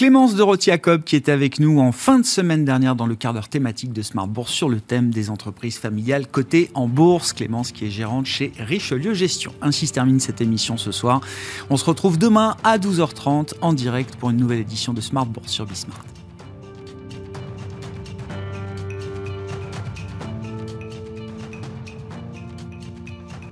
Clémence 0.00 0.34
de 0.34 0.42
Jacob 0.58 1.04
qui 1.04 1.14
était 1.14 1.30
avec 1.30 1.60
nous 1.60 1.78
en 1.78 1.92
fin 1.92 2.18
de 2.18 2.24
semaine 2.24 2.64
dernière 2.64 2.96
dans 2.96 3.04
le 3.04 3.14
quart 3.14 3.34
d'heure 3.34 3.50
thématique 3.50 3.92
de 3.92 4.00
Smart 4.00 4.26
Bourse 4.26 4.50
sur 4.50 4.70
le 4.70 4.80
thème 4.80 5.10
des 5.10 5.28
entreprises 5.28 5.76
familiales 5.76 6.26
cotées 6.26 6.70
en 6.72 6.88
bourse. 6.88 7.34
Clémence 7.34 7.70
qui 7.70 7.84
est 7.84 7.90
gérante 7.90 8.24
chez 8.24 8.50
Richelieu 8.58 9.12
Gestion. 9.12 9.52
Ainsi 9.60 9.88
se 9.88 9.92
termine 9.92 10.18
cette 10.18 10.40
émission 10.40 10.78
ce 10.78 10.90
soir. 10.90 11.20
On 11.68 11.76
se 11.76 11.84
retrouve 11.84 12.16
demain 12.16 12.56
à 12.64 12.78
12h30 12.78 13.52
en 13.60 13.74
direct 13.74 14.16
pour 14.16 14.30
une 14.30 14.38
nouvelle 14.38 14.60
édition 14.60 14.94
de 14.94 15.02
Smart 15.02 15.26
Bourse 15.26 15.52
sur 15.52 15.66
Bismart. 15.66 16.02